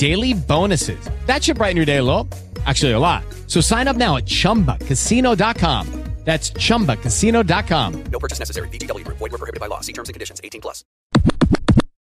daily 0.00 0.32
bonuses. 0.32 0.98
That 1.26 1.44
should 1.44 1.58
brighten 1.58 1.76
your 1.76 1.84
day 1.84 1.98
a 1.98 2.02
little. 2.02 2.26
Actually, 2.64 2.92
a 2.92 2.98
lot. 2.98 3.22
So 3.46 3.60
sign 3.60 3.86
up 3.86 3.96
now 3.96 4.16
at 4.16 4.24
ChumbaCasino.com. 4.24 5.86
That's 6.24 6.50
ChumbaCasino.com. 6.50 8.04
No 8.04 8.18
purchase 8.18 8.38
necessary. 8.38 8.68
VGW 8.68 9.04
Group. 9.04 9.18
Void 9.18 9.32
were 9.32 9.38
prohibited 9.38 9.60
by 9.60 9.66
law. 9.66 9.80
See 9.80 9.94
terms 9.94 10.10
and 10.10 10.14
conditions. 10.14 10.40
18 10.44 10.60
plus. 10.60 10.84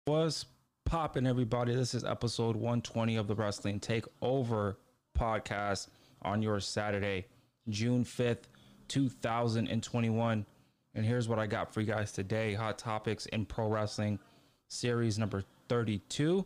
What's 0.06 0.47
popping, 0.84 1.27
everybody? 1.27 1.75
This 1.75 1.95
is 1.95 2.05
episode 2.05 2.56
120 2.56 3.17
of 3.17 3.28
the 3.28 3.36
Wrestling 3.36 3.78
Takeover 3.78 4.77
podcast 5.17 5.89
on 6.23 6.42
your 6.42 6.58
Saturday, 6.58 7.27
June 7.69 8.05
5th, 8.05 8.45
2021. 8.89 10.47
And 10.95 11.06
here's 11.06 11.28
what 11.28 11.39
I 11.39 11.47
got 11.47 11.73
for 11.73 11.80
you 11.80 11.86
guys 11.86 12.11
today 12.11 12.55
Hot 12.55 12.77
Topics 12.77 13.27
in 13.27 13.47
Pro 13.47 13.69
Wrestling, 13.69 14.19
series 14.67 15.17
number 15.17 15.45
32, 15.69 16.45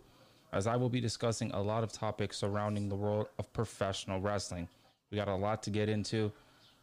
as 0.52 0.66
I 0.66 0.76
will 0.76 0.88
be 0.88 1.00
discussing 1.00 1.50
a 1.52 1.60
lot 1.60 1.82
of 1.82 1.92
topics 1.92 2.36
surrounding 2.38 2.88
the 2.88 2.94
world 2.94 3.28
of 3.38 3.52
professional 3.52 4.20
wrestling. 4.20 4.68
We 5.10 5.16
got 5.16 5.28
a 5.28 5.34
lot 5.34 5.62
to 5.64 5.70
get 5.70 5.88
into, 5.88 6.30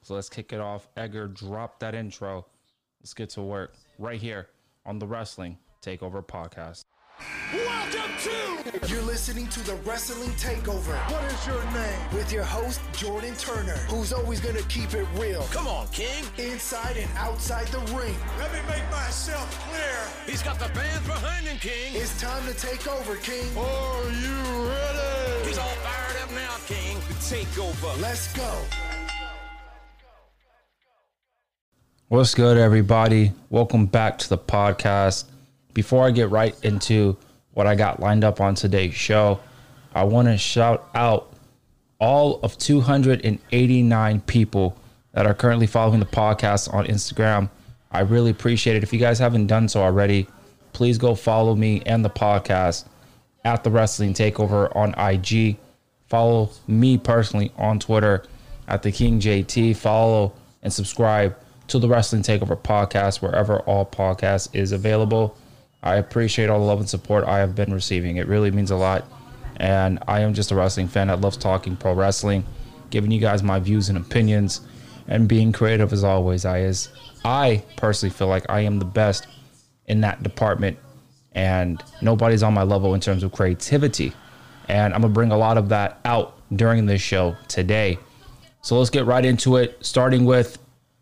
so 0.01 0.15
let's 0.15 0.29
kick 0.29 0.53
it 0.53 0.59
off. 0.59 0.87
Edgar, 0.97 1.27
drop 1.27 1.79
that 1.79 1.95
intro. 1.95 2.45
Let's 3.01 3.13
get 3.13 3.29
to 3.31 3.41
work 3.41 3.75
right 3.97 4.19
here 4.19 4.47
on 4.85 4.99
the 4.99 5.07
Wrestling 5.07 5.57
Takeover 5.81 6.25
podcast. 6.25 6.83
Welcome 7.53 8.11
to. 8.23 8.87
You're 8.87 9.01
listening 9.01 9.47
to 9.49 9.65
the 9.65 9.75
Wrestling 9.77 10.29
Takeover. 10.31 10.95
What 11.11 11.23
is 11.25 11.47
your 11.47 11.63
name? 11.73 11.99
With 12.13 12.31
your 12.31 12.43
host 12.43 12.79
Jordan 12.93 13.35
Turner, 13.35 13.75
who's 13.89 14.13
always 14.13 14.39
gonna 14.39 14.61
keep 14.63 14.93
it 14.93 15.05
real. 15.15 15.43
Come 15.51 15.67
on, 15.67 15.87
King. 15.89 16.23
Inside 16.37 16.97
and 16.97 17.09
outside 17.17 17.67
the 17.67 17.79
ring. 17.93 18.15
Let 18.37 18.53
me 18.53 18.59
make 18.69 18.89
myself 18.89 19.49
clear. 19.69 19.98
He's 20.29 20.43
got 20.43 20.59
the 20.59 20.65
fans 20.65 21.07
behind 21.07 21.47
him, 21.47 21.57
King. 21.57 21.95
It's 21.95 22.21
time 22.21 22.45
to 22.45 22.53
take 22.53 22.87
over, 22.87 23.15
King. 23.15 23.47
Are 23.57 24.03
you 24.11 24.69
ready? 24.69 25.47
He's 25.47 25.57
all 25.57 25.65
fired 25.81 26.21
up 26.21 26.31
now, 26.35 26.55
King. 26.67 26.97
The 27.07 27.15
takeover. 27.15 27.99
Let's 27.99 28.31
go. 28.33 28.61
What's 32.09 32.35
good, 32.35 32.57
everybody? 32.57 33.31
Welcome 33.49 33.87
back 33.87 34.19
to 34.19 34.29
the 34.29 34.37
podcast. 34.37 35.25
Before 35.73 36.05
I 36.05 36.11
get 36.11 36.29
right 36.29 36.55
into 36.63 37.17
what 37.53 37.65
I 37.65 37.73
got 37.73 37.99
lined 37.99 38.23
up 38.23 38.39
on 38.39 38.53
today's 38.53 38.93
show, 38.93 39.39
I 39.95 40.03
want 40.03 40.27
to 40.27 40.37
shout 40.37 40.87
out 40.93 41.33
all 41.99 42.39
of 42.43 42.55
289 42.59 44.21
people 44.21 44.77
that 45.13 45.25
are 45.25 45.33
currently 45.33 45.65
following 45.65 45.99
the 45.99 46.05
podcast 46.05 46.71
on 46.71 46.85
Instagram. 46.85 47.49
I 47.91 48.01
really 48.01 48.31
appreciate 48.31 48.75
it. 48.75 48.83
If 48.83 48.93
you 48.93 48.99
guys 48.99 49.19
haven't 49.19 49.47
done 49.47 49.67
so 49.67 49.81
already, 49.81 50.27
please 50.73 50.97
go 50.97 51.15
follow 51.15 51.55
me 51.55 51.81
and 51.85 52.05
the 52.05 52.09
podcast 52.09 52.85
at 53.43 53.63
the 53.63 53.71
Wrestling 53.71 54.13
Takeover 54.13 54.75
on 54.75 54.93
IG. 54.97 55.57
Follow 56.07 56.51
me 56.67 56.97
personally 56.97 57.51
on 57.57 57.79
Twitter 57.79 58.23
at 58.67 58.83
the 58.83 58.91
King 58.91 59.19
JT. 59.19 59.75
Follow 59.75 60.33
and 60.61 60.71
subscribe 60.71 61.35
to 61.67 61.79
the 61.79 61.87
Wrestling 61.87 62.21
Takeover 62.21 62.59
podcast 62.59 63.21
wherever 63.21 63.59
all 63.61 63.85
podcasts 63.85 64.49
is 64.53 64.71
available. 64.71 65.37
I 65.81 65.95
appreciate 65.95 66.49
all 66.49 66.59
the 66.59 66.65
love 66.65 66.79
and 66.79 66.89
support 66.89 67.23
I 67.25 67.39
have 67.39 67.55
been 67.55 67.73
receiving. 67.73 68.17
It 68.17 68.27
really 68.27 68.51
means 68.51 68.71
a 68.71 68.75
lot. 68.75 69.05
And 69.57 69.99
I 70.07 70.21
am 70.21 70.33
just 70.33 70.51
a 70.51 70.55
wrestling 70.55 70.87
fan 70.87 71.07
that 71.07 71.21
loves 71.21 71.37
talking 71.37 71.75
pro 71.75 71.93
wrestling, 71.93 72.45
giving 72.89 73.11
you 73.11 73.19
guys 73.19 73.43
my 73.43 73.59
views 73.59 73.89
and 73.89 73.97
opinions, 73.97 74.61
and 75.07 75.27
being 75.27 75.51
creative 75.51 75.91
as 75.91 76.03
always. 76.03 76.45
I 76.45 76.59
is 76.59 76.89
I 77.23 77.63
personally 77.77 78.13
feel 78.13 78.27
like 78.27 78.45
I 78.49 78.61
am 78.61 78.79
the 78.79 78.85
best 78.85 79.27
in 79.87 80.01
that 80.01 80.23
department, 80.23 80.77
and 81.33 81.83
nobody's 82.01 82.43
on 82.43 82.53
my 82.53 82.63
level 82.63 82.93
in 82.93 83.01
terms 83.01 83.23
of 83.23 83.31
creativity. 83.31 84.13
And 84.67 84.93
I'm 84.93 85.01
gonna 85.01 85.13
bring 85.13 85.31
a 85.31 85.37
lot 85.37 85.57
of 85.57 85.69
that 85.69 85.99
out 86.05 86.39
during 86.55 86.85
this 86.85 87.01
show 87.01 87.35
today. 87.47 87.97
So 88.61 88.77
let's 88.77 88.89
get 88.89 89.05
right 89.05 89.25
into 89.25 89.57
it, 89.57 89.77
starting 89.81 90.25
with 90.25 90.57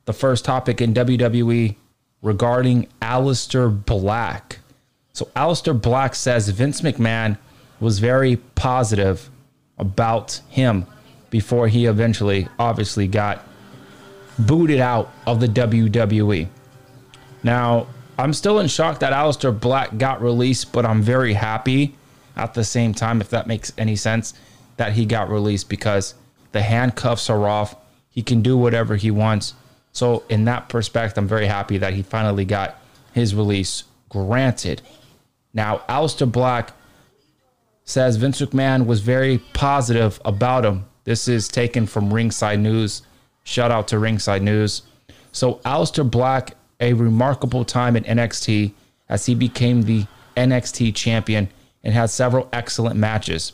the 0.05 0.13
first 0.13 0.45
topic 0.45 0.81
in 0.81 0.93
WWE 0.93 1.75
regarding 2.21 2.87
Aleister 3.01 3.85
Black. 3.85 4.59
So 5.13 5.25
Aleister 5.35 5.79
Black 5.79 6.15
says 6.15 6.47
Vince 6.49 6.81
McMahon 6.81 7.37
was 7.79 7.99
very 7.99 8.37
positive 8.55 9.29
about 9.77 10.41
him 10.49 10.85
before 11.29 11.67
he 11.67 11.85
eventually 11.85 12.47
obviously 12.57 13.07
got 13.07 13.45
booted 14.39 14.79
out 14.79 15.11
of 15.25 15.39
the 15.39 15.47
WWE. 15.47 16.47
Now, 17.43 17.87
I'm 18.17 18.33
still 18.33 18.59
in 18.59 18.67
shock 18.67 18.99
that 18.99 19.13
Aleister 19.13 19.57
Black 19.57 19.97
got 19.97 20.21
released, 20.21 20.73
but 20.73 20.85
I'm 20.85 21.01
very 21.01 21.33
happy 21.33 21.95
at 22.35 22.53
the 22.53 22.63
same 22.63 22.93
time, 22.93 23.21
if 23.21 23.29
that 23.29 23.47
makes 23.47 23.71
any 23.77 23.95
sense, 23.95 24.33
that 24.77 24.93
he 24.93 25.05
got 25.05 25.29
released 25.29 25.69
because 25.69 26.13
the 26.51 26.61
handcuffs 26.61 27.29
are 27.29 27.47
off. 27.47 27.75
He 28.09 28.23
can 28.23 28.41
do 28.41 28.57
whatever 28.57 28.95
he 28.95 29.11
wants. 29.11 29.53
So, 29.91 30.23
in 30.29 30.45
that 30.45 30.69
perspective, 30.69 31.17
I'm 31.17 31.27
very 31.27 31.47
happy 31.47 31.77
that 31.79 31.93
he 31.93 32.03
finally 32.03 32.45
got 32.45 32.79
his 33.13 33.33
release 33.33 33.83
granted. 34.09 34.81
Now, 35.53 35.81
Aleister 35.89 36.31
Black 36.31 36.73
says 37.83 38.17
Vince 38.17 38.41
McMahon 38.41 38.85
was 38.85 39.01
very 39.01 39.39
positive 39.53 40.19
about 40.25 40.65
him. 40.65 40.85
This 41.05 41.27
is 41.27 41.47
taken 41.47 41.87
from 41.87 42.13
Ringside 42.13 42.59
News. 42.59 43.01
Shout 43.47 43.71
out 43.71 43.87
to 43.87 43.97
Ringside 43.97 44.41
News. 44.41 44.81
So, 45.31 45.61
Aleister 45.63 46.09
Black, 46.09 46.57
a 46.81 46.91
remarkable 46.91 47.63
time 47.63 47.95
in 47.95 48.03
NXT 48.03 48.73
as 49.07 49.25
he 49.25 49.35
became 49.35 49.83
the 49.83 50.05
NXT 50.35 50.93
champion 50.93 51.47
and 51.81 51.93
had 51.93 52.09
several 52.09 52.49
excellent 52.51 52.97
matches. 52.97 53.53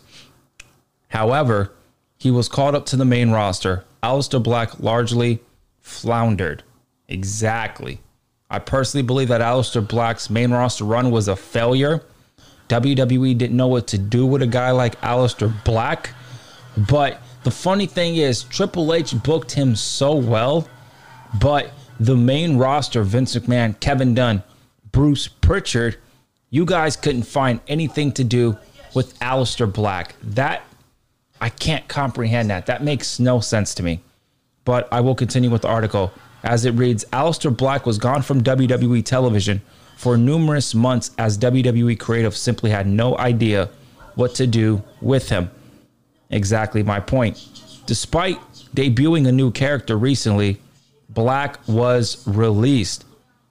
However, 1.09 1.73
he 2.17 2.31
was 2.31 2.49
called 2.49 2.73
up 2.73 2.87
to 2.87 2.95
the 2.95 3.05
main 3.05 3.29
roster. 3.29 3.85
Aleister 4.01 4.41
Black 4.41 4.79
largely 4.79 5.41
floundered. 5.79 6.63
Exactly. 7.07 7.99
I 8.49 8.57
personally 8.57 9.05
believe 9.05 9.27
that 9.27 9.41
Aleister 9.41 9.87
Black's 9.87 10.27
main 10.27 10.49
roster 10.49 10.85
run 10.85 11.11
was 11.11 11.27
a 11.27 11.35
failure. 11.35 12.01
WWE 12.67 13.37
didn't 13.37 13.55
know 13.55 13.67
what 13.67 13.85
to 13.89 13.99
do 13.99 14.25
with 14.25 14.41
a 14.41 14.47
guy 14.47 14.71
like 14.71 14.99
Aleister 15.01 15.53
Black. 15.63 16.15
But 16.75 17.21
the 17.43 17.51
funny 17.51 17.85
thing 17.85 18.15
is, 18.15 18.43
Triple 18.43 18.93
H 18.93 19.21
booked 19.23 19.51
him 19.51 19.75
so 19.75 20.15
well, 20.15 20.67
but 21.39 21.71
the 21.99 22.15
main 22.15 22.57
roster, 22.57 23.03
Vince 23.03 23.35
McMahon, 23.35 23.79
Kevin 23.79 24.13
Dunn, 24.13 24.43
Bruce 24.91 25.27
Pritchard, 25.27 25.97
you 26.49 26.65
guys 26.65 26.95
couldn't 26.95 27.23
find 27.23 27.59
anything 27.67 28.11
to 28.13 28.23
do 28.23 28.57
with 28.93 29.17
Aleister 29.19 29.71
Black. 29.71 30.15
That 30.21 30.63
I 31.41 31.49
can't 31.49 31.87
comprehend 31.87 32.49
that. 32.51 32.67
That 32.67 32.83
makes 32.83 33.19
no 33.19 33.39
sense 33.39 33.73
to 33.75 33.83
me. 33.83 34.01
But 34.65 34.87
I 34.93 35.01
will 35.01 35.15
continue 35.15 35.49
with 35.49 35.63
the 35.63 35.67
article. 35.67 36.11
As 36.43 36.65
it 36.65 36.71
reads, 36.71 37.03
Aleister 37.11 37.55
Black 37.55 37.85
was 37.85 37.97
gone 37.97 38.21
from 38.21 38.43
WWE 38.43 39.03
television 39.03 39.61
for 39.97 40.17
numerous 40.17 40.73
months 40.75 41.11
as 41.17 41.37
WWE 41.37 41.99
creative 41.99 42.35
simply 42.35 42.69
had 42.69 42.87
no 42.87 43.17
idea 43.17 43.69
what 44.15 44.35
to 44.35 44.47
do 44.47 44.83
with 45.01 45.29
him. 45.29 45.49
Exactly 46.33 46.83
my 46.83 46.99
point. 46.99 47.47
Despite 47.85 48.39
debuting 48.75 49.27
a 49.27 49.31
new 49.31 49.51
character 49.51 49.97
recently, 49.97 50.59
Black 51.09 51.59
was 51.67 52.27
released. 52.27 53.05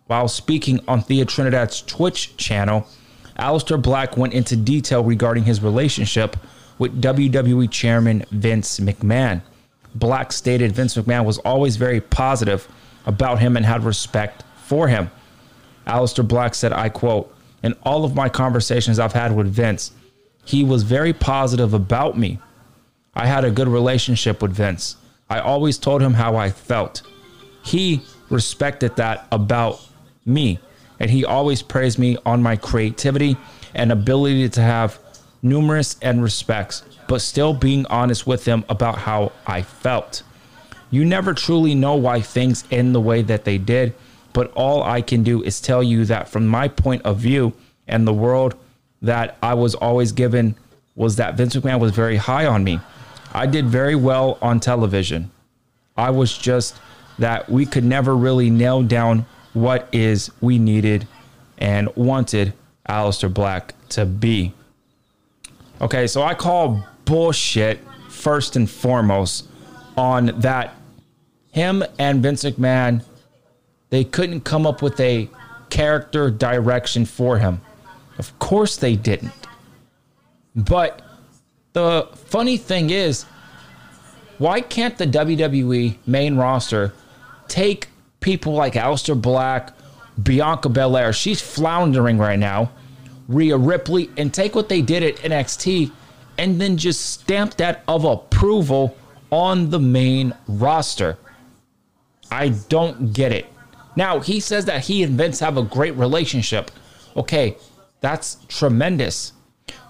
While 0.06 0.28
speaking 0.28 0.80
on 0.88 1.02
Thea 1.02 1.24
Trinidad's 1.24 1.80
Twitch 1.82 2.36
channel, 2.36 2.86
Aleister 3.38 3.80
Black 3.80 4.16
went 4.16 4.34
into 4.34 4.56
detail 4.56 5.04
regarding 5.04 5.44
his 5.44 5.62
relationship 5.62 6.36
with 6.78 7.00
WWE 7.00 7.70
Chairman 7.70 8.24
Vince 8.30 8.80
McMahon. 8.80 9.42
Black 9.94 10.32
stated 10.32 10.72
Vince 10.72 10.96
McMahon 10.96 11.24
was 11.24 11.38
always 11.38 11.76
very 11.76 12.00
positive 12.00 12.66
about 13.06 13.38
him 13.38 13.56
and 13.56 13.64
had 13.64 13.84
respect 13.84 14.42
for 14.64 14.88
him. 14.88 15.10
Aleister 15.86 16.26
Black 16.26 16.54
said, 16.54 16.72
I 16.72 16.88
quote, 16.88 17.34
in 17.62 17.74
all 17.84 18.04
of 18.04 18.14
my 18.14 18.28
conversations 18.28 18.98
I've 18.98 19.12
had 19.12 19.36
with 19.36 19.46
Vince, 19.46 19.92
he 20.44 20.64
was 20.64 20.82
very 20.82 21.12
positive 21.12 21.74
about 21.74 22.18
me. 22.18 22.38
I 23.14 23.26
had 23.26 23.44
a 23.44 23.50
good 23.50 23.68
relationship 23.68 24.40
with 24.40 24.52
Vince. 24.52 24.96
I 25.28 25.40
always 25.40 25.76
told 25.76 26.00
him 26.02 26.14
how 26.14 26.36
I 26.36 26.50
felt. 26.50 27.02
He 27.62 28.02
respected 28.30 28.96
that 28.96 29.26
about 29.30 29.86
me, 30.24 30.58
and 30.98 31.10
he 31.10 31.24
always 31.24 31.62
praised 31.62 31.98
me 31.98 32.16
on 32.24 32.42
my 32.42 32.56
creativity 32.56 33.36
and 33.74 33.92
ability 33.92 34.48
to 34.50 34.62
have 34.62 34.98
numerous 35.42 35.96
and 36.00 36.22
respects, 36.22 36.84
but 37.06 37.20
still 37.20 37.52
being 37.52 37.84
honest 37.86 38.26
with 38.26 38.46
him 38.46 38.64
about 38.68 38.98
how 38.98 39.32
I 39.46 39.62
felt. 39.62 40.22
You 40.90 41.04
never 41.04 41.34
truly 41.34 41.74
know 41.74 41.96
why 41.96 42.20
things 42.20 42.64
end 42.70 42.94
the 42.94 43.00
way 43.00 43.22
that 43.22 43.44
they 43.44 43.58
did, 43.58 43.94
but 44.32 44.52
all 44.52 44.82
I 44.82 45.02
can 45.02 45.22
do 45.22 45.42
is 45.42 45.60
tell 45.60 45.82
you 45.82 46.04
that 46.06 46.28
from 46.28 46.46
my 46.46 46.68
point 46.68 47.02
of 47.02 47.18
view 47.18 47.52
and 47.86 48.06
the 48.06 48.14
world 48.14 48.54
that 49.02 49.36
I 49.42 49.54
was 49.54 49.74
always 49.74 50.12
given 50.12 50.54
was 50.94 51.16
that 51.16 51.36
Vince 51.36 51.56
McMahon 51.56 51.80
was 51.80 51.92
very 51.92 52.16
high 52.16 52.46
on 52.46 52.64
me. 52.64 52.80
I 53.32 53.46
did 53.46 53.66
very 53.66 53.94
well 53.94 54.38
on 54.42 54.60
television. 54.60 55.30
I 55.96 56.10
was 56.10 56.36
just 56.36 56.76
that 57.18 57.48
we 57.48 57.66
could 57.66 57.84
never 57.84 58.16
really 58.16 58.50
nail 58.50 58.82
down 58.82 59.26
what 59.54 59.88
is 59.92 60.30
we 60.40 60.58
needed 60.58 61.06
and 61.58 61.88
wanted 61.96 62.52
Aleister 62.88 63.32
Black 63.32 63.74
to 63.90 64.06
be. 64.06 64.52
Okay, 65.80 66.06
so 66.06 66.22
I 66.22 66.34
call 66.34 66.86
bullshit 67.04 67.80
first 68.08 68.56
and 68.56 68.68
foremost 68.68 69.48
on 69.96 70.26
that 70.40 70.74
him 71.50 71.84
and 71.98 72.22
Vince 72.22 72.44
McMahon 72.44 73.02
they 73.90 74.04
couldn't 74.04 74.40
come 74.40 74.66
up 74.66 74.80
with 74.80 74.98
a 75.00 75.28
character 75.68 76.30
direction 76.30 77.04
for 77.04 77.38
him. 77.38 77.60
Of 78.16 78.38
course 78.38 78.76
they 78.76 78.96
didn't. 78.96 79.32
But 80.56 81.02
the 81.72 82.08
funny 82.14 82.56
thing 82.56 82.90
is, 82.90 83.24
why 84.38 84.60
can't 84.60 84.98
the 84.98 85.06
WWE 85.06 85.98
main 86.06 86.36
roster 86.36 86.92
take 87.48 87.88
people 88.20 88.54
like 88.54 88.74
Aleister 88.74 89.20
Black, 89.20 89.72
Bianca 90.22 90.68
Belair? 90.68 91.12
She's 91.12 91.40
floundering 91.40 92.18
right 92.18 92.38
now. 92.38 92.70
Rhea 93.28 93.56
Ripley, 93.56 94.10
and 94.16 94.32
take 94.32 94.54
what 94.54 94.68
they 94.68 94.82
did 94.82 95.02
at 95.02 95.16
NXT 95.16 95.90
and 96.38 96.60
then 96.60 96.76
just 96.76 97.12
stamp 97.12 97.54
that 97.54 97.82
of 97.88 98.04
approval 98.04 98.96
on 99.30 99.70
the 99.70 99.78
main 99.78 100.34
roster. 100.48 101.18
I 102.30 102.50
don't 102.68 103.12
get 103.12 103.32
it. 103.32 103.46
Now, 103.96 104.20
he 104.20 104.40
says 104.40 104.64
that 104.66 104.84
he 104.84 105.02
and 105.02 105.16
Vince 105.16 105.40
have 105.40 105.56
a 105.56 105.62
great 105.62 105.94
relationship. 105.96 106.70
Okay, 107.16 107.56
that's 108.00 108.38
tremendous. 108.48 109.32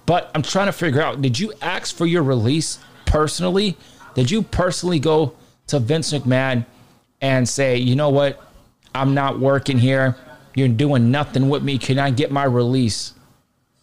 But 0.07 0.31
I'm 0.35 0.43
trying 0.43 0.67
to 0.67 0.73
figure 0.73 1.01
out 1.01 1.23
did 1.23 1.39
you 1.39 1.53
ask 1.63 1.95
for 1.95 2.07
your 2.07 2.23
release 2.23 2.79
personally? 3.07 3.77
Did 4.15 4.31
you 4.31 4.43
personally 4.43 4.99
go 4.99 5.35
to 5.69 5.79
Vince 5.79 6.13
McMahon 6.13 6.67
and 7.21 7.49
say, 7.49 7.77
you 7.77 7.97
know 7.97 8.11
what? 8.11 8.43
I'm 8.95 9.15
not 9.15 9.39
working 9.39 9.79
here. 9.79 10.17
You're 10.55 10.69
doing 10.69 11.11
nothing 11.11 11.49
with 11.49 11.63
me. 11.63 11.79
Can 11.79 11.99
I 11.99 12.11
get 12.11 12.31
my 12.31 12.45
release? 12.45 13.15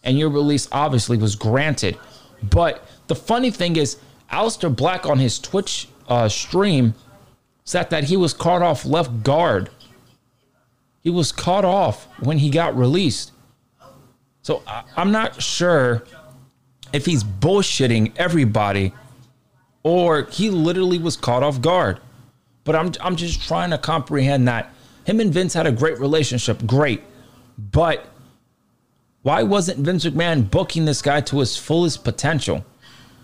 And 0.04 0.18
your 0.18 0.30
release 0.30 0.68
obviously 0.70 1.16
was 1.16 1.34
granted. 1.34 1.98
But 2.42 2.86
the 3.08 3.16
funny 3.16 3.50
thing 3.50 3.76
is, 3.76 3.96
Aleister 4.30 4.74
Black 4.74 5.04
on 5.06 5.18
his 5.18 5.38
Twitch 5.38 5.88
uh, 6.08 6.28
stream 6.28 6.94
said 7.64 7.90
that 7.90 8.04
he 8.04 8.16
was 8.16 8.32
caught 8.32 8.62
off 8.62 8.84
left 8.84 9.24
guard 9.24 9.70
he 11.02 11.10
was 11.10 11.32
caught 11.32 11.64
off 11.64 12.06
when 12.20 12.38
he 12.38 12.50
got 12.50 12.76
released. 12.76 13.32
So 14.42 14.62
I, 14.66 14.84
I'm 14.96 15.12
not 15.12 15.42
sure 15.42 16.04
if 16.92 17.06
he's 17.06 17.22
bullshitting 17.22 18.12
everybody 18.16 18.92
or 19.82 20.24
he 20.24 20.50
literally 20.50 20.98
was 20.98 21.16
caught 21.16 21.42
off 21.42 21.60
guard. 21.60 22.00
But 22.64 22.76
I'm 22.76 22.92
I'm 23.00 23.16
just 23.16 23.46
trying 23.46 23.70
to 23.70 23.78
comprehend 23.78 24.46
that 24.48 24.72
him 25.04 25.20
and 25.20 25.32
Vince 25.32 25.54
had 25.54 25.66
a 25.66 25.72
great 25.72 25.98
relationship, 25.98 26.64
great. 26.66 27.02
But 27.58 28.06
why 29.22 29.42
wasn't 29.42 29.80
Vince 29.80 30.04
McMahon 30.04 30.50
booking 30.50 30.84
this 30.84 31.02
guy 31.02 31.20
to 31.22 31.40
his 31.40 31.56
fullest 31.56 32.04
potential? 32.04 32.64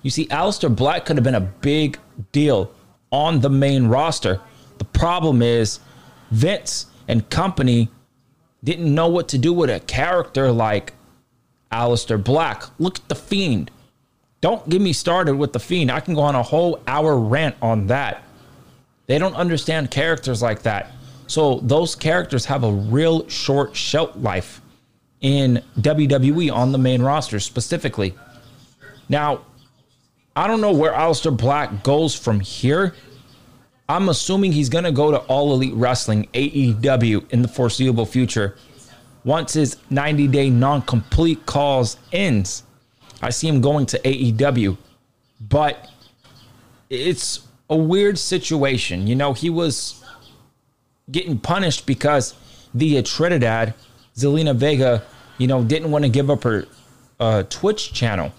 You 0.02 0.10
see, 0.10 0.26
Aleister 0.26 0.74
Black 0.74 1.04
could 1.04 1.16
have 1.16 1.24
been 1.24 1.34
a 1.34 1.40
big 1.40 1.98
deal 2.32 2.72
on 3.10 3.40
the 3.40 3.50
main 3.50 3.86
roster. 3.86 4.40
The 4.78 4.84
problem 4.84 5.42
is 5.42 5.80
Vince 6.30 6.86
and 7.08 7.28
company 7.30 7.88
didn't 8.64 8.92
know 8.94 9.08
what 9.08 9.28
to 9.28 9.38
do 9.38 9.52
with 9.52 9.70
a 9.70 9.80
character 9.80 10.50
like 10.50 10.92
Aleister 11.72 12.22
Black. 12.22 12.64
Look 12.78 12.98
at 12.98 13.08
The 13.08 13.14
Fiend. 13.14 13.70
Don't 14.40 14.68
get 14.68 14.80
me 14.80 14.92
started 14.92 15.36
with 15.36 15.52
The 15.52 15.60
Fiend. 15.60 15.90
I 15.90 16.00
can 16.00 16.14
go 16.14 16.20
on 16.20 16.34
a 16.34 16.42
whole 16.42 16.80
hour 16.86 17.16
rant 17.16 17.56
on 17.62 17.86
that. 17.88 18.22
They 19.06 19.18
don't 19.18 19.34
understand 19.34 19.90
characters 19.90 20.42
like 20.42 20.62
that. 20.62 20.92
So 21.26 21.60
those 21.60 21.94
characters 21.94 22.44
have 22.46 22.64
a 22.64 22.72
real 22.72 23.28
short 23.28 23.74
shelf 23.74 24.12
life 24.16 24.60
in 25.20 25.62
WWE 25.80 26.52
on 26.52 26.72
the 26.72 26.78
main 26.78 27.02
roster 27.02 27.40
specifically. 27.40 28.14
Now, 29.08 29.42
I 30.34 30.46
don't 30.46 30.60
know 30.60 30.72
where 30.72 30.92
Aleister 30.92 31.36
Black 31.36 31.82
goes 31.82 32.14
from 32.14 32.40
here 32.40 32.94
I'm 33.88 34.08
assuming 34.08 34.52
he's 34.52 34.68
going 34.68 34.84
to 34.84 34.92
go 34.92 35.12
to 35.12 35.18
All 35.18 35.52
Elite 35.52 35.74
Wrestling, 35.74 36.28
AEW, 36.34 37.30
in 37.30 37.42
the 37.42 37.48
foreseeable 37.48 38.06
future. 38.06 38.56
Once 39.26 39.55
his 39.55 39.76
90 39.90 40.28
day 40.28 40.49
non 40.49 40.81
compete 40.82 41.44
clause 41.46 41.99
ends, 42.12 42.62
I 43.20 43.31
see 43.31 43.49
him 43.49 43.61
going 43.61 43.84
to 43.87 43.99
AEW. 43.99 44.78
But 45.40 45.90
it's 46.88 47.40
a 47.69 47.76
weird 47.76 48.20
situation. 48.20 49.08
You 49.08 49.17
know, 49.17 49.32
he 49.32 49.50
was 49.50 50.05
getting 51.11 51.40
punished 51.40 51.87
because 51.87 52.34
Thea 52.78 53.02
Trinidad, 53.02 53.75
Zelina 54.14 54.55
Vega, 54.55 55.02
you 55.38 55.49
know, 55.49 55.64
didn't 55.64 55.90
want 55.90 56.05
to 56.05 56.08
give 56.08 56.31
up 56.31 56.44
her 56.44 56.67
uh, 57.19 57.43
Twitch 57.50 57.93
channel. 57.93 58.32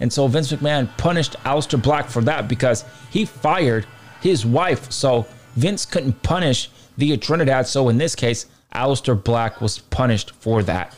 And 0.00 0.10
so 0.10 0.26
Vince 0.26 0.50
McMahon 0.50 0.88
punished 0.96 1.36
Aleister 1.44 1.80
Black 1.80 2.08
for 2.08 2.22
that 2.22 2.48
because 2.48 2.86
he 3.10 3.26
fired 3.26 3.86
his 4.22 4.46
wife. 4.46 4.90
So 4.90 5.26
Vince 5.56 5.84
couldn't 5.84 6.22
punish 6.22 6.70
Thea 6.98 7.18
Trinidad. 7.18 7.66
So 7.66 7.90
in 7.90 7.98
this 7.98 8.14
case, 8.14 8.46
Aleister 8.74 9.22
Black 9.22 9.60
was 9.60 9.78
punished 9.78 10.32
for 10.32 10.62
that. 10.62 10.94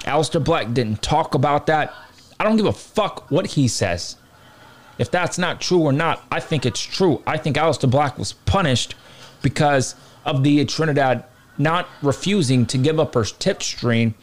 Aleister 0.00 0.42
Black 0.42 0.72
didn't 0.72 1.02
talk 1.02 1.34
about 1.34 1.66
that. 1.66 1.94
I 2.40 2.44
don't 2.44 2.56
give 2.56 2.66
a 2.66 2.72
fuck 2.72 3.30
what 3.30 3.46
he 3.46 3.68
says. 3.68 4.16
If 4.98 5.10
that's 5.10 5.38
not 5.38 5.60
true 5.60 5.80
or 5.80 5.92
not, 5.92 6.24
I 6.30 6.40
think 6.40 6.66
it's 6.66 6.80
true. 6.80 7.22
I 7.26 7.38
think 7.38 7.56
Aleister 7.56 7.90
Black 7.90 8.18
was 8.18 8.32
punished 8.32 8.94
because 9.42 9.94
of 10.24 10.42
Thea 10.42 10.64
Trinidad 10.64 11.24
not 11.58 11.88
refusing 12.02 12.66
to 12.66 12.78
give 12.78 12.98
up 12.98 13.14
her 13.14 13.24
tip 13.24 13.62
stream 13.62 14.14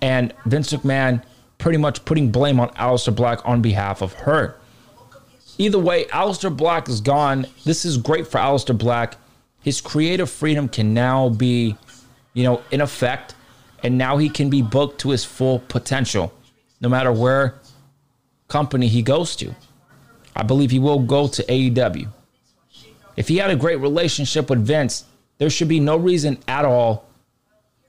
and 0.00 0.32
Vince 0.46 0.72
McMahon 0.72 1.22
pretty 1.58 1.78
much 1.78 2.04
putting 2.04 2.30
blame 2.30 2.60
on 2.60 2.68
Aleister 2.70 3.14
Black 3.14 3.40
on 3.44 3.62
behalf 3.62 4.02
of 4.02 4.12
her. 4.12 4.56
Either 5.56 5.78
way, 5.78 6.04
Aleister 6.06 6.54
Black 6.54 6.88
is 6.88 7.00
gone. 7.00 7.46
This 7.64 7.84
is 7.84 7.96
great 7.96 8.26
for 8.26 8.38
Aleister 8.38 8.76
Black. 8.76 9.16
His 9.62 9.80
creative 9.80 10.28
freedom 10.30 10.68
can 10.68 10.92
now 10.92 11.28
be, 11.28 11.76
you 12.34 12.44
know, 12.44 12.62
in 12.70 12.80
effect, 12.80 13.34
and 13.82 13.96
now 13.96 14.18
he 14.18 14.28
can 14.28 14.50
be 14.50 14.62
booked 14.62 15.00
to 15.00 15.10
his 15.10 15.24
full 15.24 15.60
potential, 15.60 16.32
no 16.80 16.88
matter 16.88 17.12
where 17.12 17.54
company 18.48 18.88
he 18.88 19.02
goes 19.02 19.34
to. 19.36 19.54
I 20.36 20.42
believe 20.42 20.70
he 20.70 20.78
will 20.78 20.98
go 20.98 21.28
to 21.28 21.42
AEW. 21.44 22.08
If 23.16 23.28
he 23.28 23.38
had 23.38 23.50
a 23.50 23.56
great 23.56 23.76
relationship 23.76 24.50
with 24.50 24.66
Vince, 24.66 25.04
there 25.38 25.50
should 25.50 25.68
be 25.68 25.80
no 25.80 25.96
reason 25.96 26.38
at 26.48 26.64
all 26.64 27.06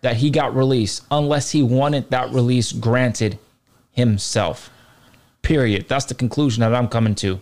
that 0.02 0.18
he 0.18 0.30
got 0.30 0.56
released 0.56 1.04
unless 1.10 1.52
he 1.52 1.64
wanted 1.64 2.10
that 2.12 2.30
release 2.32 2.72
granted 2.72 3.40
himself. 3.92 4.70
Period. 5.42 5.88
That's 5.88 6.06
the 6.06 6.14
conclusion 6.14 6.62
that 6.62 6.76
I'm 6.76 6.88
coming 6.88 7.16
to 7.16 7.42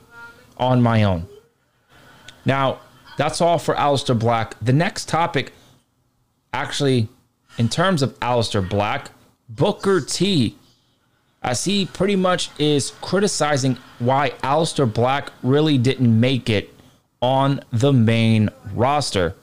on 0.57 0.81
my 0.81 1.03
own. 1.03 1.27
Now, 2.45 2.79
that's 3.17 3.41
all 3.41 3.59
for 3.59 3.75
Aleister 3.75 4.17
Black. 4.17 4.55
The 4.61 4.73
next 4.73 5.09
topic, 5.09 5.51
actually, 6.53 7.09
in 7.57 7.67
terms 7.67 8.01
of 8.01 8.17
Aleister 8.19 8.67
Black, 8.67 9.11
Booker 9.49 9.99
T, 9.99 10.55
as 11.41 11.65
he 11.65 11.85
pretty 11.85 12.15
much 12.15 12.49
is 12.57 12.93
criticizing 13.01 13.77
why 13.99 14.29
Aleister 14.41 14.91
Black 14.91 15.31
really 15.43 15.77
didn't 15.77 16.19
make 16.19 16.49
it 16.49 16.73
on 17.21 17.61
the 17.71 17.91
main 17.91 18.49
roster. 18.73 19.35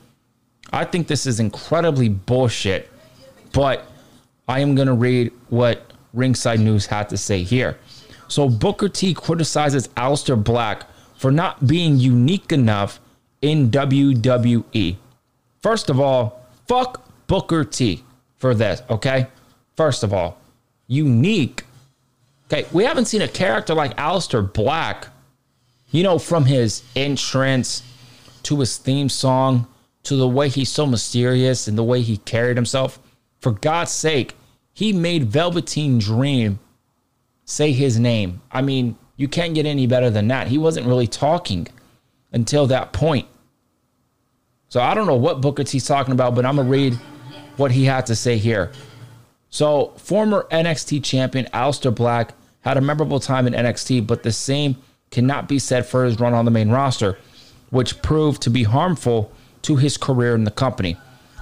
I 0.73 0.85
think 0.85 1.09
this 1.09 1.27
is 1.27 1.41
incredibly 1.41 2.09
bullshit, 2.09 2.91
but 3.53 3.87
I 4.49 4.61
am 4.61 4.75
going 4.75 4.89
to 4.89 4.95
read 4.95 5.33
what 5.49 5.93
Ringside 6.13 6.61
News 6.61 6.87
had 6.87 7.09
to 7.11 7.17
say 7.17 7.43
here. 7.43 7.79
So 8.29 8.49
Booker 8.49 8.89
T 8.89 9.13
criticizes 9.13 9.89
Aleister 9.89 10.43
Black 10.43 10.87
for 11.17 11.31
not 11.31 11.67
being 11.67 11.99
unique 11.99 12.53
enough 12.53 13.01
in 13.43 13.71
WWE. 13.71 14.97
First 15.61 15.91
of 15.91 16.01
all, 16.01 16.40
fuck 16.71 17.05
Booker 17.27 17.65
T. 17.65 18.05
for 18.39 18.55
this, 18.55 18.81
okay? 18.89 19.27
First 19.77 20.05
of 20.05 20.15
all, 20.15 20.39
unique. 20.87 21.65
Okay, 22.47 22.65
we 22.71 22.85
haven't 22.85 23.07
seen 23.07 23.23
a 23.23 23.29
character 23.29 23.75
like 23.75 23.97
Aleister 23.97 24.53
Black, 24.53 25.09
you 25.91 26.05
know, 26.05 26.17
from 26.17 26.45
his 26.45 26.85
entrance 26.95 27.83
to 28.45 28.61
his 28.61 28.79
theme 28.79 29.09
song 29.09 29.67
to 30.05 30.15
the 30.15 30.29
way 30.29 30.49
he's 30.49 30.69
so 30.69 30.87
mysterious 30.87 31.67
and 31.67 31.77
the 31.77 31.83
way 31.83 32.03
he 32.03 32.19
carried 32.19 32.57
himself. 32.57 33.01
For 33.41 33.51
God's 33.51 33.91
sake, 33.91 34.37
he 34.73 34.93
made 34.93 35.25
Velveteen 35.25 35.99
Dream 35.99 36.61
say 37.47 37.73
his 37.73 37.99
name. 37.99 38.43
I 38.53 38.63
mean, 38.63 38.97
you 39.17 39.27
can't 39.27 39.57
get 39.57 39.67
any 39.67 39.89
better 39.89 40.09
than 40.09 40.29
that. 40.29 40.47
He 40.47 40.57
wasn't 40.57 40.87
really 40.87 41.09
talking 41.09 41.67
until 42.33 42.69
that 42.69 42.93
point. 42.93 43.27
So 44.71 44.81
I 44.81 44.95
don't 44.95 45.09
know 45.09 45.17
what 45.17 45.41
Booker 45.41 45.65
T's 45.65 45.85
talking 45.85 46.13
about, 46.13 46.35
but 46.35 46.47
I'm 46.47 46.55
going 46.55 46.67
to 46.67 46.73
read 46.73 46.95
what 47.57 47.73
he 47.73 47.85
had 47.85 48.07
to 48.07 48.15
say 48.15 48.39
here. 48.39 48.71
So, 49.51 49.93
former 49.97 50.47
NXT 50.53 51.03
champion 51.03 51.47
Aleister 51.47 51.93
Black 51.93 52.35
had 52.61 52.77
a 52.77 52.81
memorable 52.81 53.19
time 53.19 53.49
in 53.49 53.53
NXT, 53.53 54.07
but 54.07 54.23
the 54.23 54.31
same 54.31 54.77
cannot 55.11 55.49
be 55.49 55.59
said 55.59 55.85
for 55.87 56.05
his 56.05 56.21
run 56.21 56.35
on 56.35 56.45
the 56.45 56.53
main 56.53 56.71
roster, 56.71 57.19
which 57.71 58.01
proved 58.01 58.43
to 58.43 58.51
be 58.51 58.63
harmful 58.63 59.33
to 59.63 59.75
his 59.75 59.97
career 59.97 60.37
in 60.37 60.45
the 60.45 60.53
company. 60.53 60.97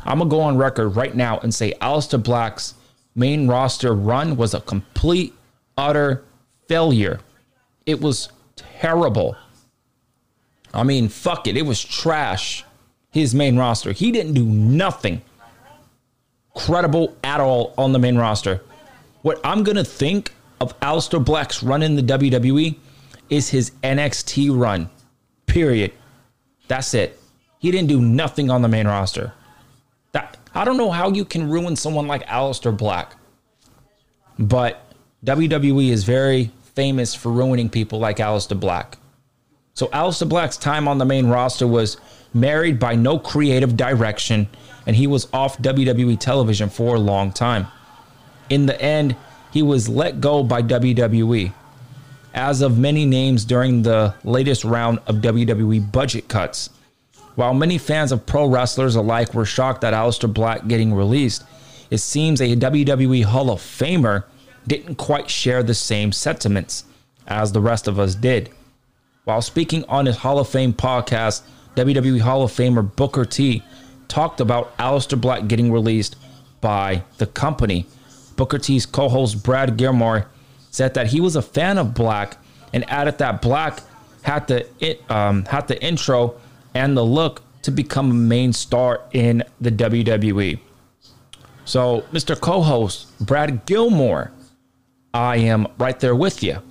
I'm 0.07 0.19
going 0.19 0.31
to 0.31 0.37
go 0.37 0.41
on 0.41 0.57
record 0.57 0.89
right 0.91 1.15
now 1.15 1.39
and 1.41 1.55
say 1.55 1.75
Aleister 1.83 2.23
Black's 2.23 2.75
main 3.15 3.47
roster 3.47 3.95
run 3.95 4.39
was 4.39 4.55
a 4.55 4.61
complete, 4.63 5.35
utter 5.77 6.25
failure. 6.67 7.21
It 7.85 8.01
was 8.01 8.31
terrible. 8.57 9.37
I 10.73 10.83
mean, 10.83 11.11
fuck 11.11 11.47
it. 11.47 11.59
It 11.59 11.67
was 11.67 11.85
trash. 11.85 12.65
His 13.11 13.35
main 13.35 13.57
roster. 13.57 13.93
He 13.93 14.13
didn't 14.13 14.35
do 14.35 14.45
nothing 14.45 15.23
credible 16.55 17.17
at 17.23 17.41
all 17.41 17.75
on 17.79 17.93
the 17.93 17.99
main 17.99 18.17
roster. 18.17 18.63
What 19.23 19.41
I'm 19.45 19.63
going 19.63 19.77
to 19.77 19.85
think 19.85 20.33
of 20.61 20.79
Aleister 20.81 21.25
Black's 21.25 21.63
run 21.63 21.83
in 21.83 21.97
the 21.97 22.03
WWE 22.03 22.77
is 23.31 23.49
his 23.51 23.71
NXT 23.83 24.59
run. 24.59 24.91
Period. 25.47 25.93
That's 26.67 26.95
it. 26.95 27.19
He 27.59 27.71
didn't 27.71 27.89
do 27.89 28.01
nothing 28.01 28.51
on 28.51 28.63
the 28.63 28.69
main 28.69 28.87
roster. 28.87 29.33
That 30.13 30.37
I 30.55 30.65
don't 30.65 30.77
know 30.77 30.91
how 30.91 31.11
you 31.11 31.25
can 31.25 31.49
ruin 31.49 31.77
someone 31.77 32.07
like 32.07 32.27
Aleister 32.27 32.77
Black. 32.77 33.15
But 34.39 34.85
WWE 35.25 35.91
is 35.91 36.05
very 36.05 36.51
famous 36.75 37.15
for 37.15 37.31
ruining 37.31 37.69
people 37.69 37.99
like 37.99 38.19
Aleister 38.19 38.59
Black. 38.59 38.99
So 39.79 39.87
Aleister 39.87 40.29
Black's 40.29 40.57
time 40.57 40.89
on 40.89 40.99
the 40.99 41.05
main 41.05 41.29
roster 41.29 41.65
was 41.65 41.99
married 42.35 42.81
by 42.81 42.97
no 42.97 43.17
creative 43.17 43.77
direction, 43.77 44.49
and 44.89 44.97
he 44.97 45.07
was 45.07 45.29
off 45.33 45.57
WWE 45.59 46.19
television 46.19 46.69
for 46.69 46.97
a 46.97 46.99
long 46.99 47.31
time. 47.31 47.69
In 48.51 48.67
the 48.67 48.83
end, 48.83 49.15
he 49.53 49.63
was 49.63 49.89
let 49.89 50.21
go 50.21 50.43
by 50.43 50.63
WWE. 50.63 51.53
As 52.35 52.61
of 52.61 52.77
many 52.77 53.07
names 53.07 53.45
during 53.45 53.83
the 53.83 54.17
latest 54.25 54.65
round 54.65 54.99
of 55.07 55.19
WWE 55.19 55.93
budget 55.93 56.27
cuts. 56.27 56.71
While 57.37 57.55
many 57.55 57.79
fans 57.79 58.11
of 58.11 58.27
pro 58.27 58.47
wrestlers 58.49 58.97
alike 58.97 59.33
were 59.33 59.45
shocked 59.45 59.85
at 59.85 59.95
Aleister 59.95 60.35
Black 60.35 60.67
getting 60.67 60.93
released, 60.93 61.45
it 61.89 61.99
seems 61.99 62.41
a 62.41 62.57
WWE 62.57 63.23
Hall 63.23 63.49
of 63.53 63.61
Famer 63.61 64.25
didn't 64.67 64.97
quite 64.97 65.31
share 65.31 65.63
the 65.63 65.73
same 65.73 66.11
sentiments 66.11 66.83
as 67.29 67.53
the 67.53 67.61
rest 67.61 67.87
of 67.87 68.01
us 68.01 68.17
did. 68.17 68.51
While 69.29 69.43
speaking 69.43 69.85
on 69.91 70.07
his 70.07 70.17
Hall 70.17 70.39
of 70.39 70.49
Fame 70.49 70.73
podcast, 70.73 71.43
WWE 71.77 72.19
Hall 72.19 72.45
of 72.45 72.51
Famer 72.51 72.97
Booker 72.97 73.27
T 73.27 73.63
talked 74.09 74.41
about 74.41 74.75
Aleister 74.79 75.21
Black 75.21 75.47
getting 75.49 75.71
released 75.71 76.17
by 76.63 77.03
the 77.19 77.27
company. 77.27 77.85
Booker 78.37 78.57
T's 78.57 78.87
co 78.87 79.07
host 79.11 79.43
Brad 79.43 79.77
Gilmore 79.77 80.29
said 80.71 80.95
that 80.95 81.09
he 81.09 81.21
was 81.21 81.37
a 81.37 81.43
fan 81.43 81.77
of 81.77 81.93
Black 81.93 82.39
and 82.73 82.89
added 82.89 83.19
that 83.19 83.43
Black 83.43 83.83
had 84.23 84.47
the, 84.49 84.67
um, 85.11 85.45
had 85.45 85.69
the 85.69 85.79
intro 85.85 86.41
and 86.73 86.97
the 86.97 87.05
look 87.05 87.43
to 87.65 87.71
become 87.71 88.11
a 88.11 88.15
main 88.15 88.55
star 88.55 89.03
in 89.13 89.45
the 89.61 89.71
WWE. 89.71 90.59
So, 91.67 92.03
Mr. 92.13 92.41
Co 92.41 92.63
host 92.63 93.09
Brad 93.21 93.67
Gilmore, 93.67 94.33
I 95.13 95.37
am 95.37 95.69
right 95.77 96.01
there 96.01 96.17
with 96.17 96.43
you. 96.43 96.63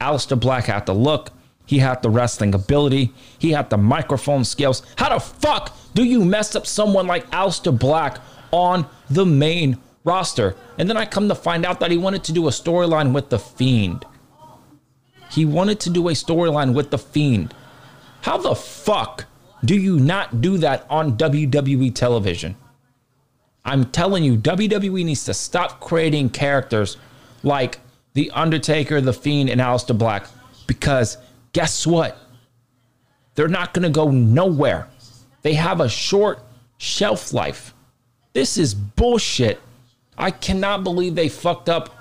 Aleister 0.00 0.40
Black 0.40 0.64
had 0.64 0.86
the 0.86 0.94
look, 0.94 1.32
he 1.68 1.80
had 1.80 2.00
the 2.00 2.08
wrestling 2.08 2.54
ability. 2.54 3.12
He 3.38 3.50
had 3.50 3.68
the 3.68 3.76
microphone 3.76 4.42
skills. 4.42 4.82
How 4.96 5.10
the 5.10 5.20
fuck 5.20 5.76
do 5.92 6.02
you 6.02 6.24
mess 6.24 6.56
up 6.56 6.66
someone 6.66 7.06
like 7.06 7.30
Aleister 7.30 7.78
Black 7.78 8.20
on 8.50 8.86
the 9.10 9.26
main 9.26 9.76
roster? 10.02 10.56
And 10.78 10.88
then 10.88 10.96
I 10.96 11.04
come 11.04 11.28
to 11.28 11.34
find 11.34 11.66
out 11.66 11.78
that 11.80 11.90
he 11.90 11.98
wanted 11.98 12.24
to 12.24 12.32
do 12.32 12.48
a 12.48 12.50
storyline 12.50 13.12
with 13.12 13.28
The 13.28 13.38
Fiend. 13.38 14.06
He 15.30 15.44
wanted 15.44 15.78
to 15.80 15.90
do 15.90 16.08
a 16.08 16.12
storyline 16.12 16.72
with 16.72 16.90
The 16.90 16.96
Fiend. 16.96 17.52
How 18.22 18.38
the 18.38 18.54
fuck 18.54 19.26
do 19.62 19.76
you 19.76 20.00
not 20.00 20.40
do 20.40 20.56
that 20.56 20.86
on 20.88 21.18
WWE 21.18 21.94
television? 21.94 22.56
I'm 23.66 23.84
telling 23.90 24.24
you, 24.24 24.38
WWE 24.38 25.04
needs 25.04 25.26
to 25.26 25.34
stop 25.34 25.80
creating 25.80 26.30
characters 26.30 26.96
like 27.42 27.80
The 28.14 28.30
Undertaker, 28.30 29.02
The 29.02 29.12
Fiend, 29.12 29.50
and 29.50 29.60
Aleister 29.60 29.96
Black 29.98 30.28
because 30.66 31.18
guess 31.58 31.84
what? 31.88 32.16
They're 33.34 33.48
not 33.48 33.74
going 33.74 33.82
to 33.82 33.90
go 33.90 34.12
nowhere. 34.12 34.86
They 35.42 35.54
have 35.54 35.80
a 35.80 35.88
short 35.88 36.38
shelf 36.76 37.32
life. 37.32 37.74
This 38.32 38.56
is 38.56 38.76
bullshit. 38.76 39.60
I 40.16 40.30
cannot 40.30 40.84
believe 40.84 41.16
they 41.16 41.28
fucked 41.28 41.68
up, 41.68 41.92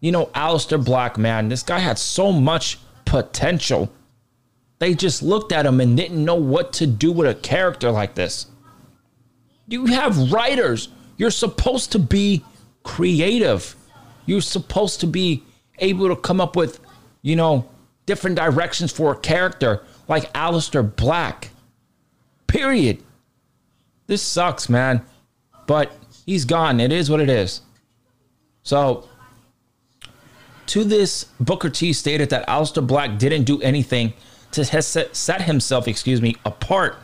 you 0.00 0.12
know, 0.12 0.30
Aleister 0.34 0.82
Black, 0.82 1.18
man. 1.18 1.50
This 1.50 1.62
guy 1.62 1.78
had 1.78 1.98
so 1.98 2.32
much 2.32 2.78
potential. 3.04 3.92
They 4.78 4.94
just 4.94 5.22
looked 5.22 5.52
at 5.52 5.66
him 5.66 5.78
and 5.82 5.94
didn't 5.94 6.24
know 6.24 6.36
what 6.36 6.72
to 6.74 6.86
do 6.86 7.12
with 7.12 7.28
a 7.28 7.34
character 7.34 7.90
like 7.90 8.14
this. 8.14 8.46
You 9.68 9.84
have 9.84 10.32
writers. 10.32 10.88
You're 11.18 11.30
supposed 11.30 11.92
to 11.92 11.98
be 11.98 12.42
creative. 12.82 13.76
You're 14.24 14.40
supposed 14.40 15.00
to 15.00 15.06
be 15.06 15.42
able 15.80 16.08
to 16.08 16.16
come 16.16 16.40
up 16.40 16.56
with, 16.56 16.80
you 17.20 17.36
know, 17.36 17.68
different 18.10 18.34
directions 18.34 18.90
for 18.90 19.12
a 19.12 19.16
character 19.16 19.84
like 20.08 20.32
Aleister 20.32 20.82
Black. 20.96 21.50
Period. 22.48 23.00
This 24.08 24.20
sucks, 24.20 24.68
man. 24.68 25.02
But 25.68 25.92
he's 26.26 26.44
gone. 26.44 26.80
It 26.80 26.90
is 26.90 27.08
what 27.08 27.20
it 27.20 27.30
is. 27.30 27.60
So, 28.64 29.08
to 30.66 30.82
this, 30.82 31.26
Booker 31.38 31.70
T 31.70 31.92
stated 31.92 32.30
that 32.30 32.48
Aleister 32.48 32.84
Black 32.84 33.16
didn't 33.16 33.44
do 33.44 33.62
anything 33.62 34.12
to 34.50 34.64
set 34.64 35.42
himself, 35.42 35.86
excuse 35.86 36.20
me, 36.20 36.34
apart 36.44 36.96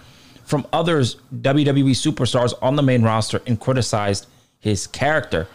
from 0.45 0.67
others 0.73 1.19
WWE 1.33 1.93
superstars 1.93 2.53
on 2.61 2.75
the 2.75 2.83
main 2.83 3.05
roster 3.05 3.41
and 3.47 3.61
criticized 3.61 4.27
his 4.59 4.89
character. 4.89 5.47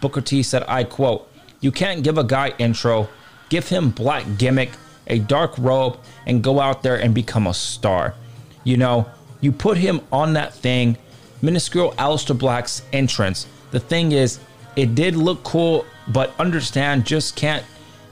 Booker 0.00 0.22
T 0.22 0.42
said, 0.42 0.64
I 0.66 0.84
quote, 0.84 1.30
You 1.60 1.72
can't 1.72 2.02
give 2.02 2.16
a 2.16 2.24
guy 2.24 2.54
intro, 2.56 3.10
give 3.50 3.68
him 3.68 3.90
black 3.90 4.24
gimmick, 4.38 4.70
a 5.06 5.18
dark 5.18 5.56
robe, 5.58 5.98
and 6.26 6.42
go 6.42 6.60
out 6.60 6.82
there 6.82 6.96
and 6.96 7.14
become 7.14 7.46
a 7.46 7.54
star. 7.54 8.14
You 8.64 8.76
know, 8.76 9.06
you 9.40 9.52
put 9.52 9.76
him 9.76 10.00
on 10.10 10.32
that 10.34 10.54
thing, 10.54 10.96
minuscule 11.42 11.92
Aleister 11.92 12.36
Black's 12.36 12.82
entrance. 12.92 13.46
The 13.70 13.80
thing 13.80 14.12
is, 14.12 14.40
it 14.76 14.94
did 14.94 15.16
look 15.16 15.42
cool, 15.44 15.84
but 16.08 16.32
understand, 16.38 17.04
just 17.04 17.36
can't 17.36 17.64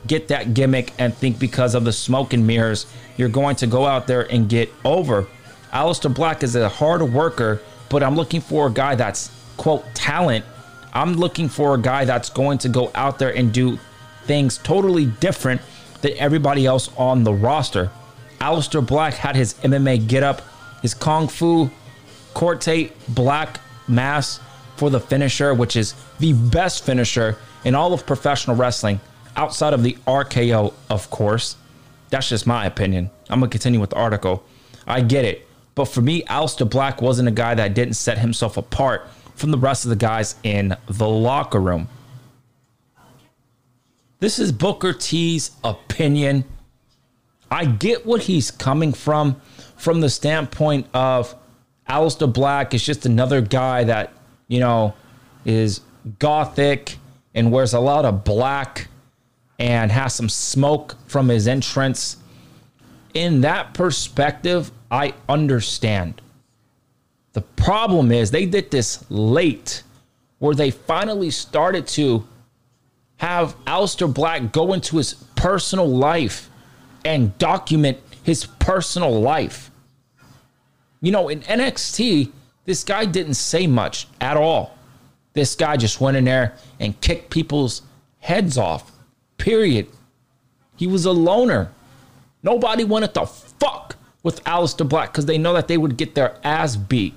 get 0.06 0.28
that 0.28 0.54
gimmick 0.54 0.92
and 0.98 1.14
think 1.14 1.38
because 1.38 1.74
of 1.74 1.84
the 1.84 1.92
smoke 1.92 2.32
and 2.32 2.46
mirrors, 2.46 2.86
you're 3.16 3.28
going 3.28 3.56
to 3.56 3.66
go 3.66 3.86
out 3.86 4.06
there 4.06 4.30
and 4.32 4.48
get 4.48 4.70
over. 4.84 5.26
Aleister 5.72 6.12
Black 6.12 6.42
is 6.42 6.56
a 6.56 6.68
hard 6.68 7.02
worker, 7.02 7.62
but 7.88 8.02
I'm 8.02 8.16
looking 8.16 8.40
for 8.40 8.66
a 8.66 8.70
guy 8.70 8.94
that's, 8.94 9.30
quote, 9.56 9.84
talent. 9.94 10.44
I'm 10.92 11.14
looking 11.14 11.48
for 11.48 11.74
a 11.74 11.78
guy 11.78 12.04
that's 12.04 12.28
going 12.28 12.58
to 12.58 12.68
go 12.68 12.90
out 12.94 13.18
there 13.18 13.34
and 13.34 13.52
do 13.52 13.78
things 14.24 14.58
totally 14.58 15.06
different 15.06 15.60
than 16.02 16.12
everybody 16.18 16.66
else 16.66 16.90
on 16.96 17.24
the 17.24 17.32
roster. 17.32 17.90
Aleister 18.40 18.84
Black 18.86 19.14
had 19.14 19.36
his 19.36 19.54
MMA 19.54 20.06
get 20.06 20.22
up, 20.22 20.42
his 20.82 20.94
Kung 20.94 21.28
Fu 21.28 21.70
Corte 22.34 22.92
Black 23.08 23.60
Mass 23.88 24.40
for 24.76 24.90
the 24.90 25.00
finisher, 25.00 25.54
which 25.54 25.76
is 25.76 25.94
the 26.18 26.32
best 26.32 26.84
finisher 26.84 27.36
in 27.64 27.74
all 27.74 27.92
of 27.92 28.04
professional 28.06 28.56
wrestling, 28.56 29.00
outside 29.36 29.72
of 29.72 29.82
the 29.82 29.96
RKO, 30.06 30.74
of 30.90 31.10
course. 31.10 31.56
That's 32.10 32.28
just 32.28 32.46
my 32.46 32.66
opinion. 32.66 33.10
I'm 33.30 33.40
going 33.40 33.50
to 33.50 33.54
continue 33.54 33.80
with 33.80 33.90
the 33.90 33.96
article. 33.96 34.44
I 34.86 35.00
get 35.00 35.24
it. 35.24 35.46
But 35.74 35.86
for 35.86 36.02
me, 36.02 36.22
Aleister 36.24 36.68
Black 36.68 37.00
wasn't 37.00 37.28
a 37.28 37.32
guy 37.32 37.54
that 37.54 37.74
didn't 37.74 37.94
set 37.94 38.18
himself 38.18 38.56
apart 38.56 39.06
from 39.34 39.50
the 39.50 39.58
rest 39.58 39.84
of 39.84 39.90
the 39.90 39.96
guys 39.96 40.34
in 40.42 40.76
the 40.86 41.08
locker 41.08 41.60
room. 41.60 41.88
This 44.22 44.38
is 44.38 44.52
Booker 44.52 44.92
T's 44.92 45.50
opinion. 45.64 46.44
I 47.50 47.64
get 47.64 48.06
what 48.06 48.22
he's 48.22 48.52
coming 48.52 48.92
from, 48.92 49.34
from 49.76 50.00
the 50.00 50.08
standpoint 50.08 50.86
of 50.94 51.34
Aleister 51.88 52.32
Black 52.32 52.72
is 52.72 52.86
just 52.86 53.04
another 53.04 53.40
guy 53.40 53.82
that, 53.82 54.12
you 54.46 54.60
know, 54.60 54.94
is 55.44 55.80
gothic 56.20 56.98
and 57.34 57.50
wears 57.50 57.74
a 57.74 57.80
lot 57.80 58.04
of 58.04 58.22
black 58.22 58.86
and 59.58 59.90
has 59.90 60.14
some 60.14 60.28
smoke 60.28 60.94
from 61.08 61.28
his 61.28 61.48
entrance. 61.48 62.16
In 63.14 63.40
that 63.40 63.74
perspective, 63.74 64.70
I 64.88 65.14
understand. 65.28 66.22
The 67.32 67.42
problem 67.42 68.12
is 68.12 68.30
they 68.30 68.46
did 68.46 68.70
this 68.70 69.04
late 69.10 69.82
where 70.38 70.54
they 70.54 70.70
finally 70.70 71.30
started 71.32 71.88
to 71.88 72.24
have 73.22 73.56
Aleister 73.66 74.12
Black 74.12 74.50
go 74.50 74.72
into 74.72 74.96
his 74.96 75.14
personal 75.36 75.88
life 75.88 76.50
and 77.04 77.38
document 77.38 77.98
his 78.24 78.46
personal 78.46 79.20
life. 79.20 79.70
You 81.00 81.12
know, 81.12 81.28
in 81.28 81.40
NXT, 81.42 82.32
this 82.64 82.82
guy 82.82 83.04
didn't 83.04 83.34
say 83.34 83.68
much 83.68 84.08
at 84.20 84.36
all. 84.36 84.76
This 85.34 85.54
guy 85.54 85.76
just 85.76 86.00
went 86.00 86.16
in 86.16 86.24
there 86.24 86.56
and 86.80 87.00
kicked 87.00 87.30
people's 87.30 87.82
heads 88.18 88.58
off. 88.58 88.90
Period. 89.38 89.86
He 90.76 90.88
was 90.88 91.04
a 91.04 91.12
loner. 91.12 91.70
Nobody 92.42 92.82
wanted 92.82 93.14
to 93.14 93.26
fuck 93.26 93.94
with 94.24 94.42
Aleister 94.42 94.88
Black 94.88 95.12
because 95.12 95.26
they 95.26 95.38
know 95.38 95.52
that 95.52 95.68
they 95.68 95.78
would 95.78 95.96
get 95.96 96.16
their 96.16 96.38
ass 96.42 96.74
beat. 96.74 97.14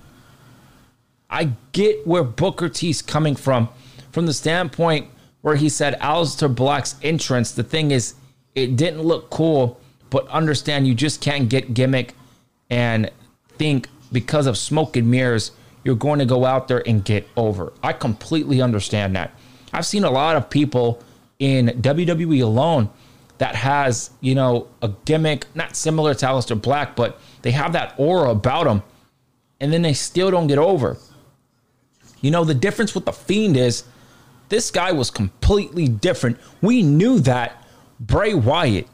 I 1.31 1.53
get 1.71 2.05
where 2.05 2.23
Booker 2.23 2.69
T's 2.69 3.01
coming 3.01 3.35
from, 3.35 3.69
from 4.11 4.27
the 4.27 4.33
standpoint 4.33 5.09
where 5.45 5.55
he 5.55 5.69
said 5.69 5.95
Aleister 5.99 6.53
Black's 6.53 6.95
entrance. 7.03 7.51
The 7.51 7.61
thing 7.61 7.91
is, 7.91 8.15
it 8.55 8.75
didn't 8.75 9.03
look 9.03 9.29
cool, 9.29 9.79
but 10.09 10.27
understand 10.29 10.87
you 10.87 10.95
just 10.95 11.21
can't 11.21 11.47
get 11.47 11.75
gimmick 11.75 12.15
and 12.71 13.11
think 13.59 13.87
because 14.11 14.47
of 14.47 14.57
smoke 14.57 14.97
and 14.97 15.11
mirrors, 15.11 15.51
you're 15.83 15.93
going 15.93 16.17
to 16.17 16.25
go 16.25 16.45
out 16.45 16.67
there 16.67 16.81
and 16.87 17.05
get 17.05 17.27
over. 17.37 17.71
I 17.83 17.93
completely 17.93 18.59
understand 18.59 19.15
that. 19.17 19.35
I've 19.71 19.85
seen 19.85 20.03
a 20.03 20.09
lot 20.09 20.35
of 20.35 20.49
people 20.49 21.03
in 21.37 21.67
WWE 21.79 22.41
alone 22.41 22.89
that 23.37 23.53
has, 23.53 24.09
you 24.21 24.33
know, 24.33 24.67
a 24.81 24.93
gimmick, 25.05 25.45
not 25.53 25.75
similar 25.75 26.15
to 26.15 26.25
Aleister 26.25 26.59
Black, 26.59 26.95
but 26.95 27.21
they 27.43 27.51
have 27.51 27.73
that 27.73 27.93
aura 27.99 28.31
about 28.31 28.63
them, 28.63 28.81
and 29.59 29.71
then 29.71 29.83
they 29.83 29.93
still 29.93 30.31
don't 30.31 30.47
get 30.47 30.57
over. 30.57 30.97
You 32.21 32.31
know, 32.31 32.43
the 32.45 32.55
difference 32.55 32.95
with 32.95 33.05
The 33.05 33.13
Fiend 33.13 33.55
is 33.57 33.83
this 34.49 34.71
guy 34.71 34.91
was 34.91 35.09
completely 35.09 35.87
different. 35.87 36.37
We 36.61 36.83
knew 36.83 37.19
that 37.21 37.65
Bray 37.99 38.33
Wyatt 38.33 38.87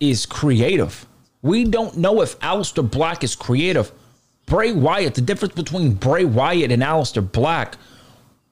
is 0.00 0.26
creative. 0.26 1.06
We 1.42 1.64
don't 1.64 1.96
know 1.96 2.22
if 2.22 2.38
Aleister 2.40 2.88
Black 2.88 3.22
is 3.22 3.34
creative. 3.34 3.92
Bray 4.46 4.72
Wyatt, 4.72 5.14
the 5.14 5.20
difference 5.20 5.54
between 5.54 5.94
Bray 5.94 6.24
Wyatt 6.24 6.70
and 6.70 6.82
Aleister 6.82 7.30
Black, 7.30 7.76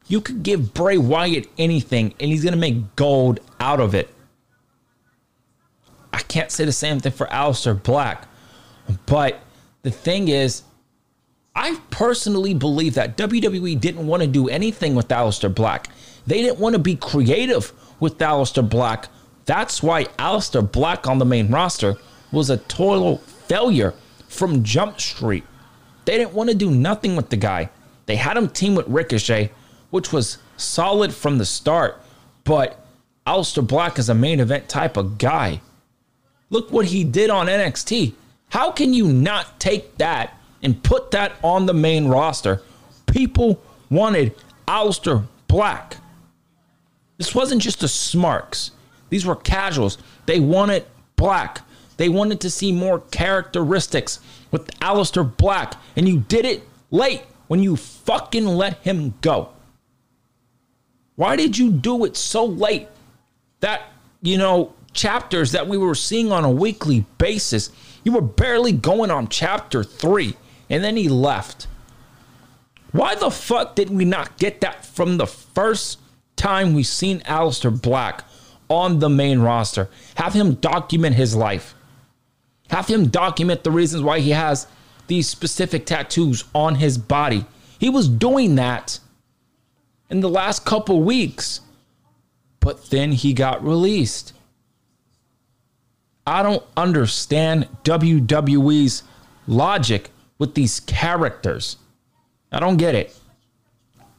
you 0.06 0.20
could 0.20 0.42
give 0.42 0.74
Bray 0.74 0.98
Wyatt 0.98 1.48
anything 1.58 2.14
and 2.20 2.30
he's 2.30 2.42
going 2.42 2.54
to 2.54 2.60
make 2.60 2.96
gold 2.96 3.40
out 3.60 3.80
of 3.80 3.94
it. 3.94 4.12
I 6.12 6.18
can't 6.20 6.50
say 6.50 6.64
the 6.64 6.72
same 6.72 7.00
thing 7.00 7.12
for 7.12 7.26
Aleister 7.26 7.80
Black. 7.80 8.28
But 9.06 9.40
the 9.82 9.90
thing 9.90 10.28
is, 10.28 10.62
I 11.56 11.80
personally 11.90 12.54
believe 12.54 12.94
that 12.94 13.16
WWE 13.16 13.80
didn't 13.80 14.06
want 14.06 14.22
to 14.22 14.26
do 14.26 14.48
anything 14.48 14.94
with 14.94 15.08
Aleister 15.08 15.52
Black. 15.52 15.88
They 16.26 16.42
didn't 16.42 16.58
want 16.58 16.74
to 16.74 16.78
be 16.78 16.96
creative 16.96 17.72
with 18.00 18.18
Aleister 18.18 18.68
Black. 18.68 19.08
That's 19.44 19.82
why 19.82 20.04
Aleister 20.18 20.70
Black 20.70 21.06
on 21.06 21.18
the 21.18 21.24
main 21.24 21.50
roster 21.50 21.96
was 22.32 22.50
a 22.50 22.56
total 22.56 23.18
failure 23.48 23.94
from 24.28 24.62
Jump 24.62 25.00
Street. 25.00 25.44
They 26.04 26.18
didn't 26.18 26.34
want 26.34 26.50
to 26.50 26.56
do 26.56 26.70
nothing 26.70 27.16
with 27.16 27.30
the 27.30 27.36
guy. 27.36 27.70
They 28.06 28.16
had 28.16 28.36
him 28.36 28.48
team 28.48 28.74
with 28.74 28.88
Ricochet, 28.88 29.50
which 29.90 30.12
was 30.12 30.38
solid 30.56 31.14
from 31.14 31.38
the 31.38 31.44
start, 31.44 32.00
but 32.44 32.84
Aleister 33.26 33.66
Black 33.66 33.98
is 33.98 34.08
a 34.08 34.14
main 34.14 34.40
event 34.40 34.68
type 34.68 34.96
of 34.96 35.18
guy. 35.18 35.60
Look 36.50 36.70
what 36.70 36.86
he 36.86 37.04
did 37.04 37.30
on 37.30 37.46
NXT. 37.46 38.14
How 38.50 38.70
can 38.70 38.92
you 38.92 39.08
not 39.08 39.58
take 39.58 39.96
that 39.98 40.38
and 40.62 40.82
put 40.82 41.10
that 41.12 41.32
on 41.42 41.66
the 41.66 41.74
main 41.74 42.08
roster? 42.08 42.60
People 43.06 43.62
wanted 43.90 44.34
Aleister 44.68 45.26
Black. 45.48 45.96
This 47.16 47.34
wasn't 47.34 47.62
just 47.62 47.80
the 47.80 47.88
smarks. 47.88 48.72
These 49.10 49.26
were 49.26 49.36
casuals. 49.36 49.98
They 50.26 50.40
wanted 50.40 50.84
Black. 51.16 51.60
They 51.96 52.08
wanted 52.08 52.40
to 52.40 52.50
see 52.50 52.72
more 52.72 53.00
characteristics 53.00 54.18
with 54.50 54.66
Aleister 54.80 55.36
Black, 55.36 55.74
and 55.96 56.08
you 56.08 56.20
did 56.20 56.44
it 56.44 56.62
late 56.90 57.22
when 57.46 57.62
you 57.62 57.76
fucking 57.76 58.46
let 58.46 58.78
him 58.78 59.14
go. 59.20 59.50
Why 61.16 61.36
did 61.36 61.56
you 61.56 61.70
do 61.70 62.04
it 62.04 62.16
so 62.16 62.44
late? 62.44 62.88
That, 63.60 63.82
you 64.22 64.36
know, 64.36 64.74
chapters 64.92 65.52
that 65.52 65.68
we 65.68 65.76
were 65.76 65.94
seeing 65.94 66.32
on 66.32 66.44
a 66.44 66.50
weekly 66.50 67.06
basis, 67.18 67.70
you 68.02 68.12
were 68.12 68.20
barely 68.20 68.72
going 68.72 69.10
on 69.10 69.28
chapter 69.28 69.84
three, 69.84 70.36
and 70.68 70.82
then 70.82 70.96
he 70.96 71.08
left. 71.08 71.68
Why 72.90 73.14
the 73.14 73.30
fuck 73.30 73.76
did 73.76 73.90
we 73.90 74.04
not 74.04 74.36
get 74.38 74.60
that 74.60 74.84
from 74.84 75.16
the 75.16 75.26
first 75.26 75.98
time 76.36 76.74
we've 76.74 76.86
seen 76.86 77.20
Aleister 77.20 77.70
Black 77.80 78.24
on 78.68 78.98
the 78.98 79.08
main 79.08 79.40
roster? 79.40 79.88
Have 80.16 80.32
him 80.32 80.54
document 80.54 81.16
his 81.16 81.34
life. 81.34 81.74
Have 82.70 82.88
him 82.88 83.08
document 83.08 83.64
the 83.64 83.70
reasons 83.70 84.02
why 84.02 84.20
he 84.20 84.30
has 84.30 84.66
these 85.06 85.28
specific 85.28 85.86
tattoos 85.86 86.44
on 86.54 86.76
his 86.76 86.98
body. 86.98 87.44
He 87.78 87.90
was 87.90 88.08
doing 88.08 88.54
that 88.54 88.98
in 90.10 90.20
the 90.20 90.28
last 90.28 90.64
couple 90.64 91.02
weeks, 91.02 91.60
but 92.60 92.90
then 92.90 93.12
he 93.12 93.32
got 93.32 93.64
released. 93.64 94.32
I 96.26 96.42
don't 96.42 96.62
understand 96.76 97.68
WWE's 97.84 99.02
logic 99.46 100.10
with 100.38 100.54
these 100.54 100.80
characters. 100.80 101.76
I 102.50 102.60
don't 102.60 102.78
get 102.78 102.94
it. 102.94 103.14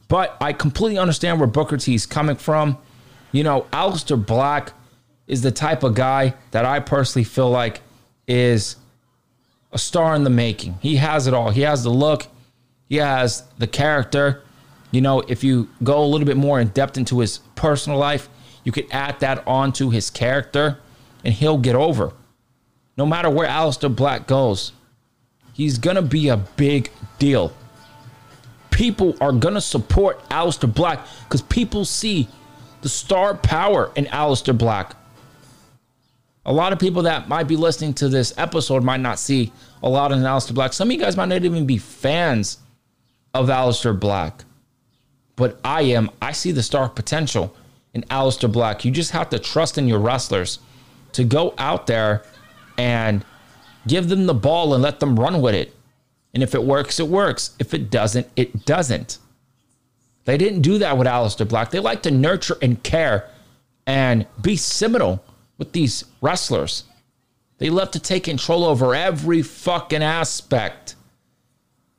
But 0.07 0.37
I 0.39 0.53
completely 0.53 0.97
understand 0.97 1.39
where 1.39 1.47
Booker 1.47 1.77
T 1.77 1.95
is 1.95 2.05
coming 2.05 2.35
from. 2.35 2.77
You 3.31 3.43
know, 3.43 3.67
Aleister 3.73 4.23
Black 4.23 4.73
is 5.27 5.41
the 5.41 5.51
type 5.51 5.83
of 5.83 5.95
guy 5.95 6.35
that 6.51 6.65
I 6.65 6.79
personally 6.79 7.23
feel 7.23 7.49
like 7.49 7.81
is 8.27 8.75
a 9.71 9.77
star 9.77 10.15
in 10.15 10.23
the 10.23 10.29
making. 10.29 10.77
He 10.81 10.97
has 10.97 11.27
it 11.27 11.33
all. 11.33 11.49
He 11.49 11.61
has 11.61 11.83
the 11.83 11.89
look, 11.89 12.27
he 12.87 12.97
has 12.97 13.43
the 13.57 13.67
character. 13.67 14.43
You 14.91 15.01
know, 15.01 15.21
if 15.21 15.43
you 15.43 15.67
go 15.83 16.03
a 16.03 16.05
little 16.05 16.25
bit 16.25 16.37
more 16.37 16.59
in 16.59 16.69
depth 16.69 16.97
into 16.97 17.19
his 17.19 17.39
personal 17.55 17.97
life, 17.99 18.29
you 18.63 18.71
could 18.71 18.87
add 18.91 19.19
that 19.19 19.45
onto 19.47 19.89
his 19.89 20.09
character 20.09 20.79
and 21.23 21.33
he'll 21.33 21.57
get 21.57 21.75
over. 21.75 22.13
No 22.95 23.05
matter 23.05 23.29
where 23.29 23.47
Aleister 23.47 23.93
Black 23.93 24.27
goes, 24.27 24.71
he's 25.53 25.77
going 25.77 25.97
to 25.97 26.01
be 26.01 26.29
a 26.29 26.37
big 26.37 26.91
deal. 27.19 27.51
People 28.75 29.15
are 29.21 29.31
going 29.31 29.53
to 29.53 29.61
support 29.61 30.21
Aleister 30.27 30.71
Black 30.71 31.07
because 31.23 31.41
people 31.41 31.85
see 31.85 32.27
the 32.81 32.89
star 32.89 33.33
power 33.33 33.89
in 33.95 34.03
Aleister 34.07 34.55
Black. 34.55 34.97
A 36.45 36.51
lot 36.51 36.73
of 36.73 36.79
people 36.79 37.03
that 37.03 37.29
might 37.29 37.47
be 37.47 37.55
listening 37.55 37.93
to 37.93 38.09
this 38.09 38.33
episode 38.37 38.83
might 38.83 38.99
not 38.99 39.17
see 39.17 39.53
a 39.81 39.87
lot 39.87 40.11
of 40.11 40.19
Aleister 40.19 40.53
Black. 40.53 40.73
Some 40.73 40.89
of 40.89 40.91
you 40.91 40.99
guys 40.99 41.15
might 41.15 41.29
not 41.29 41.45
even 41.45 41.65
be 41.65 41.77
fans 41.77 42.57
of 43.33 43.47
Aleister 43.47 43.97
Black. 43.97 44.43
But 45.37 45.57
I 45.63 45.83
am. 45.83 46.11
I 46.21 46.33
see 46.33 46.51
the 46.51 46.61
star 46.61 46.89
potential 46.89 47.55
in 47.93 48.01
Aleister 48.03 48.51
Black. 48.51 48.83
You 48.83 48.91
just 48.91 49.11
have 49.11 49.29
to 49.29 49.39
trust 49.39 49.77
in 49.77 49.87
your 49.87 49.99
wrestlers 49.99 50.59
to 51.13 51.23
go 51.23 51.53
out 51.57 51.87
there 51.87 52.23
and 52.77 53.23
give 53.87 54.09
them 54.09 54.25
the 54.25 54.33
ball 54.33 54.73
and 54.73 54.83
let 54.83 54.99
them 54.99 55.17
run 55.17 55.41
with 55.41 55.55
it. 55.55 55.74
And 56.35 56.43
if 56.43 56.53
it 56.53 56.63
works, 56.63 56.99
it 56.99 57.07
works. 57.07 57.55
If 57.59 57.73
it 57.73 57.89
doesn't, 57.89 58.27
it 58.35 58.65
doesn't. 58.65 59.19
They 60.25 60.37
didn't 60.37 60.61
do 60.61 60.77
that 60.79 60.97
with 60.97 61.07
Aleister 61.07 61.47
Black. 61.47 61.71
They 61.71 61.79
like 61.79 62.03
to 62.03 62.11
nurture 62.11 62.57
and 62.61 62.83
care 62.83 63.29
and 63.87 64.27
be 64.41 64.57
seminal 64.57 65.23
with 65.57 65.71
these 65.71 66.03
wrestlers. 66.21 66.83
They 67.57 67.69
love 67.69 67.91
to 67.91 67.99
take 67.99 68.25
control 68.25 68.65
over 68.65 68.93
every 68.93 69.41
fucking 69.43 70.03
aspect. 70.03 70.95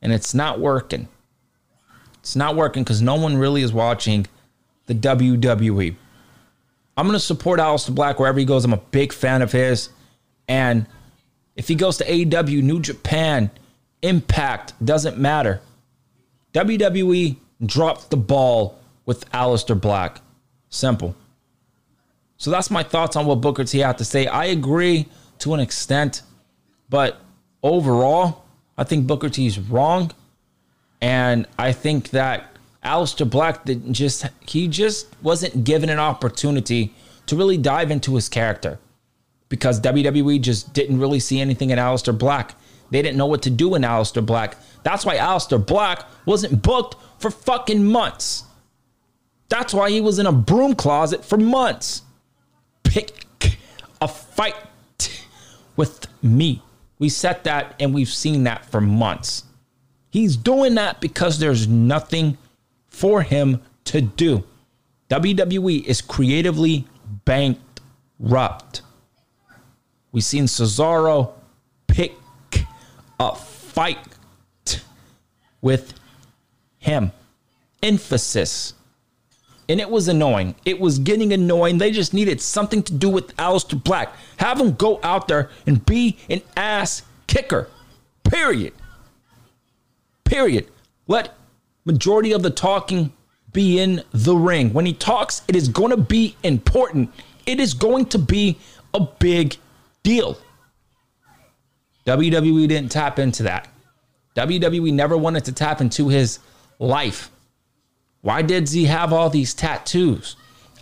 And 0.03 0.12
it's 0.12 0.35
not 0.35 0.61
working. 0.61 1.09
It's 2.18 2.37
not 2.37 2.57
working 2.57 2.85
because 2.85 3.01
no 3.01 3.14
one 3.14 3.38
really 3.38 3.62
is 3.62 3.72
watching 3.72 4.27
the 4.85 4.94
WWE. 4.94 5.96
I'm 6.99 7.07
going 7.07 7.18
to 7.18 7.20
support 7.20 7.59
Aleister 7.59 7.94
Black 7.94 8.18
wherever 8.18 8.38
he 8.38 8.44
goes. 8.44 8.66
I'm 8.66 8.75
a 8.75 8.77
big 8.77 9.14
fan 9.14 9.40
of 9.40 9.53
his. 9.53 9.88
And 10.46 10.87
if 11.55 11.68
he 11.68 11.75
goes 11.75 11.96
to 11.99 12.05
AEW, 12.05 12.62
New 12.62 12.81
Japan, 12.81 13.51
Impact, 14.06 14.72
doesn't 14.84 15.18
matter. 15.18 15.60
WWE 16.54 17.36
dropped 17.64 18.10
the 18.10 18.16
ball 18.16 18.78
with 19.04 19.28
Aleister 19.32 19.78
Black. 19.78 20.20
Simple. 20.68 21.14
So 22.36 22.50
that's 22.50 22.70
my 22.70 22.82
thoughts 22.82 23.16
on 23.16 23.26
what 23.26 23.40
Booker 23.40 23.64
T 23.64 23.78
had 23.78 23.98
to 23.98 24.04
say. 24.04 24.26
I 24.26 24.46
agree 24.46 25.06
to 25.40 25.54
an 25.54 25.60
extent, 25.60 26.22
but 26.88 27.20
overall, 27.62 28.44
I 28.78 28.84
think 28.84 29.06
Booker 29.06 29.28
T 29.28 29.46
is 29.46 29.58
wrong. 29.58 30.12
And 31.00 31.46
I 31.58 31.72
think 31.72 32.10
that 32.10 32.56
Aleister 32.84 33.28
Black 33.28 33.64
didn't 33.64 33.94
just 33.94 34.26
he 34.46 34.68
just 34.68 35.08
wasn't 35.22 35.64
given 35.64 35.90
an 35.90 35.98
opportunity 35.98 36.94
to 37.26 37.36
really 37.36 37.58
dive 37.58 37.90
into 37.90 38.14
his 38.14 38.28
character 38.28 38.78
because 39.48 39.80
WWE 39.80 40.40
just 40.40 40.72
didn't 40.72 40.98
really 40.98 41.20
see 41.20 41.40
anything 41.40 41.70
in 41.70 41.78
Aleister 41.78 42.16
Black. 42.16 42.54
They 42.90 43.03
didn't 43.03 43.18
know 43.18 43.27
what 43.27 43.42
to 43.42 43.51
do 43.51 43.75
in 43.75 43.83
Aleister 43.83 44.25
Black. 44.25 44.57
That's 44.83 45.05
why 45.05 45.16
Aleister 45.16 45.64
Black 45.64 46.05
wasn't 46.25 46.62
booked 46.62 46.96
for 47.18 47.31
fucking 47.31 47.85
months. 47.85 48.44
That's 49.49 49.72
why 49.75 49.90
he 49.90 50.01
was 50.01 50.18
in 50.18 50.27
a 50.27 50.33
broom 50.33 50.75
closet 50.75 51.25
for 51.25 51.38
months. 51.38 52.03
Pick 52.83 53.27
a 54.01 54.09
fight 54.09 54.57
with 55.77 56.07
me. 56.22 56.62
We 56.99 57.09
set 57.09 57.44
that 57.44 57.75
and 57.79 57.94
we've 57.94 58.09
seen 58.09 58.44
that 58.44 58.64
for 58.66 58.81
months. 58.81 59.44
He's 60.11 60.37
doing 60.37 60.77
that 60.77 61.01
because 61.01 61.38
there's 61.38 61.68
nothing 61.68 62.38
for 62.88 63.22
him 63.22 63.62
to 63.85 64.01
do. 64.01 64.44
WWE 65.11 65.85
is 65.85 66.01
creatively 66.01 66.87
bankrupt. 67.25 68.83
We've 70.11 70.25
seen 70.25 70.44
Cesaro 70.44 71.33
a 73.18 73.35
fight 73.35 73.98
with 75.61 75.94
him. 76.79 77.12
Emphasis. 77.83 78.74
And 79.68 79.81
it 79.81 79.90
was 79.90 80.07
annoying. 80.07 80.55
It 80.64 80.79
was 80.79 80.98
getting 80.98 81.33
annoying. 81.33 81.79
They 81.79 81.90
just 81.90 82.14
needed 82.14 82.40
something 82.40 82.83
to 82.85 82.92
do 82.92 83.09
with 83.09 83.37
Aleister 83.37 83.83
Black. 83.83 84.14
Have 84.37 84.61
him 84.61 84.74
go 84.74 85.00
out 85.02 85.26
there 85.26 85.50
and 85.66 85.85
be 85.85 86.18
an 86.31 86.42
ass 86.57 87.02
kicker. 87.26 87.68
Period. 88.22 88.72
Period. 90.24 90.68
Let 91.09 91.35
majority 91.85 92.33
of 92.33 92.42
the 92.42 92.50
talking 92.50 93.12
be 93.52 93.81
in 93.81 94.02
the 94.12 94.37
ring. 94.37 94.72
When 94.72 94.87
he 94.87 94.92
talks, 94.92 95.42
it 95.48 95.57
is 95.57 95.68
going 95.68 95.90
to 95.90 95.96
be 95.96 96.37
important. 96.42 97.12
It 97.46 97.59
is 97.59 97.74
going 97.74 98.07
to 98.07 98.18
be 98.18 98.59
a 98.94 99.00
big 99.00 99.57
deal. 100.02 100.38
WWE 102.06 102.68
didn't 102.68 102.90
tap 102.90 103.18
into 103.18 103.42
that. 103.44 103.68
WWE 104.36 104.92
never 104.92 105.16
wanted 105.16 105.44
to 105.46 105.52
tap 105.52 105.80
into 105.80 106.08
his 106.08 106.38
life. 106.78 107.30
Why 108.20 108.42
did 108.42 108.68
he 108.68 108.84
have 108.84 109.12
all 109.12 109.30
these 109.30 109.54
tattoos? 109.54 110.36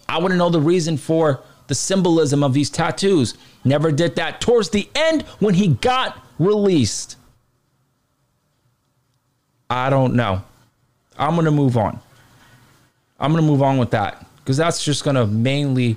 I 0.09 0.19
want 0.19 0.33
to 0.33 0.37
know 0.37 0.51
the 0.51 0.61
reason 0.61 0.97
for 0.97 1.43
the 1.67 1.75
symbolism 1.75 2.43
of 2.43 2.53
these 2.53 2.69
tattoos. 2.71 3.37
Never 3.65 3.91
did 3.91 4.17
that 4.17 4.41
towards 4.41 4.71
the 4.71 4.89
end 4.95 5.23
when 5.41 5.55
he 5.55 5.69
got 5.69 6.19
released. 6.39 7.17
I 9.71 9.89
don't 9.89 10.15
know. 10.15 10.43
I'm 11.17 11.35
going 11.35 11.47
to 11.47 11.51
move 11.51 11.77
on. 11.77 12.01
I'm 13.19 13.33
going 13.33 13.43
to 13.43 13.51
move 13.51 13.63
on 13.63 13.79
with 13.79 13.93
that 13.93 14.27
because 14.39 14.57
that's 14.57 14.85
just 14.85 15.05
going 15.05 15.17
to 15.17 15.27
mainly 15.27 15.97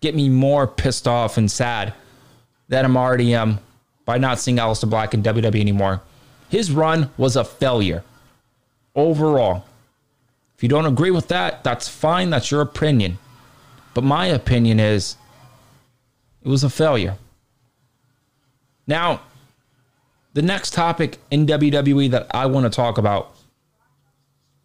get 0.00 0.14
me 0.14 0.28
more 0.28 0.66
pissed 0.66 1.06
off 1.08 1.36
and 1.36 1.50
sad 1.50 1.92
that 2.68 2.84
I'm 2.84 2.96
already 2.96 3.34
um 3.34 3.58
by 4.04 4.18
not 4.18 4.38
seeing 4.38 4.58
Aleister 4.58 4.88
Black 4.88 5.14
in 5.14 5.22
WWE 5.22 5.60
anymore. 5.60 6.02
His 6.48 6.70
run 6.70 7.10
was 7.16 7.36
a 7.36 7.44
failure 7.44 8.04
overall. 8.94 9.64
If 10.56 10.62
you 10.62 10.68
don't 10.68 10.86
agree 10.86 11.10
with 11.10 11.28
that, 11.28 11.64
that's 11.64 11.88
fine. 11.88 12.30
That's 12.30 12.50
your 12.50 12.60
opinion. 12.60 13.18
But 13.92 14.04
my 14.04 14.26
opinion 14.26 14.78
is 14.80 15.16
it 16.42 16.48
was 16.48 16.64
a 16.64 16.70
failure. 16.70 17.16
Now, 18.86 19.22
the 20.34 20.42
next 20.42 20.74
topic 20.74 21.18
in 21.30 21.46
WWE 21.46 22.10
that 22.10 22.26
I 22.32 22.46
want 22.46 22.64
to 22.64 22.70
talk 22.70 22.98
about 22.98 23.34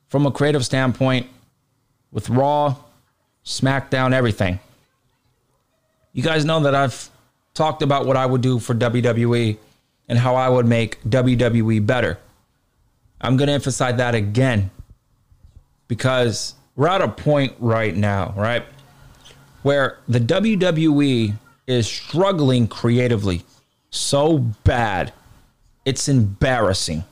from 0.09 0.25
a 0.25 0.31
creative 0.31 0.65
standpoint 0.65 1.27
with 2.11 2.29
Raw, 2.29 2.75
SmackDown, 3.45 4.13
everything. 4.13 4.59
You 6.11 6.23
guys 6.23 6.43
know 6.43 6.59
that 6.61 6.73
I've 6.75 7.09
talked 7.59 7.81
about 7.81 8.05
what 8.05 8.15
I 8.15 8.25
would 8.25 8.39
do 8.39 8.57
for 8.57 8.73
WWE 8.73 9.57
and 10.07 10.17
how 10.17 10.35
I 10.35 10.47
would 10.47 10.65
make 10.65 11.03
WWE 11.03 11.85
better. 11.85 12.17
I'm 13.19 13.35
going 13.35 13.47
to 13.47 13.53
emphasize 13.53 13.97
that 13.97 14.15
again 14.15 14.71
because 15.89 16.55
we're 16.77 16.87
at 16.87 17.01
a 17.01 17.09
point 17.09 17.53
right 17.59 17.93
now, 17.93 18.33
right? 18.37 18.63
Where 19.63 19.99
the 20.07 20.21
WWE 20.21 21.33
is 21.67 21.85
struggling 21.85 22.69
creatively 22.69 23.43
so 23.89 24.37
bad, 24.63 25.11
it's 25.83 26.07
embarrassing. 26.07 27.03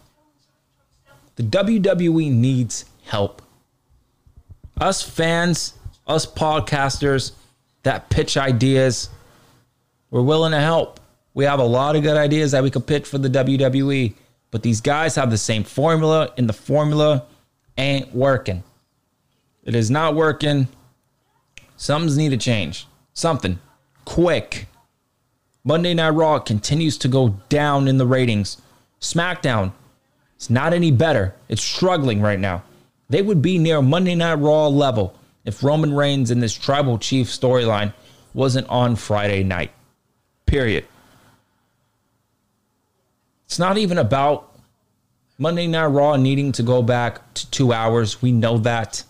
The 1.36 1.44
WWE 1.44 2.32
needs 2.32 2.86
help. 3.04 3.42
Us 4.80 5.02
fans, 5.02 5.74
us 6.08 6.26
podcasters 6.26 7.34
that 7.84 8.10
pitch 8.10 8.38
ideas, 8.38 9.10
we're 10.10 10.22
willing 10.22 10.52
to 10.52 10.60
help. 10.60 11.00
We 11.34 11.46
have 11.46 11.60
a 11.60 11.66
lot 11.66 11.96
of 11.96 12.04
good 12.04 12.18
ideas 12.18 12.52
that 12.52 12.64
we 12.64 12.72
could 12.72 12.88
pitch 12.88 13.08
for 13.08 13.18
the 13.18 13.30
WWE, 13.30 14.14
but 14.52 14.64
these 14.64 14.82
guys 14.82 15.16
have 15.16 15.30
the 15.30 15.38
same 15.38 15.64
formula, 15.64 16.34
and 16.38 16.48
the 16.48 16.54
formula 16.54 17.26
ain't 17.78 18.14
working. 18.14 18.64
It 19.64 19.76
is 19.76 19.92
not 19.92 20.16
working. 20.16 20.68
Something's 21.76 22.18
need 22.18 22.30
to 22.30 22.38
change. 22.38 22.88
Something 23.14 23.60
quick. 24.06 24.68
Monday 25.64 25.94
Night 25.94 26.10
Raw 26.12 26.40
continues 26.40 26.98
to 27.00 27.08
go 27.08 27.40
down 27.50 27.88
in 27.88 27.98
the 27.98 28.08
ratings. 28.08 28.62
SmackDown 29.02 29.74
it's 30.38 30.52
not 30.52 30.72
any 30.72 30.92
better. 30.92 31.34
It's 31.50 31.64
struggling 31.64 32.22
right 32.22 32.40
now. 32.40 32.64
They 33.10 33.24
would 33.24 33.42
be 33.42 33.58
near 33.58 33.82
Monday 33.82 34.14
Night 34.14 34.36
Raw 34.36 34.68
level 34.68 35.16
if 35.46 35.64
Roman 35.64 35.94
Reigns 35.94 36.30
and 36.30 36.44
this 36.44 36.54
tribal 36.54 37.00
chief 37.00 37.28
storyline 37.28 37.94
wasn't 38.36 38.68
on 38.70 38.96
Friday 38.96 39.44
night. 39.44 39.72
Period. 40.48 40.86
It's 43.46 43.60
not 43.60 43.78
even 43.78 44.00
about 44.00 44.58
Monday 45.38 45.68
Night 45.68 45.86
Raw 45.86 46.16
needing 46.16 46.52
to 46.54 46.64
go 46.64 46.82
back 46.82 47.34
to 47.36 47.52
two 47.52 47.72
hours. 47.72 48.22
We 48.22 48.32
know 48.32 48.58
that. 48.60 49.04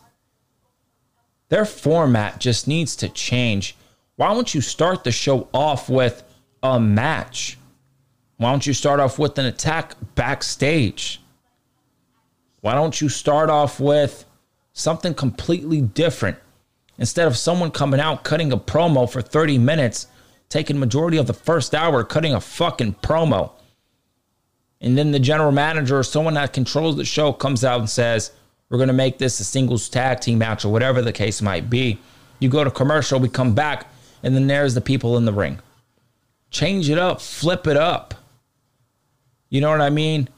Their 1.50 1.64
format 1.64 2.40
just 2.40 2.68
needs 2.68 2.98
to 2.98 3.08
change. 3.08 3.78
Why 4.18 4.34
don't 4.34 4.54
you 4.54 4.60
start 4.60 5.04
the 5.06 5.12
show 5.12 5.48
off 5.54 5.90
with 5.90 6.24
a 6.62 6.80
match? 6.80 7.58
Why 8.38 8.52
don't 8.52 8.68
you 8.68 8.74
start 8.74 9.00
off 9.00 9.18
with 9.18 9.38
an 9.40 9.46
attack 9.46 9.96
backstage? 10.16 11.22
Why 12.62 12.74
don't 12.74 13.00
you 13.00 13.10
start 13.10 13.50
off 13.50 13.80
with 13.80 14.26
something 14.74 15.14
completely 15.14 15.82
different? 15.82 16.38
Instead 16.98 17.28
of 17.28 17.38
someone 17.38 17.72
coming 17.72 18.00
out 18.00 18.24
cutting 18.24 18.52
a 18.52 18.58
promo 18.58 19.10
for 19.10 19.22
30 19.22 19.58
minutes, 19.60 20.08
taking 20.50 20.80
majority 20.80 21.18
of 21.18 21.28
the 21.28 21.34
first 21.34 21.76
hour 21.76 22.04
cutting 22.04 22.34
a 22.34 22.42
fucking 22.42 22.96
promo. 22.96 23.52
And 24.80 24.98
then 24.98 25.12
the 25.12 25.20
general 25.20 25.52
manager 25.52 26.00
or 26.00 26.04
someone 26.04 26.36
that 26.36 26.54
controls 26.54 26.96
the 26.96 27.06
show 27.06 27.34
comes 27.34 27.64
out 27.64 27.80
and 27.80 27.90
says, 27.90 28.32
We're 28.70 28.78
going 28.78 28.88
to 28.88 28.94
make 28.94 29.18
this 29.18 29.40
a 29.40 29.44
singles 29.44 29.90
tag 29.90 30.20
team 30.20 30.38
match 30.38 30.66
or 30.66 30.72
whatever 30.72 31.02
the 31.02 31.14
case 31.14 31.42
might 31.42 31.70
be. 31.70 32.00
You 32.40 32.50
go 32.50 32.64
to 32.64 32.72
commercial, 32.72 33.20
we 33.20 33.30
come 33.30 33.56
back, 33.56 33.88
and 34.22 34.36
then 34.36 34.48
there's 34.48 34.76
the 34.76 34.82
people 34.82 35.18
in 35.18 35.26
the 35.26 35.34
ring. 35.34 35.60
Change 36.52 36.90
it 36.90 36.98
up, 36.98 37.20
flip 37.22 37.68
it 37.68 37.78
up. 37.78 38.14
You 39.50 39.62
know 39.62 39.72
what 39.72 39.82
I 39.82 39.90
mean? 39.90 40.30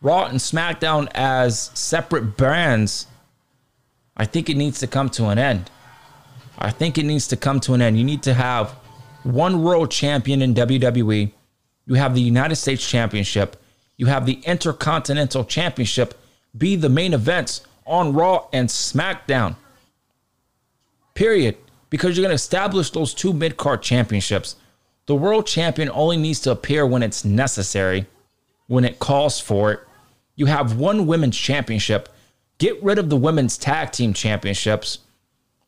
Raw 0.00 0.26
and 0.26 0.38
SmackDown 0.38 1.08
as 1.14 1.70
separate 1.74 2.36
brands, 2.36 3.06
I 4.16 4.24
think 4.24 4.50
it 4.50 4.56
needs 4.56 4.80
to 4.80 4.86
come 4.86 5.10
to 5.10 5.26
an 5.26 5.38
end. 5.38 5.70
I 6.58 6.70
think 6.70 6.98
it 6.98 7.04
needs 7.04 7.28
to 7.28 7.36
come 7.36 7.60
to 7.60 7.74
an 7.74 7.82
end. 7.82 7.98
You 7.98 8.04
need 8.04 8.22
to 8.24 8.34
have 8.34 8.74
one 9.24 9.62
world 9.62 9.90
champion 9.90 10.42
in 10.42 10.54
WWE. 10.54 11.32
You 11.86 11.94
have 11.94 12.14
the 12.14 12.20
United 12.20 12.56
States 12.56 12.88
Championship. 12.88 13.56
You 13.96 14.06
have 14.06 14.26
the 14.26 14.40
Intercontinental 14.44 15.44
Championship 15.44 16.14
be 16.56 16.76
the 16.76 16.88
main 16.88 17.14
events 17.14 17.62
on 17.86 18.12
Raw 18.12 18.46
and 18.52 18.68
SmackDown. 18.68 19.56
Period. 21.14 21.56
Because 21.90 22.16
you're 22.16 22.22
going 22.22 22.30
to 22.30 22.34
establish 22.34 22.90
those 22.90 23.12
two 23.12 23.32
mid 23.32 23.56
card 23.56 23.82
championships. 23.82 24.56
The 25.06 25.14
world 25.14 25.46
champion 25.46 25.90
only 25.92 26.16
needs 26.16 26.40
to 26.40 26.52
appear 26.52 26.86
when 26.86 27.02
it's 27.02 27.24
necessary, 27.24 28.06
when 28.66 28.84
it 28.84 28.98
calls 28.98 29.40
for 29.40 29.72
it. 29.72 29.80
You 30.36 30.46
have 30.46 30.78
one 30.78 31.06
women's 31.06 31.36
championship. 31.36 32.08
Get 32.58 32.82
rid 32.82 32.98
of 32.98 33.10
the 33.10 33.16
women's 33.16 33.58
tag 33.58 33.92
team 33.92 34.14
championships. 34.14 34.98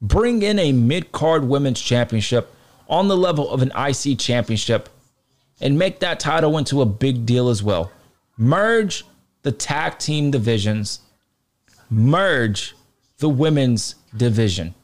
Bring 0.01 0.43
in 0.43 0.59
a 0.59 0.73
mid 0.73 1.13
card 1.13 1.45
women's 1.45 1.81
championship 1.81 2.54
on 2.89 3.09
the 3.09 3.17
level 3.17 3.51
of 3.51 3.63
an 3.63 3.73
IC 3.77 4.19
championship 4.19 4.89
and 5.61 5.79
make 5.79 6.01
that 6.01 6.21
title 6.21 6.59
into 6.59 6.83
a 6.83 6.87
big 6.87 7.25
deal 7.25 7.49
as 7.49 7.63
well. 7.63 7.91
Merge 8.37 9.05
the 9.43 9.53
tag 9.53 9.99
team 9.99 10.31
divisions, 10.31 11.01
merge 11.91 12.75
the 13.19 13.29
women's 13.29 13.95
division. 14.17 14.75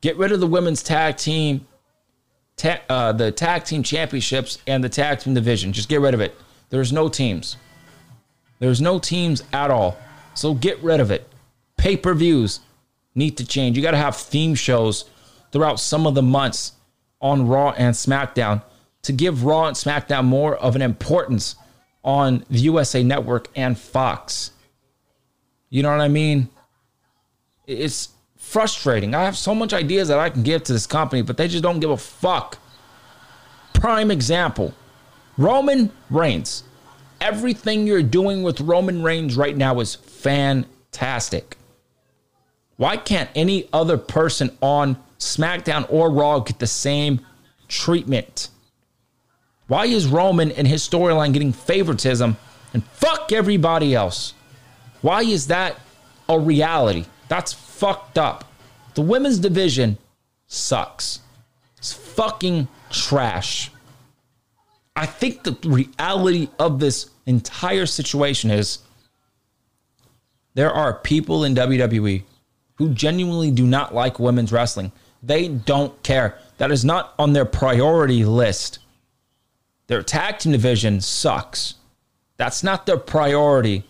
Get 0.00 0.16
rid 0.16 0.32
of 0.32 0.40
the 0.40 0.46
women's 0.46 0.82
tag 0.82 1.16
team, 1.16 1.66
ta- 2.56 2.80
uh, 2.88 3.12
the 3.12 3.30
tag 3.30 3.64
team 3.64 3.82
championships, 3.82 4.58
and 4.66 4.82
the 4.82 4.88
tag 4.88 5.20
team 5.20 5.34
division. 5.34 5.72
Just 5.72 5.88
get 5.88 6.00
rid 6.00 6.14
of 6.14 6.20
it. 6.20 6.34
There's 6.70 6.92
no 6.92 7.08
teams. 7.08 7.56
There's 8.60 8.80
no 8.80 8.98
teams 8.98 9.42
at 9.52 9.70
all. 9.70 9.98
So 10.34 10.54
get 10.54 10.82
rid 10.82 11.00
of 11.00 11.10
it. 11.10 11.28
Pay 11.76 11.96
per 11.96 12.14
views 12.14 12.60
need 13.14 13.36
to 13.38 13.44
change. 13.44 13.76
You 13.76 13.82
got 13.82 13.90
to 13.90 13.96
have 13.96 14.16
theme 14.16 14.54
shows 14.54 15.04
throughout 15.52 15.80
some 15.80 16.06
of 16.06 16.14
the 16.14 16.22
months 16.22 16.72
on 17.20 17.46
Raw 17.46 17.70
and 17.70 17.94
SmackDown 17.94 18.62
to 19.02 19.12
give 19.12 19.44
Raw 19.44 19.66
and 19.66 19.76
SmackDown 19.76 20.24
more 20.24 20.56
of 20.56 20.76
an 20.76 20.82
importance 20.82 21.56
on 22.02 22.44
the 22.50 22.60
USA 22.60 23.02
Network 23.02 23.48
and 23.54 23.78
Fox. 23.78 24.52
You 25.68 25.82
know 25.82 25.90
what 25.90 26.00
I 26.00 26.08
mean? 26.08 26.48
It's 27.66 28.08
frustrating. 28.36 29.14
I 29.14 29.24
have 29.24 29.36
so 29.36 29.54
much 29.54 29.72
ideas 29.72 30.08
that 30.08 30.18
I 30.18 30.30
can 30.30 30.42
give 30.42 30.64
to 30.64 30.72
this 30.72 30.86
company, 30.86 31.22
but 31.22 31.36
they 31.36 31.46
just 31.46 31.62
don't 31.62 31.80
give 31.80 31.90
a 31.90 31.96
fuck. 31.96 32.58
Prime 33.74 34.10
example 34.10 34.74
Roman 35.36 35.92
Reigns. 36.10 36.64
Everything 37.20 37.86
you're 37.86 38.02
doing 38.02 38.42
with 38.42 38.60
Roman 38.60 39.02
Reigns 39.02 39.36
right 39.36 39.56
now 39.56 39.78
is 39.80 39.94
fantastic. 39.94 41.56
Why 42.76 42.96
can't 42.96 43.28
any 43.34 43.68
other 43.72 43.98
person 43.98 44.56
on 44.62 44.96
SmackDown 45.20 45.86
or 45.88 46.10
Raw 46.10 46.40
get 46.40 46.58
the 46.58 46.66
same 46.66 47.20
treatment? 47.68 48.48
Why 49.68 49.86
is 49.86 50.06
Roman 50.06 50.50
and 50.50 50.66
his 50.66 50.86
storyline 50.86 51.32
getting 51.32 51.52
favoritism 51.52 52.36
and 52.74 52.84
fuck 52.84 53.30
everybody 53.30 53.94
else? 53.94 54.34
Why 55.00 55.22
is 55.22 55.46
that 55.46 55.78
a 56.28 56.38
reality? 56.38 57.04
That's 57.28 57.52
fucked 57.52 58.18
up. 58.18 58.52
The 58.94 59.02
women's 59.02 59.38
division 59.38 59.96
sucks. 60.48 61.20
It's 61.78 61.92
fucking 61.92 62.66
trash. 62.90 63.70
I 64.96 65.06
think 65.06 65.44
the 65.44 65.56
reality 65.64 66.48
of 66.58 66.80
this 66.80 67.08
entire 67.26 67.86
situation 67.86 68.50
is 68.50 68.80
there 70.54 70.72
are 70.72 70.94
people 70.94 71.44
in 71.44 71.54
WWE 71.54 72.24
who 72.74 72.90
genuinely 72.90 73.50
do 73.50 73.66
not 73.66 73.94
like 73.94 74.18
women's 74.18 74.52
wrestling. 74.52 74.90
They 75.22 75.48
don't 75.48 76.02
care. 76.02 76.38
That 76.58 76.70
is 76.70 76.84
not 76.84 77.14
on 77.18 77.32
their 77.32 77.44
priority 77.44 78.24
list. 78.24 78.78
Their 79.86 80.02
tag 80.02 80.38
team 80.38 80.52
division 80.52 81.00
sucks. 81.00 81.74
That's 82.36 82.62
not 82.62 82.86
their 82.86 82.96
priority. 82.96 83.84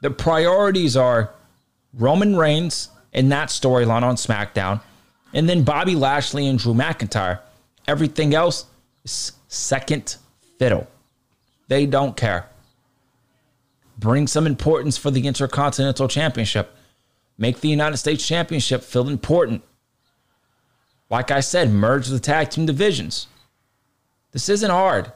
The 0.00 0.10
priorities 0.10 0.96
are 0.96 1.34
Roman 1.92 2.36
Reigns 2.36 2.90
and 3.12 3.30
that 3.32 3.48
storyline 3.48 4.02
on 4.02 4.16
SmackDown, 4.16 4.80
and 5.32 5.48
then 5.48 5.62
Bobby 5.62 5.94
Lashley 5.94 6.46
and 6.46 6.58
Drew 6.58 6.74
McIntyre. 6.74 7.40
Everything 7.86 8.34
else 8.34 8.66
is 9.04 9.32
second 9.48 10.16
fiddle. 10.58 10.86
They 11.68 11.86
don't 11.86 12.16
care. 12.16 12.48
Bring 13.98 14.26
some 14.26 14.46
importance 14.46 14.96
for 14.96 15.10
the 15.10 15.26
Intercontinental 15.26 16.08
Championship. 16.08 16.74
Make 17.36 17.60
the 17.60 17.68
United 17.68 17.96
States 17.96 18.26
Championship 18.26 18.82
feel 18.82 19.08
important. 19.08 19.62
Like 21.10 21.30
I 21.30 21.40
said, 21.40 21.70
merge 21.70 22.08
the 22.08 22.20
tag 22.20 22.50
team 22.50 22.66
divisions. 22.66 23.26
This 24.32 24.48
isn't 24.48 24.70
hard. 24.70 25.12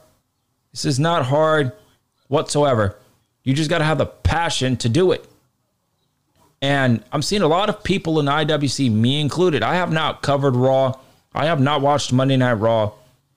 This 0.72 0.85
is 0.85 0.98
not 0.98 1.26
hard 1.26 1.72
whatsoever. 2.28 2.96
You 3.44 3.55
just 3.55 3.70
got 3.70 3.78
to 3.78 3.85
have 3.85 3.98
the 3.98 4.07
passion 4.07 4.76
to 4.78 4.88
do 4.88 5.12
it. 5.12 5.28
And 6.62 7.02
I'm 7.12 7.22
seeing 7.22 7.42
a 7.42 7.48
lot 7.48 7.68
of 7.68 7.83
people 7.83 8.20
in 8.20 8.26
IWC, 8.26 8.90
me 8.90 9.20
included. 9.20 9.62
I 9.62 9.74
have 9.74 9.92
not 9.92 10.22
covered 10.22 10.55
Raw. 10.55 10.94
I 11.35 11.46
have 11.46 11.61
not 11.61 11.83
watched 11.83 12.12
Monday 12.12 12.37
Night 12.37 12.55
Raw 12.55 12.92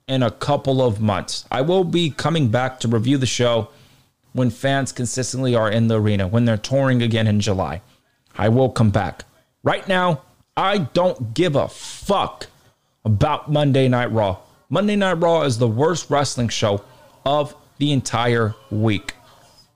in 0.07 0.21
a 0.21 0.31
couple 0.31 0.81
of 0.81 1.01
months. 1.01 1.45
I 1.49 1.61
will 1.61 1.83
be 1.83 2.11
coming 2.11 2.49
back 2.49 2.79
to 2.81 2.87
review 2.87 3.17
the 3.17 3.25
show 3.25 3.69
when 4.33 4.49
fans 4.49 4.91
consistently 4.91 5.55
are 5.55 5.71
in 5.71 5.87
the 5.87 5.99
arena, 5.99 6.27
when 6.27 6.45
they're 6.45 6.57
touring 6.57 7.01
again 7.01 7.25
in 7.25 7.39
July. 7.39 7.81
I 8.37 8.49
will 8.49 8.69
come 8.69 8.91
back. 8.91 9.23
Right 9.63 9.87
now, 9.87 10.21
I 10.57 10.77
don't 10.77 11.33
give 11.33 11.55
a 11.55 11.67
fuck 11.67 12.47
about 13.03 13.51
Monday 13.51 13.89
Night 13.89 14.11
Raw. 14.11 14.37
Monday 14.69 14.95
Night 14.95 15.13
Raw 15.13 15.41
is 15.41 15.57
the 15.57 15.67
worst 15.67 16.09
wrestling 16.09 16.49
show 16.49 16.81
of 17.25 17.53
the 17.77 17.91
entire 17.91 18.55
week. 18.71 19.15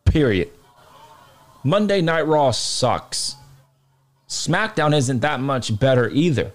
Period. 0.05 0.49
Monday 1.63 2.01
Night 2.01 2.27
Raw 2.27 2.51
sucks. 2.51 3.35
SmackDown 4.29 4.95
isn't 4.95 5.19
that 5.19 5.41
much 5.41 5.77
better 5.77 6.09
either. 6.09 6.53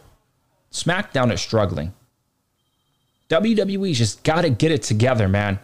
SmackDown 0.73 1.33
is 1.33 1.41
struggling. 1.41 1.93
WWE 3.29 3.93
just 3.95 4.23
got 4.25 4.43
to 4.43 4.51
get 4.51 4.73
it 4.73 4.83
together, 4.83 5.29
man. 5.29 5.59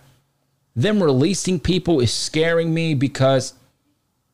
Them 0.77 1.03
releasing 1.03 1.61
people 1.61 2.01
is 2.01 2.13
scaring 2.13 2.75
me 2.75 2.95
because 2.95 3.55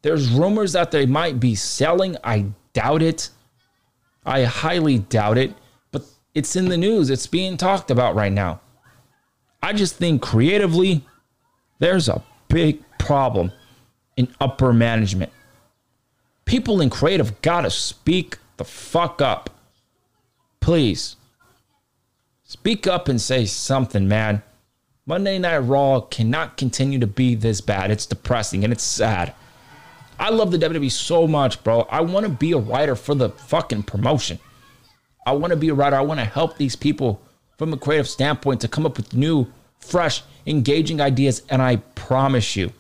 there's 0.02 0.28
rumors 0.30 0.72
that 0.72 0.90
they 0.90 1.06
might 1.06 1.38
be 1.38 1.54
selling. 1.54 2.16
I 2.24 2.46
doubt 2.72 3.02
it. 3.02 3.30
I 4.26 4.44
highly 4.44 4.98
doubt 4.98 5.38
it, 5.38 5.54
but 5.92 6.04
it's 6.34 6.56
in 6.56 6.68
the 6.68 6.76
news. 6.76 7.10
It's 7.10 7.26
being 7.26 7.56
talked 7.56 7.90
about 7.90 8.16
right 8.16 8.32
now. 8.32 8.60
I 9.62 9.72
just 9.72 9.96
think 9.96 10.20
creatively, 10.20 11.04
there's 11.78 12.08
a 12.08 12.22
big 12.48 12.82
problem 12.98 13.52
in 14.16 14.28
upper 14.40 14.72
management. 14.72 15.32
People 16.44 16.80
in 16.80 16.90
creative 16.90 17.40
gotta 17.40 17.70
speak 17.70 18.38
the 18.56 18.64
fuck 18.64 19.22
up. 19.22 19.50
Please. 20.60 21.16
Speak 22.42 22.86
up 22.86 23.08
and 23.08 23.20
say 23.20 23.44
something, 23.46 24.08
man. 24.08 24.42
Monday 25.04 25.38
Night 25.38 25.58
Raw 25.58 26.00
cannot 26.00 26.56
continue 26.56 26.98
to 26.98 27.06
be 27.06 27.34
this 27.34 27.60
bad. 27.60 27.90
It's 27.90 28.06
depressing 28.06 28.64
and 28.64 28.72
it's 28.72 28.82
sad. 28.82 29.34
I 30.18 30.31
love 30.31 30.50
the 30.50 30.59
WWE 30.59 30.90
so 30.90 31.26
much, 31.26 31.62
bro. 31.62 31.83
I 31.90 32.00
want 32.00 32.24
to 32.24 32.33
be 32.33 32.52
a 32.52 32.59
writer 32.59 32.96
for 32.96 33.14
the 33.14 33.31
fucking 33.31 33.85
promotion. 33.85 34.38
I 35.26 35.33
want 35.33 35.50
to 35.50 35.57
be 35.57 35.68
a 35.68 35.74
writer. 35.74 35.96
I 35.96 36.00
want 36.00 36.20
to 36.20 36.24
help 36.24 36.57
these 36.57 36.76
people 36.76 37.20
from 37.59 37.72
a 37.72 37.76
creative 37.76 38.09
standpoint 38.09 38.61
to 38.62 38.68
come 38.68 38.87
up 38.87 38.96
with 38.96 39.14
new, 39.14 39.46
fresh, 39.81 40.22
engaging 40.46 41.00
ideas. 41.00 41.42
And 41.50 41.61
I 41.61 41.76
promise 41.76 42.57
you, 42.57 42.72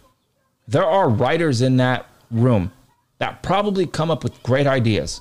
there 0.68 0.84
are 0.84 1.08
writers 1.08 1.60
in 1.60 1.76
that 1.78 2.06
room 2.30 2.72
that 3.18 3.42
probably 3.42 3.86
come 3.86 4.10
up 4.10 4.22
with 4.22 4.42
great 4.42 4.66
ideas. 4.66 5.20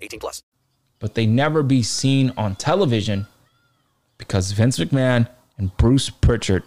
18 0.01 0.19
plus. 0.19 0.43
but 0.99 1.15
they 1.15 1.25
never 1.25 1.63
be 1.63 1.81
seen 1.81 2.31
on 2.37 2.55
television 2.55 3.25
because 4.17 4.51
Vince 4.51 4.77
McMahon 4.77 5.27
and 5.57 5.75
Bruce 5.77 6.09
Pritchard 6.09 6.63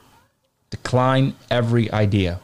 decline 0.71 1.35
every 1.51 1.91
idea. 1.93 2.41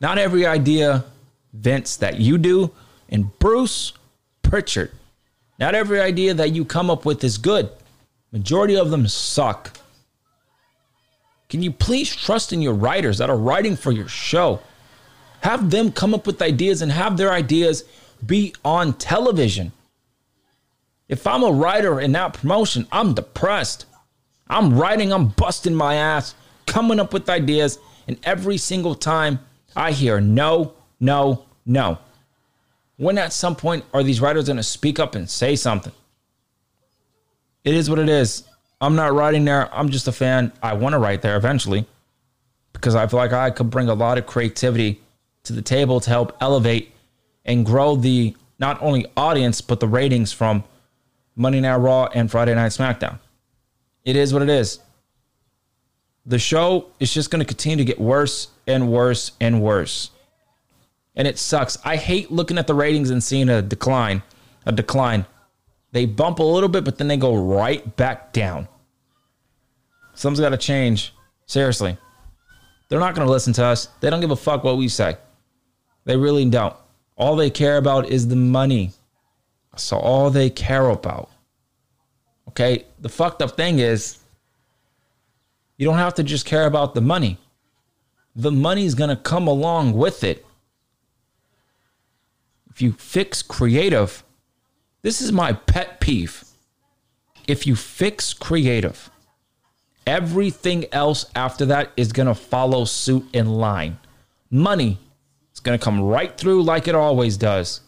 Not 0.00 0.18
every 0.18 0.46
idea, 0.46 1.04
Vince, 1.52 1.96
that 1.96 2.18
you 2.20 2.38
do, 2.38 2.72
and 3.08 3.36
Bruce 3.38 3.92
Pritchard. 4.42 4.90
Not 5.58 5.74
every 5.74 6.00
idea 6.00 6.34
that 6.34 6.50
you 6.50 6.64
come 6.64 6.90
up 6.90 7.04
with 7.04 7.22
is 7.22 7.38
good. 7.38 7.70
Majority 8.32 8.76
of 8.76 8.90
them 8.90 9.06
suck. 9.08 9.78
Can 11.48 11.62
you 11.62 11.72
please 11.72 12.14
trust 12.14 12.52
in 12.52 12.60
your 12.60 12.74
writers 12.74 13.18
that 13.18 13.30
are 13.30 13.36
writing 13.36 13.74
for 13.76 13.90
your 13.90 14.08
show? 14.08 14.60
Have 15.42 15.70
them 15.70 15.90
come 15.92 16.14
up 16.14 16.26
with 16.26 16.42
ideas 16.42 16.82
and 16.82 16.92
have 16.92 17.16
their 17.16 17.32
ideas 17.32 17.84
be 18.26 18.54
on 18.64 18.94
television. 18.94 19.72
If 21.08 21.26
I'm 21.26 21.42
a 21.42 21.50
writer 21.50 22.00
in 22.00 22.12
that 22.12 22.34
promotion, 22.34 22.86
I'm 22.92 23.14
depressed. 23.14 23.86
I'm 24.48 24.78
writing, 24.78 25.12
I'm 25.12 25.28
busting 25.28 25.74
my 25.74 25.94
ass, 25.94 26.34
coming 26.66 27.00
up 27.00 27.12
with 27.12 27.28
ideas, 27.28 27.78
and 28.06 28.18
every 28.24 28.58
single 28.58 28.94
time 28.94 29.40
I 29.76 29.92
hear 29.92 30.20
no, 30.20 30.74
no, 31.00 31.44
no. 31.64 31.98
When 32.96 33.16
at 33.18 33.32
some 33.32 33.54
point 33.54 33.84
are 33.94 34.02
these 34.02 34.20
writers 34.20 34.46
going 34.46 34.56
to 34.56 34.62
speak 34.62 34.98
up 34.98 35.14
and 35.14 35.28
say 35.28 35.54
something? 35.56 35.92
It 37.64 37.74
is 37.74 37.88
what 37.88 37.98
it 37.98 38.08
is. 38.08 38.44
I'm 38.80 38.96
not 38.96 39.12
writing 39.12 39.44
there. 39.44 39.72
I'm 39.74 39.90
just 39.90 40.08
a 40.08 40.12
fan. 40.12 40.52
I 40.62 40.74
want 40.74 40.94
to 40.94 40.98
write 40.98 41.22
there 41.22 41.36
eventually 41.36 41.86
because 42.72 42.94
I 42.94 43.06
feel 43.06 43.18
like 43.18 43.32
I 43.32 43.50
could 43.50 43.70
bring 43.70 43.88
a 43.88 43.94
lot 43.94 44.18
of 44.18 44.26
creativity 44.26 45.00
to 45.44 45.52
the 45.52 45.62
table 45.62 46.00
to 46.00 46.10
help 46.10 46.36
elevate 46.40 46.92
and 47.44 47.64
grow 47.64 47.96
the 47.96 48.36
not 48.58 48.80
only 48.82 49.06
audience 49.16 49.60
but 49.60 49.80
the 49.80 49.88
ratings 49.88 50.32
from 50.32 50.64
Monday 51.36 51.60
Night 51.60 51.76
Raw 51.76 52.06
and 52.06 52.30
Friday 52.30 52.54
Night 52.54 52.72
SmackDown. 52.72 53.18
It 54.04 54.16
is 54.16 54.32
what 54.32 54.42
it 54.42 54.48
is. 54.48 54.80
The 56.26 56.38
show 56.38 56.90
is 57.00 57.12
just 57.12 57.30
going 57.30 57.40
to 57.40 57.46
continue 57.46 57.78
to 57.78 57.84
get 57.84 58.00
worse 58.00 58.48
and 58.66 58.90
worse 58.90 59.32
and 59.40 59.62
worse. 59.62 60.10
And 61.16 61.26
it 61.26 61.38
sucks. 61.38 61.78
I 61.84 61.96
hate 61.96 62.30
looking 62.30 62.58
at 62.58 62.66
the 62.66 62.74
ratings 62.74 63.10
and 63.10 63.22
seeing 63.22 63.48
a 63.48 63.62
decline, 63.62 64.22
a 64.66 64.72
decline. 64.72 65.26
They 65.92 66.04
bump 66.04 66.38
a 66.38 66.42
little 66.42 66.68
bit, 66.68 66.84
but 66.84 66.98
then 66.98 67.08
they 67.08 67.16
go 67.16 67.34
right 67.34 67.96
back 67.96 68.32
down. 68.32 68.68
Something's 70.14 70.40
got 70.40 70.50
to 70.50 70.58
change. 70.58 71.14
Seriously. 71.46 71.96
They're 72.88 73.00
not 73.00 73.14
going 73.14 73.26
to 73.26 73.32
listen 73.32 73.52
to 73.54 73.64
us. 73.64 73.86
They 74.00 74.10
don't 74.10 74.20
give 74.20 74.30
a 74.30 74.36
fuck 74.36 74.64
what 74.64 74.76
we 74.76 74.88
say. 74.88 75.16
They 76.04 76.16
really 76.16 76.44
don't. 76.48 76.74
All 77.18 77.34
they 77.34 77.50
care 77.50 77.76
about 77.76 78.08
is 78.08 78.28
the 78.28 78.36
money. 78.36 78.92
So 79.76 79.98
all 79.98 80.30
they 80.30 80.48
care 80.48 80.88
about. 80.88 81.30
Okay? 82.48 82.84
The 83.00 83.08
fucked 83.08 83.42
up 83.42 83.56
thing 83.56 83.80
is 83.80 84.18
you 85.76 85.84
don't 85.84 85.98
have 85.98 86.14
to 86.14 86.22
just 86.22 86.46
care 86.46 86.66
about 86.66 86.94
the 86.94 87.00
money. 87.00 87.38
The 88.36 88.52
money's 88.52 88.94
going 88.94 89.10
to 89.10 89.16
come 89.16 89.48
along 89.48 89.94
with 89.94 90.22
it. 90.22 90.46
If 92.70 92.80
you 92.80 92.92
fix 92.92 93.42
creative, 93.42 94.22
this 95.02 95.20
is 95.20 95.32
my 95.32 95.52
pet 95.52 96.00
peeve. 96.00 96.44
If 97.48 97.66
you 97.66 97.74
fix 97.74 98.32
creative, 98.32 99.10
everything 100.06 100.86
else 100.92 101.26
after 101.34 101.66
that 101.66 101.90
is 101.96 102.12
going 102.12 102.28
to 102.28 102.34
follow 102.34 102.84
suit 102.84 103.26
in 103.32 103.54
line. 103.54 103.98
Money 104.50 104.98
going 105.68 105.78
to 105.78 105.84
come 105.84 106.00
right 106.00 106.36
through 106.36 106.62
like 106.62 106.88
it 106.88 106.94
always 106.94 107.36
does. 107.36 107.82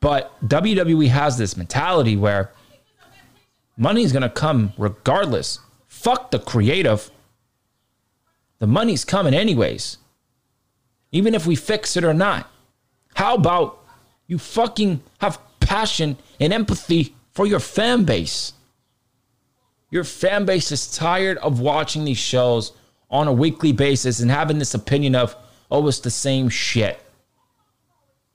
But 0.00 0.32
WWE 0.46 1.08
has 1.08 1.38
this 1.38 1.56
mentality 1.56 2.16
where 2.16 2.52
money 3.76 4.02
is 4.02 4.12
going 4.12 4.22
to 4.22 4.28
come 4.28 4.74
regardless. 4.76 5.58
Fuck 5.86 6.30
the 6.30 6.38
creative. 6.38 7.10
The 8.58 8.66
money's 8.66 9.04
coming 9.04 9.34
anyways. 9.34 9.96
Even 11.12 11.34
if 11.34 11.46
we 11.46 11.56
fix 11.56 11.96
it 11.96 12.04
or 12.04 12.14
not. 12.14 12.50
How 13.14 13.34
about 13.34 13.84
you 14.26 14.38
fucking 14.38 15.02
have 15.20 15.40
passion 15.60 16.18
and 16.38 16.52
empathy 16.52 17.14
for 17.32 17.46
your 17.46 17.60
fan 17.60 18.04
base? 18.04 18.52
Your 19.90 20.04
fan 20.04 20.44
base 20.44 20.70
is 20.70 20.94
tired 20.94 21.38
of 21.38 21.60
watching 21.60 22.04
these 22.04 22.18
shows 22.18 22.72
on 23.10 23.26
a 23.26 23.32
weekly 23.32 23.72
basis 23.72 24.20
and 24.20 24.30
having 24.30 24.58
this 24.58 24.74
opinion 24.74 25.14
of, 25.14 25.34
oh, 25.70 25.86
it's 25.88 26.00
the 26.00 26.10
same 26.10 26.48
shit. 26.48 27.00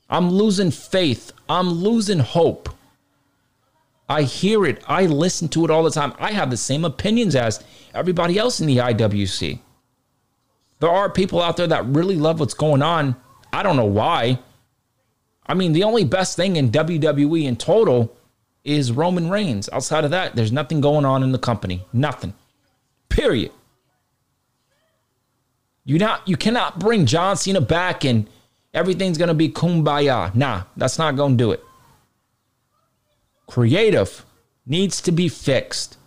I'm 0.09 0.29
losing 0.29 0.71
faith. 0.71 1.31
I'm 1.49 1.69
losing 1.69 2.19
hope. 2.19 2.69
I 4.07 4.23
hear 4.23 4.65
it. 4.65 4.83
I 4.87 5.05
listen 5.05 5.47
to 5.49 5.65
it 5.65 5.71
all 5.71 5.83
the 5.83 5.89
time. 5.89 6.13
I 6.19 6.31
have 6.31 6.49
the 6.49 6.57
same 6.57 6.85
opinions 6.85 7.35
as 7.35 7.63
everybody 7.93 8.37
else 8.37 8.59
in 8.59 8.67
the 8.67 8.77
IWC. 8.77 9.59
There 10.79 10.89
are 10.89 11.09
people 11.09 11.41
out 11.41 11.57
there 11.57 11.67
that 11.67 11.85
really 11.85 12.15
love 12.15 12.39
what's 12.39 12.53
going 12.53 12.81
on. 12.81 13.15
I 13.51 13.63
don't 13.63 13.77
know 13.77 13.85
why. 13.85 14.39
I 15.47 15.53
mean, 15.53 15.73
the 15.73 15.83
only 15.83 16.03
best 16.03 16.35
thing 16.35 16.57
in 16.57 16.71
WWE 16.71 17.43
in 17.45 17.55
total 17.55 18.15
is 18.63 18.91
Roman 18.91 19.29
Reigns. 19.29 19.69
Outside 19.71 20.05
of 20.05 20.11
that, 20.11 20.35
there's 20.35 20.51
nothing 20.51 20.81
going 20.81 21.05
on 21.05 21.23
in 21.23 21.31
the 21.31 21.39
company. 21.39 21.85
Nothing. 21.91 22.33
Period. 23.09 23.51
You 25.85 25.97
not 25.99 26.27
you 26.27 26.37
cannot 26.37 26.79
bring 26.79 27.05
John 27.05 27.35
Cena 27.35 27.61
back 27.61 28.05
and 28.05 28.29
everything's 28.73 29.17
gonna 29.17 29.33
be 29.33 29.49
kumbaya. 29.49 30.33
Nah, 30.33 30.63
that's 30.77 30.97
not 30.97 31.15
gonna 31.15 31.35
do 31.35 31.51
it. 31.51 31.63
Creative 33.47 34.25
needs 34.65 35.01
to 35.01 35.11
be 35.11 35.27
fixed. 35.27 35.97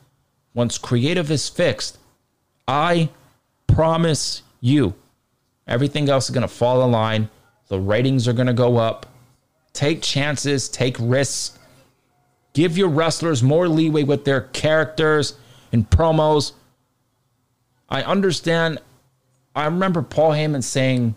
Once 0.55 0.79
creative 0.79 1.31
is 1.31 1.49
fixed, 1.49 1.99
I 2.67 3.11
promise 3.67 4.43
you, 4.61 4.95
everything 5.69 6.09
else 6.09 6.31
is 6.31 6.35
gonna 6.35 6.49
fall 6.49 6.83
in 6.85 6.91
line. 6.93 7.29
The 7.69 7.79
ratings 7.79 8.27
are 8.27 8.33
gonna 8.33 8.55
go 8.55 8.79
up. 8.79 9.07
Take 9.75 10.01
chances, 10.01 10.71
take 10.71 10.97
risks. 10.99 11.59
Give 12.55 12.79
your 12.79 12.89
wrestlers 12.89 13.43
more 13.43 13.69
leeway 13.69 14.05
with 14.05 14.25
their 14.25 14.41
characters 14.41 15.35
and 15.73 15.89
promos. 15.91 16.53
I 17.91 18.03
understand. 18.03 18.81
I 19.57 19.65
remember 19.65 20.03
Paul 20.03 20.33
Heyman 20.33 20.63
saying, 20.63 21.17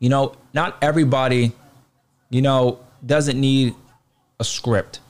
you 0.00 0.08
know, 0.08 0.34
not 0.52 0.76
everybody, 0.82 1.52
you 2.28 2.42
know, 2.42 2.80
doesn't 3.06 3.40
need 3.40 3.74
a 4.40 4.44
script. 4.44 5.00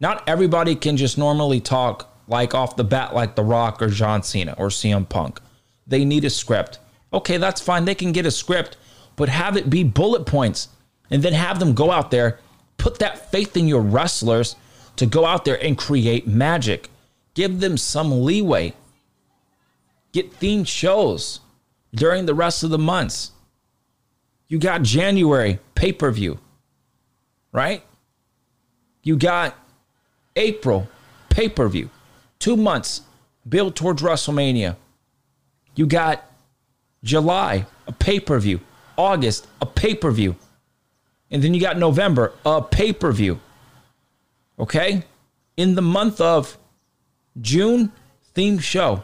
Not 0.00 0.28
everybody 0.28 0.74
can 0.74 0.96
just 0.96 1.16
normally 1.16 1.60
talk 1.60 2.12
like 2.26 2.54
off 2.54 2.76
the 2.76 2.84
bat, 2.84 3.14
like 3.14 3.36
The 3.36 3.44
Rock 3.44 3.80
or 3.80 3.88
John 3.88 4.24
Cena 4.24 4.54
or 4.58 4.68
CM 4.68 5.08
Punk. 5.08 5.40
They 5.86 6.04
need 6.04 6.24
a 6.24 6.30
script. 6.30 6.80
Okay, 7.12 7.36
that's 7.36 7.60
fine. 7.60 7.84
They 7.84 7.94
can 7.94 8.12
get 8.12 8.26
a 8.26 8.30
script, 8.30 8.76
but 9.14 9.28
have 9.28 9.56
it 9.56 9.70
be 9.70 9.84
bullet 9.84 10.26
points 10.26 10.68
and 11.10 11.22
then 11.22 11.34
have 11.34 11.60
them 11.60 11.74
go 11.74 11.92
out 11.92 12.10
there, 12.10 12.40
put 12.78 12.98
that 12.98 13.30
faith 13.30 13.56
in 13.56 13.68
your 13.68 13.80
wrestlers 13.80 14.56
to 14.96 15.06
go 15.06 15.24
out 15.24 15.44
there 15.44 15.62
and 15.64 15.78
create 15.78 16.26
magic. 16.26 16.88
Give 17.34 17.60
them 17.60 17.76
some 17.76 18.24
leeway. 18.24 18.74
Get 20.12 20.38
themed 20.40 20.66
shows 20.66 21.40
during 21.94 22.26
the 22.26 22.34
rest 22.34 22.62
of 22.62 22.70
the 22.70 22.78
months. 22.78 23.32
You 24.48 24.58
got 24.58 24.82
January 24.82 25.60
pay 25.74 25.92
per 25.92 26.10
view, 26.10 26.38
right? 27.52 27.84
You 29.02 29.16
got 29.16 29.56
April 30.36 30.88
pay 31.28 31.48
per 31.48 31.68
view, 31.68 31.90
two 32.38 32.56
months 32.56 33.02
build 33.48 33.76
towards 33.76 34.02
WrestleMania. 34.02 34.76
You 35.74 35.86
got 35.86 36.24
July 37.02 37.66
a 37.86 37.92
pay 37.92 38.20
per 38.20 38.38
view, 38.38 38.60
August 38.96 39.46
a 39.60 39.66
pay 39.66 39.94
per 39.94 40.10
view, 40.10 40.36
and 41.30 41.42
then 41.42 41.54
you 41.54 41.60
got 41.60 41.78
November 41.78 42.32
a 42.44 42.60
pay 42.60 42.92
per 42.92 43.12
view. 43.12 43.40
Okay, 44.58 45.04
in 45.56 45.74
the 45.74 45.82
month 45.82 46.20
of 46.20 46.58
June 47.40 47.92
theme 48.34 48.58
show. 48.58 49.02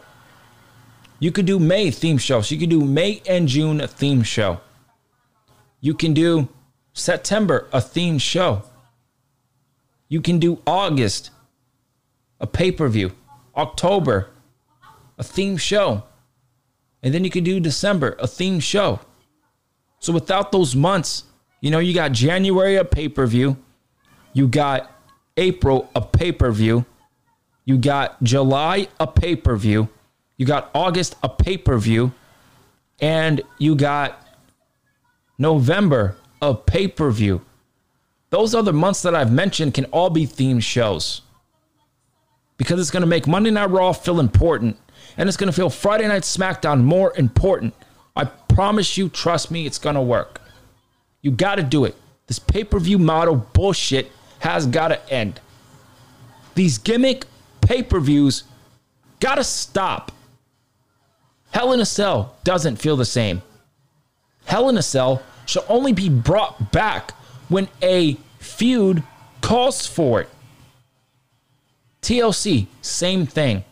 You 1.19 1.33
could 1.33 1.47
do 1.47 1.59
May 1.59 1.91
theme 1.91 2.19
show. 2.19 2.41
So 2.43 2.55
you 2.55 2.61
could 2.61 2.71
do 2.71 2.85
May 2.85 3.23
and 3.27 3.49
June 3.49 3.81
a 3.81 3.89
theme 3.89 4.23
show. 4.23 4.61
You 5.81 5.95
can 5.95 6.15
do 6.15 6.49
September 6.93 7.69
a 7.73 7.81
theme 7.81 8.19
show. 8.19 8.63
You 10.09 10.21
can 10.21 10.39
do 10.39 10.63
August 10.67 11.31
a 12.41 12.47
pay 12.47 12.71
per 12.71 12.89
view. 12.89 13.13
October 13.57 14.31
a 15.19 15.25
theme 15.25 15.57
show. 15.57 16.03
And 17.03 17.15
then 17.15 17.25
you 17.25 17.31
can 17.31 17.45
do 17.45 17.61
December 17.61 18.17
a 18.19 18.27
theme 18.27 18.61
show. 18.61 19.01
So 19.99 20.13
without 20.13 20.53
those 20.53 20.77
months, 20.77 21.25
you 21.61 21.71
know, 21.71 21.79
you 21.79 21.95
got 21.95 22.13
January 22.13 22.77
a 22.77 22.85
pay 22.85 23.09
per 23.09 23.27
view. 23.27 23.57
You 24.33 24.49
got 24.49 24.93
April 25.37 25.91
a 25.95 26.01
pay 26.01 26.33
per 26.33 26.51
view. 26.53 26.85
You 27.65 27.79
got 27.79 28.23
July 28.23 28.89
a 29.01 29.07
pay 29.07 29.35
per 29.35 29.57
view. 29.57 29.89
You 30.37 30.47
got 30.47 30.71
August 30.75 31.17
a 31.23 31.29
pay 31.29 31.57
per 31.57 31.79
view. 31.79 32.13
And 33.01 33.43
you 33.59 33.75
got 33.75 34.27
November 35.39 36.17
a 36.41 36.55
pay 36.55 36.89
per 36.89 37.11
view. 37.11 37.43
Those 38.31 38.55
other 38.55 38.73
months 38.73 39.03
that 39.03 39.15
I've 39.15 39.33
mentioned 39.33 39.75
can 39.75 39.85
all 39.87 40.11
be 40.11 40.27
themed 40.27 40.63
shows 40.63 41.23
because 42.57 42.81
it's 42.81 42.91
going 42.91 43.03
to 43.03 43.07
make 43.07 43.27
Monday 43.27 43.51
Night 43.51 43.71
Raw 43.71 43.93
feel 43.93 44.19
important 44.19 44.79
and 45.17 45.29
it's 45.29 45.37
going 45.37 45.49
to 45.49 45.57
feel 45.57 45.71
Friday 45.71 46.09
Night 46.09 46.23
SmackDown 46.23 46.83
more 46.83 47.13
important. 47.17 47.75
I 48.15 48.25
promise 48.25 48.97
you, 48.97 49.09
trust 49.09 49.51
me, 49.51 49.67
it's 49.67 49.79
going 49.79 49.95
to 49.95 50.01
work. 50.03 50.41
You 51.23 51.31
got 51.31 51.57
to 51.57 51.63
do 51.63 51.85
it. 51.85 51.95
This 52.27 52.39
pay 52.39 52.65
per 52.65 52.79
view 52.79 52.99
model 52.99 53.37
bullshit 53.37 54.11
has 54.41 54.67
got 54.67 54.89
to 54.89 55.11
end. 55.13 55.41
These 56.55 56.79
gimmick 56.79 57.27
pay 57.61 57.83
per 57.83 58.01
views 58.01 58.45
got 59.21 59.37
to 59.37 59.45
stop. 59.45 60.13
Hell 61.51 61.73
in 61.73 61.81
a 61.81 61.87
Cell 61.87 62.37
doesn't 62.45 62.77
feel 62.77 62.97
the 62.97 63.05
same. 63.05 63.43
Hell 64.45 64.69
in 64.69 64.77
a 64.77 64.83
Cell 64.83 65.23
should 65.47 65.65
only 65.69 65.93
be 65.93 66.09
brought 66.09 66.73
back 66.73 67.13
when 67.49 67.69
a 67.83 68.17
feud 68.39 69.03
calls 69.41 69.87
for 69.87 70.21
it. 70.21 70.29
TLC, 72.03 72.67
same 72.83 73.27
thing. 73.27 73.65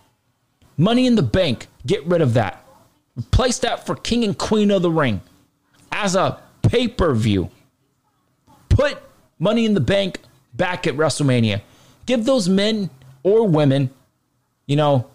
Money 0.77 1.07
in 1.07 1.15
the 1.15 1.23
Bank, 1.23 1.69
get 1.87 2.05
rid 2.07 2.21
of 2.21 2.35
that. 2.35 2.65
Replace 3.17 3.59
that 3.61 3.87
for 3.87 3.95
King 3.95 4.25
and 4.25 4.37
Queen 4.37 4.71
of 4.71 4.83
the 4.83 4.91
Ring 4.91 5.21
as 5.93 6.17
a 6.17 6.41
pay 6.63 6.89
per 6.89 7.15
view. 7.15 7.51
Put 8.69 8.99
Money 9.39 9.65
in 9.65 9.75
the 9.75 9.81
Bank 9.81 10.19
back 10.53 10.87
at 10.87 10.95
WrestleMania. 10.95 11.61
Give 12.07 12.25
those 12.25 12.49
men 12.49 12.91
or 13.23 13.47
women, 13.47 13.91
you 14.67 14.77
know, 14.77 15.07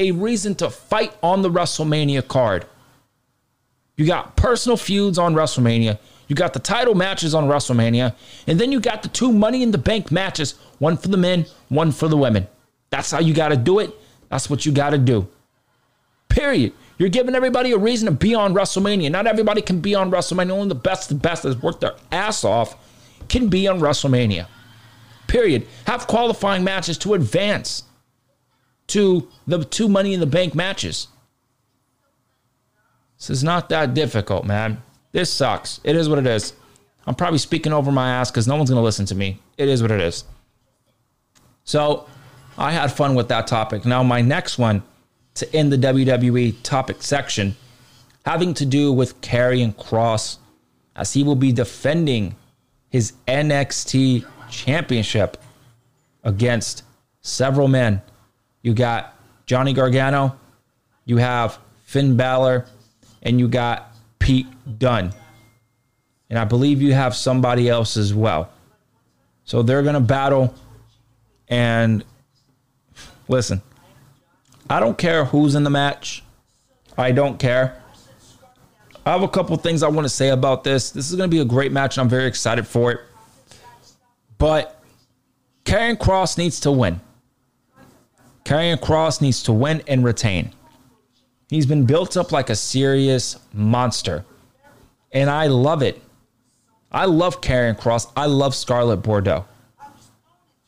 a 0.00 0.10
reason 0.12 0.54
to 0.56 0.70
fight 0.70 1.14
on 1.22 1.42
the 1.42 1.50
WrestleMania 1.50 2.26
card. 2.26 2.66
You 3.96 4.06
got 4.06 4.36
personal 4.36 4.76
feuds 4.76 5.18
on 5.18 5.34
WrestleMania. 5.34 5.98
You 6.26 6.34
got 6.34 6.54
the 6.54 6.58
title 6.58 6.94
matches 6.94 7.34
on 7.34 7.48
WrestleMania. 7.48 8.14
And 8.46 8.58
then 8.58 8.72
you 8.72 8.80
got 8.80 9.02
the 9.02 9.08
two 9.08 9.30
Money 9.30 9.62
in 9.62 9.72
the 9.72 9.78
Bank 9.78 10.10
matches 10.10 10.54
one 10.78 10.96
for 10.96 11.08
the 11.08 11.18
men, 11.18 11.44
one 11.68 11.92
for 11.92 12.08
the 12.08 12.16
women. 12.16 12.46
That's 12.88 13.10
how 13.10 13.20
you 13.20 13.34
got 13.34 13.48
to 13.48 13.56
do 13.56 13.78
it. 13.78 13.94
That's 14.30 14.48
what 14.48 14.64
you 14.64 14.72
got 14.72 14.90
to 14.90 14.98
do. 14.98 15.28
Period. 16.28 16.72
You're 16.96 17.08
giving 17.08 17.34
everybody 17.34 17.72
a 17.72 17.78
reason 17.78 18.06
to 18.06 18.12
be 18.12 18.34
on 18.34 18.54
WrestleMania. 18.54 19.10
Not 19.10 19.26
everybody 19.26 19.60
can 19.60 19.80
be 19.80 19.94
on 19.94 20.10
WrestleMania. 20.10 20.50
Only 20.50 20.68
the 20.68 20.74
best, 20.76 21.08
the 21.08 21.14
best 21.14 21.42
that's 21.42 21.60
worked 21.60 21.80
their 21.80 21.94
ass 22.10 22.44
off 22.44 22.76
can 23.28 23.48
be 23.48 23.68
on 23.68 23.80
WrestleMania. 23.80 24.46
Period. 25.26 25.66
Have 25.86 26.06
qualifying 26.06 26.64
matches 26.64 26.96
to 26.98 27.14
advance 27.14 27.84
to 28.90 29.28
the 29.46 29.64
two 29.64 29.88
Money 29.88 30.14
in 30.14 30.20
the 30.20 30.26
Bank 30.26 30.54
matches. 30.54 31.08
This 33.18 33.30
is 33.30 33.44
not 33.44 33.68
that 33.68 33.94
difficult, 33.94 34.44
man. 34.44 34.82
This 35.12 35.32
sucks. 35.32 35.80
It 35.84 35.96
is 35.96 36.08
what 36.08 36.18
it 36.18 36.26
is. 36.26 36.54
I'm 37.06 37.14
probably 37.14 37.38
speaking 37.38 37.72
over 37.72 37.90
my 37.90 38.10
ass 38.10 38.30
because 38.30 38.46
no 38.46 38.56
one's 38.56 38.70
going 38.70 38.78
to 38.80 38.84
listen 38.84 39.06
to 39.06 39.14
me. 39.14 39.40
It 39.58 39.68
is 39.68 39.82
what 39.82 39.90
it 39.90 40.00
is. 40.00 40.24
So 41.64 42.06
I 42.56 42.72
had 42.72 42.92
fun 42.92 43.14
with 43.14 43.28
that 43.28 43.46
topic. 43.46 43.84
Now, 43.84 44.02
my 44.02 44.20
next 44.20 44.58
one 44.58 44.82
to 45.34 45.54
end 45.54 45.72
the 45.72 45.78
WWE 45.78 46.56
topic 46.62 47.02
section 47.02 47.56
having 48.24 48.54
to 48.54 48.66
do 48.66 48.92
with 48.92 49.20
Karrion 49.20 49.74
Kross 49.74 50.38
as 50.96 51.12
he 51.12 51.22
will 51.22 51.36
be 51.36 51.52
defending 51.52 52.36
his 52.90 53.12
NXT 53.26 54.26
championship 54.50 55.36
against 56.24 56.82
several 57.22 57.68
men. 57.68 58.02
You 58.62 58.74
got 58.74 59.14
Johnny 59.46 59.72
Gargano, 59.72 60.38
you 61.04 61.16
have 61.16 61.58
Finn 61.84 62.16
Balor, 62.16 62.66
and 63.22 63.38
you 63.40 63.48
got 63.48 63.92
Pete 64.18 64.46
Dunne. 64.78 65.12
And 66.28 66.38
I 66.38 66.44
believe 66.44 66.80
you 66.80 66.92
have 66.92 67.16
somebody 67.16 67.68
else 67.68 67.96
as 67.96 68.14
well. 68.14 68.50
So 69.44 69.62
they're 69.62 69.82
going 69.82 69.94
to 69.94 70.00
battle. 70.00 70.54
And 71.48 72.04
listen, 73.26 73.60
I 74.68 74.78
don't 74.78 74.96
care 74.96 75.24
who's 75.24 75.56
in 75.56 75.64
the 75.64 75.70
match. 75.70 76.22
I 76.96 77.10
don't 77.10 77.38
care. 77.38 77.82
I 79.04 79.12
have 79.12 79.22
a 79.22 79.28
couple 79.28 79.56
things 79.56 79.82
I 79.82 79.88
want 79.88 80.04
to 80.04 80.10
say 80.10 80.28
about 80.28 80.62
this. 80.62 80.90
This 80.90 81.10
is 81.10 81.16
going 81.16 81.28
to 81.28 81.34
be 81.34 81.40
a 81.40 81.44
great 81.44 81.72
match, 81.72 81.96
and 81.96 82.02
I'm 82.02 82.08
very 82.08 82.26
excited 82.26 82.66
for 82.66 82.92
it. 82.92 83.00
But 84.38 84.80
Karrion 85.64 85.96
Kross 85.96 86.38
needs 86.38 86.60
to 86.60 86.70
win. 86.70 87.00
Karrion 88.50 88.78
Kross 88.78 89.20
needs 89.20 89.44
to 89.44 89.52
win 89.52 89.80
and 89.86 90.02
retain. 90.02 90.50
He's 91.48 91.66
been 91.66 91.86
built 91.86 92.16
up 92.16 92.32
like 92.32 92.50
a 92.50 92.56
serious 92.56 93.38
monster. 93.52 94.24
And 95.12 95.30
I 95.30 95.46
love 95.46 95.82
it. 95.82 96.02
I 96.90 97.04
love 97.04 97.40
Karrion 97.40 97.78
Kross. 97.78 98.10
I 98.16 98.26
love 98.26 98.56
Scarlett 98.56 99.02
Bordeaux. 99.02 99.44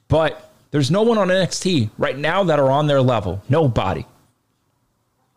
But 0.07 0.53
there's 0.71 0.93
no 0.93 1.03
one 1.03 1.19
on 1.19 1.27
NXT 1.27 1.91
right 1.99 2.17
now 2.17 2.45
that 2.45 2.61
are 2.61 2.71
on 2.71 2.87
their 2.87 3.03
level. 3.03 3.43
Nobody. 3.49 4.07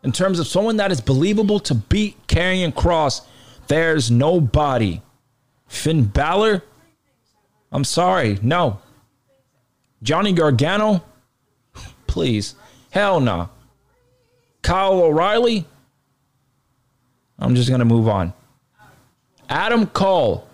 In 0.04 0.12
terms 0.12 0.38
of 0.38 0.46
someone 0.46 0.76
that 0.76 0.92
is 0.92 1.00
believable 1.00 1.58
to 1.58 1.74
beat 1.74 2.28
Karrion 2.28 2.72
Kross, 2.72 3.22
there's 3.66 4.08
nobody. 4.08 5.02
Finn 5.66 6.04
Balor? 6.04 6.62
I'm 7.72 7.82
sorry. 7.82 8.38
No. 8.40 8.78
Johnny 10.00 10.32
Gargano? 10.32 11.02
Please. 12.16 12.54
Hell 12.92 13.20
no. 13.20 13.50
Kyle 14.62 15.02
O'Reilly? 15.02 15.66
I'm 17.38 17.54
just 17.54 17.68
going 17.68 17.80
to 17.80 17.84
move 17.84 18.08
on. 18.08 18.32
Adam 19.50 19.86
Cole. 19.86 20.48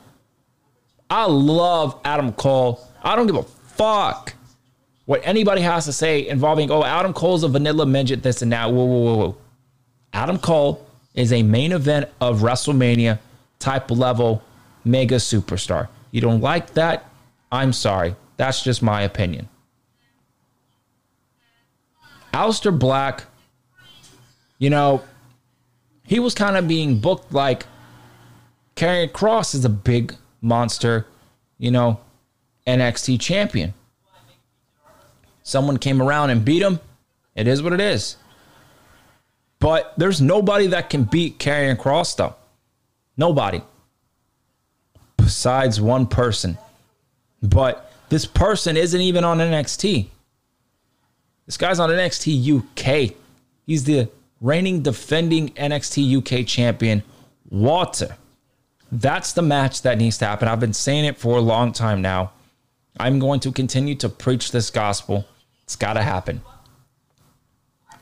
I 1.08 1.26
love 1.26 2.00
Adam 2.04 2.32
Cole. 2.32 2.84
I 3.00 3.14
don't 3.14 3.28
give 3.28 3.36
a 3.36 3.44
fuck 3.44 4.34
what 5.04 5.20
anybody 5.22 5.60
has 5.60 5.84
to 5.84 5.92
say 5.92 6.26
involving, 6.26 6.68
oh, 6.72 6.82
Adam 6.82 7.12
Cole's 7.12 7.44
a 7.44 7.48
vanilla 7.48 7.86
midget, 7.86 8.24
this 8.24 8.42
and 8.42 8.50
that. 8.50 8.72
Whoa, 8.72 8.84
whoa, 8.84 8.98
whoa, 9.04 9.16
whoa. 9.18 9.36
Adam 10.12 10.38
Cole 10.38 10.84
is 11.14 11.32
a 11.32 11.44
main 11.44 11.70
event 11.70 12.08
of 12.20 12.40
WrestleMania 12.40 13.20
type 13.60 13.88
level 13.88 14.42
mega 14.84 15.16
superstar. 15.16 15.86
You 16.10 16.22
don't 16.22 16.40
like 16.40 16.72
that? 16.72 17.08
I'm 17.52 17.72
sorry. 17.72 18.16
That's 18.36 18.64
just 18.64 18.82
my 18.82 19.02
opinion. 19.02 19.48
Aleister 22.33 22.76
Black, 22.76 23.24
you 24.59 24.70
know, 24.70 25.03
he 26.05 26.18
was 26.18 26.35
kind 26.35 26.57
of 26.57 26.66
being 26.66 26.99
booked 26.99 27.33
like 27.33 27.66
Karrion 28.76 29.11
Kross 29.11 29.55
is 29.55 29.64
a 29.64 29.68
big 29.68 30.14
monster, 30.41 31.07
you 31.59 31.70
know, 31.70 32.01
NXT 32.66 33.20
champion. 33.20 33.74
Someone 35.43 35.78
came 35.78 36.01
around 36.01 36.30
and 36.30 36.45
beat 36.45 36.62
him. 36.62 36.80
It 37.35 37.47
is 37.47 37.62
what 37.62 37.72
it 37.72 37.80
is. 37.80 38.16
But 39.59 39.93
there's 39.97 40.20
nobody 40.20 40.68
that 40.68 40.91
can 40.91 41.05
beat 41.05 41.39
Karrion 41.39 41.76
Kross, 41.76 42.16
though. 42.16 42.35
Nobody. 43.16 43.62
Besides 45.16 45.80
one 45.80 46.07
person. 46.07 46.59
But 47.43 47.93
this 48.09 48.26
person 48.26 48.76
isn't 48.76 49.01
even 49.01 49.24
on 49.24 49.39
NXT. 49.39 50.09
This 51.47 51.57
guy's 51.57 51.78
on 51.78 51.90
NXT 51.90 52.59
UK. 52.59 53.14
He's 53.66 53.84
the 53.84 54.09
reigning 54.40 54.82
defending 54.82 55.51
NXT 55.51 56.18
UK 56.18 56.47
champion, 56.47 57.03
Walter. 57.51 58.16
That's 58.90 59.32
the 59.32 59.43
match 59.43 59.82
that 59.82 59.99
needs 59.99 60.18
to 60.18 60.26
happen. 60.26 60.49
I've 60.49 60.61
been 60.61 60.72
saying 60.72 61.07
it 61.07 61.16
for 61.16 61.38
a 61.38 61.40
long 61.40 61.72
time 61.72 62.03
now. 62.03 62.32
I'm 62.99 63.18
going 63.18 63.40
to 63.40 63.53
continue 63.53 63.95
to 63.97 64.09
preach 64.09 64.53
this 64.53 64.70
gospel. 64.70 65.26
It's 65.64 65.76
got 65.76 65.95
to 65.95 66.03
happen. 66.03 66.43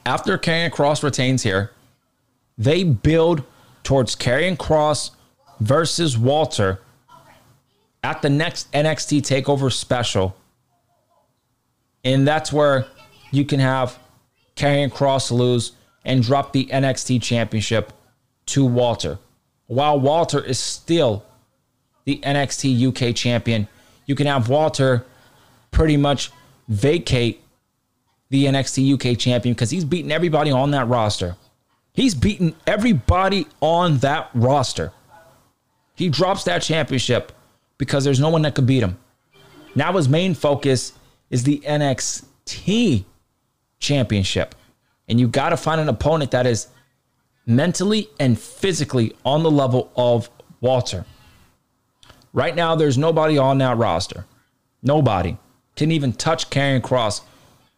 After 0.05 0.37
Karrion 0.37 0.71
Kross 0.71 1.03
retains 1.03 1.43
here, 1.43 1.71
they 2.59 2.83
build 2.83 3.45
towards 3.85 4.17
Karrion 4.17 4.57
Kross 4.57 5.11
versus 5.61 6.19
Walter 6.19 6.81
at 8.03 8.23
the 8.23 8.31
next 8.31 8.71
NXT 8.73 9.21
TakeOver 9.21 9.73
special. 9.73 10.37
And 12.03 12.27
that's 12.27 12.53
where 12.53 12.87
you 13.31 13.45
can 13.45 13.61
have 13.61 13.99
Karrion 14.57 14.91
Kross 14.91 15.31
lose 15.31 15.73
and 16.05 16.23
drop 16.23 16.53
the 16.53 16.67
NXT 16.67 17.23
championship 17.23 17.93
to 18.47 18.65
Walter. 18.65 19.19
While 19.67 20.01
Walter 20.01 20.43
is 20.43 20.59
still 20.59 21.25
the 22.05 22.19
NXT 22.19 22.89
UK 22.89 23.15
champion, 23.15 23.69
you 24.07 24.15
can 24.15 24.27
have 24.27 24.49
Walter 24.49 25.05
pretty 25.71 25.97
much 25.97 26.31
vacate 26.69 27.43
the 28.31 28.47
NXT 28.47 28.95
UK 28.95 29.19
champion 29.19 29.55
because 29.55 29.71
he's 29.71 29.85
beaten 29.85 30.11
everybody 30.11 30.51
on 30.51 30.71
that 30.73 30.89
roster. 30.89 31.37
He's 31.93 32.15
beaten 32.15 32.55
everybody 32.67 33.47
on 33.61 33.99
that 33.99 34.31
roster. 34.35 34.93
He 35.95 36.09
drops 36.09 36.45
that 36.45 36.63
championship 36.63 37.33
because 37.79 38.05
there's 38.05 38.21
no 38.21 38.31
one 38.31 38.43
that 38.43 38.55
could 38.55 38.67
beat 38.67 38.83
him. 38.83 38.99
Now 39.75 39.93
his 39.93 40.09
main 40.09 40.35
focus 40.35 40.93
is 41.29 41.45
the 41.45 41.59
NXT 41.61 43.05
championship. 43.81 44.55
And 45.09 45.19
you 45.19 45.27
got 45.27 45.51
to 45.51 45.57
find 45.57 45.81
an 45.81 45.89
opponent 45.89 46.31
that 46.31 46.47
is 46.47 46.69
mentally 47.47 48.09
and 48.21 48.39
physically 48.39 49.17
on 49.25 49.43
the 49.43 49.51
level 49.51 49.91
of 49.97 50.31
Walter. 50.61 51.05
Right 52.33 52.55
now, 52.55 52.77
there's 52.77 52.97
nobody 52.97 53.39
on 53.39 53.59
that 53.59 53.77
roster. 53.77 54.25
Nobody 54.83 55.37
can 55.75 55.91
even 55.91 56.13
touch 56.13 56.49
Karrion 56.51 56.81
Kross. 56.81 57.23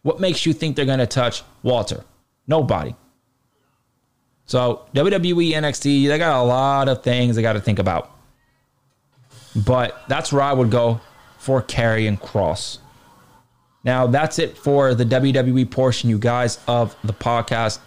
What 0.03 0.19
makes 0.19 0.45
you 0.45 0.53
think 0.53 0.75
they're 0.75 0.85
going 0.85 0.99
to 0.99 1.07
touch 1.07 1.43
Walter? 1.63 2.03
Nobody. 2.47 2.95
So, 4.45 4.85
WWE, 4.93 5.53
NXT, 5.53 6.07
they 6.07 6.17
got 6.17 6.41
a 6.41 6.43
lot 6.43 6.89
of 6.89 7.01
things 7.01 7.35
they 7.35 7.41
got 7.41 7.53
to 7.53 7.61
think 7.61 7.79
about. 7.79 8.11
But 9.55 10.03
that's 10.07 10.33
where 10.33 10.41
I 10.41 10.53
would 10.53 10.69
go 10.69 10.99
for 11.37 11.61
Karrion 11.61 12.19
Kross. 12.19 12.79
Now, 13.85 14.07
that's 14.07 14.39
it 14.39 14.57
for 14.57 14.95
the 14.95 15.03
WWE 15.03 15.69
portion, 15.69 16.09
you 16.09 16.17
guys, 16.17 16.59
of 16.67 16.95
the 17.03 17.11
podcast. 17.11 17.79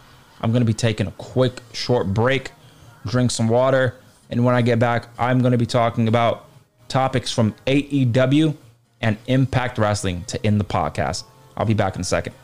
I'm 0.42 0.52
going 0.52 0.60
to 0.60 0.66
be 0.66 0.74
taking 0.74 1.06
a 1.06 1.12
quick, 1.12 1.62
short 1.72 2.12
break, 2.12 2.52
drink 3.06 3.30
some 3.30 3.48
water. 3.48 3.96
And 4.28 4.44
when 4.44 4.54
I 4.54 4.60
get 4.60 4.78
back, 4.78 5.08
I'm 5.18 5.40
going 5.40 5.52
to 5.52 5.58
be 5.58 5.64
talking 5.64 6.06
about 6.06 6.48
topics 6.88 7.32
from 7.32 7.54
AEW 7.66 8.54
and 9.00 9.16
Impact 9.26 9.78
Wrestling 9.78 10.24
to 10.24 10.44
end 10.46 10.60
the 10.60 10.64
podcast. 10.64 11.24
I'll 11.56 11.64
be 11.64 11.72
back 11.72 11.94
in 11.94 12.02
a 12.02 12.04
second. 12.04 12.34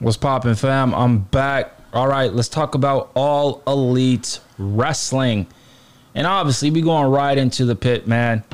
What's 0.00 0.16
poppin', 0.16 0.56
fam? 0.56 0.92
I'm 0.92 1.20
back. 1.20 1.78
All 1.92 2.08
right, 2.08 2.32
let's 2.32 2.48
talk 2.48 2.74
about 2.74 3.10
All 3.14 3.62
Elite 3.66 4.40
Wrestling. 4.56 5.46
And 6.14 6.26
obviously, 6.26 6.70
we 6.70 6.80
going 6.80 7.10
right 7.10 7.36
into 7.36 7.66
the 7.66 7.76
pit, 7.76 8.06
man. 8.06 8.44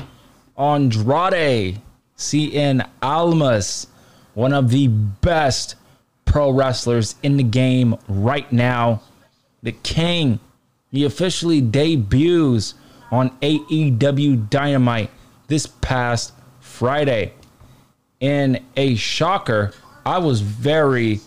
Andrade 0.57 1.79
Cien 2.17 2.85
Almas, 3.01 3.87
one 4.33 4.51
of 4.51 4.69
the 4.69 4.89
best 4.89 5.75
pro 6.25 6.51
wrestlers 6.51 7.15
in 7.23 7.37
the 7.37 7.43
game 7.43 7.95
right 8.09 8.51
now. 8.51 9.01
The 9.63 9.71
King, 9.71 10.41
he 10.91 11.05
officially 11.05 11.61
debuts 11.61 12.73
on 13.09 13.29
AEW 13.39 14.49
Dynamite 14.49 15.11
this 15.47 15.65
past 15.65 16.33
Friday. 16.59 17.33
In 18.19 18.65
a 18.75 18.95
shocker, 18.95 19.71
I 20.05 20.17
was 20.17 20.41
very 20.41 21.21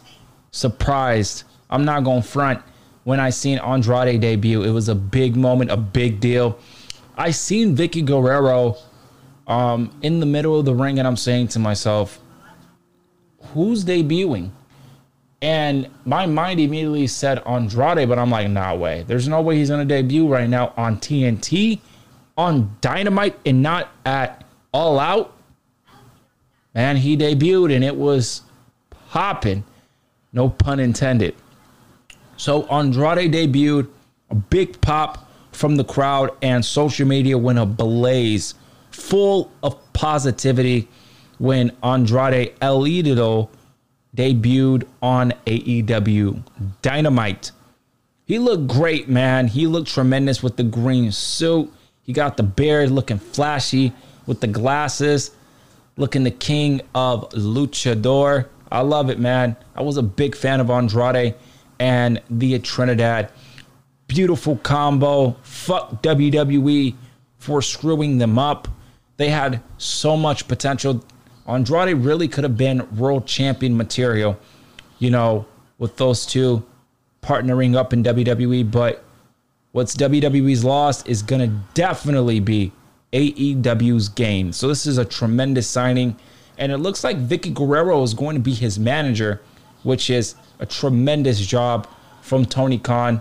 surprised. 0.51 1.45
I'm 1.73 1.85
not 1.87 2.05
going 2.05 2.23
to 2.23 2.29
front 2.29 2.63
when 3.05 3.19
I 3.19 3.31
seen 3.31 3.59
Andrade 3.59 4.21
debut. 4.21 4.63
It 4.63 4.71
was 4.71 4.89
a 4.89 4.95
big 4.95 5.35
moment, 5.37 5.71
a 5.71 5.77
big 5.77 6.21
deal. 6.21 6.59
I 7.17 7.31
seen 7.31 7.75
Vickie 7.75 8.05
Guerrero 8.05 8.77
um, 9.47 9.91
in 10.03 10.21
the 10.21 10.27
middle 10.27 10.59
of 10.59 10.67
the 10.67 10.75
ring, 10.75 10.99
and 10.99 11.09
I'm 11.09 11.17
saying 11.17 11.49
to 11.49 11.59
myself, 11.59 12.21
who's 13.55 13.85
debuting? 13.85 14.51
And 15.41 15.91
my 16.05 16.27
mind 16.27 16.61
immediately 16.61 17.07
said 17.09 17.43
Andrade, 17.45 18.09
but 18.09 18.19
I'm 18.19 18.31
like, 18.31 18.49
nah, 18.49 18.75
way. 18.75 19.05
There's 19.09 19.27
no 19.27 19.41
way 19.41 19.57
he's 19.57 19.71
gonna 19.71 19.85
debut 19.85 20.29
right 20.29 20.49
now 20.49 20.73
on 20.77 20.99
TNT, 20.99 21.81
on 22.37 22.77
Dynamite, 22.81 23.39
and 23.45 23.63
not 23.63 23.89
at 24.05 24.45
All 24.73 25.01
Out. 25.01 25.37
Man, 26.75 26.97
he 26.97 27.17
debuted 27.17 27.75
and 27.75 27.83
it 27.83 27.97
was 27.97 28.43
popping. 29.11 29.65
No 30.33 30.49
pun 30.49 30.79
intended. 30.79 31.35
So 32.43 32.65
Andrade 32.65 33.33
debuted, 33.33 33.89
a 34.29 34.35
big 34.35 34.81
pop 34.81 35.31
from 35.53 35.77
the 35.77 35.85
crowd, 35.85 36.33
and 36.43 36.65
social 36.65 37.07
media 37.07 37.39
went 37.39 37.61
ablaze, 37.61 38.55
full 38.91 39.53
of 39.63 39.79
positivity 39.93 40.89
when 41.39 41.71
Andrade 41.85 42.53
El 42.61 42.81
Idolo 42.81 43.49
debuted 44.17 44.89
on 45.01 45.35
AEW 45.47 46.43
Dynamite. 46.83 47.53
He 48.25 48.41
looked 48.41 48.67
great, 48.67 49.09
man. 49.09 49.47
He 49.47 49.69
looked 49.69 49.91
tremendous 49.91 50.43
with 50.43 50.57
the 50.57 50.65
green 50.65 51.13
suit. 51.13 51.73
He 52.03 52.13
got 52.13 52.37
the 52.37 52.43
beard 52.43 52.91
looking 52.91 53.21
flashy 53.21 53.93
with 54.27 54.41
the 54.41 54.49
glasses, 54.49 55.31
looking 55.97 56.25
the 56.25 56.33
king 56.33 56.81
of 56.93 57.29
luchador. 57.35 58.49
I 58.73 58.81
love 58.81 59.11
it, 59.11 59.21
man. 59.21 59.55
I 59.77 59.83
was 59.83 59.97
a 59.97 60.03
big 60.03 60.35
fan 60.35 60.59
of 60.59 60.71
Andrade 60.71 61.37
and 61.83 62.23
Thea 62.39 62.61
Trinidad. 62.61 63.33
Beautiful 64.07 64.55
combo. 64.59 65.33
Fuck 65.43 66.01
WWE 66.01 66.95
for 67.39 67.61
screwing 67.61 68.19
them 68.19 68.39
up. 68.39 68.69
They 69.17 69.31
had 69.31 69.61
so 69.79 70.17
much 70.17 70.47
potential. 70.47 71.05
Andrade 71.45 71.97
really 71.97 72.29
could 72.29 72.45
have 72.45 72.57
been 72.57 72.89
world 72.97 73.27
champion 73.27 73.77
material, 73.77 74.39
you 75.01 75.11
know, 75.11 75.45
with 75.79 75.97
those 75.97 76.25
two 76.25 76.65
partnering 77.21 77.75
up 77.75 77.93
in 77.93 78.05
WWE. 78.05 78.71
But 78.71 79.03
what's 79.73 79.97
WWE's 79.97 80.63
loss 80.65 81.05
is 81.05 81.21
going 81.21 81.51
to 81.51 81.57
definitely 81.75 82.39
be 82.39 82.71
AEW's 83.13 84.09
gain. 84.09 84.53
So 84.53 84.69
this 84.69 84.87
is 84.87 84.99
a 84.99 85.05
tremendous 85.05 85.67
signing. 85.67 86.17
And 86.59 86.71
it 86.71 86.79
looks 86.79 87.03
like 87.03 87.19
Vickie 87.19 87.53
Guerrero 87.53 88.05
is 88.05 88.15
going 88.15 88.37
to 88.37 88.41
be 88.41 88.55
his 88.55 88.79
manager, 88.79 89.43
which 89.83 90.11
is 90.11 90.37
a 90.63 90.67
tremendous 90.67 91.41
job 91.41 91.89
from 92.23 92.47
Tony 92.47 92.79
Khan. 92.79 93.21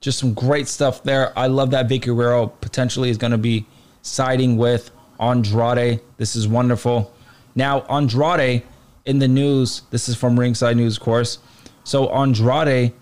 Just 0.00 0.18
some 0.18 0.34
great 0.34 0.66
stuff 0.66 1.04
there. 1.04 1.32
I 1.38 1.46
love 1.46 1.70
that 1.70 1.88
Vickie 1.88 2.06
Guerrero 2.06 2.48
potentially 2.48 3.08
is 3.08 3.16
going 3.16 3.30
to 3.30 3.38
be 3.38 3.64
siding 4.02 4.56
with 4.56 4.90
Andrade. 5.20 6.00
This 6.18 6.34
is 6.36 6.48
wonderful. 6.48 7.14
Now, 7.54 7.82
Andrade 7.82 8.64
in 9.06 9.20
the 9.20 9.28
news, 9.28 9.82
this 9.90 10.08
is 10.08 10.16
from 10.16 10.38
Ringside 10.38 10.76
News, 10.76 10.96
of 10.96 11.02
course. 11.04 11.38
So, 11.84 12.08
Andrade 12.08 12.92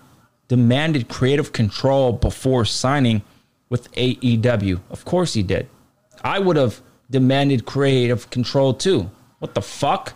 demanded 0.49 1.09
creative 1.09 1.53
control 1.53 2.13
before 2.13 2.67
signing 2.67 3.23
with 3.71 3.91
AEW. 3.93 4.81
Of 4.91 5.07
course, 5.07 5.33
he 5.33 5.43
did. 5.43 5.67
I 6.23 6.39
would 6.39 6.57
have 6.57 6.83
demanded 7.11 7.65
creative 7.65 8.29
control 8.29 8.75
too. 8.75 9.11
What 9.39 9.55
the 9.55 9.63
fuck? 9.63 10.15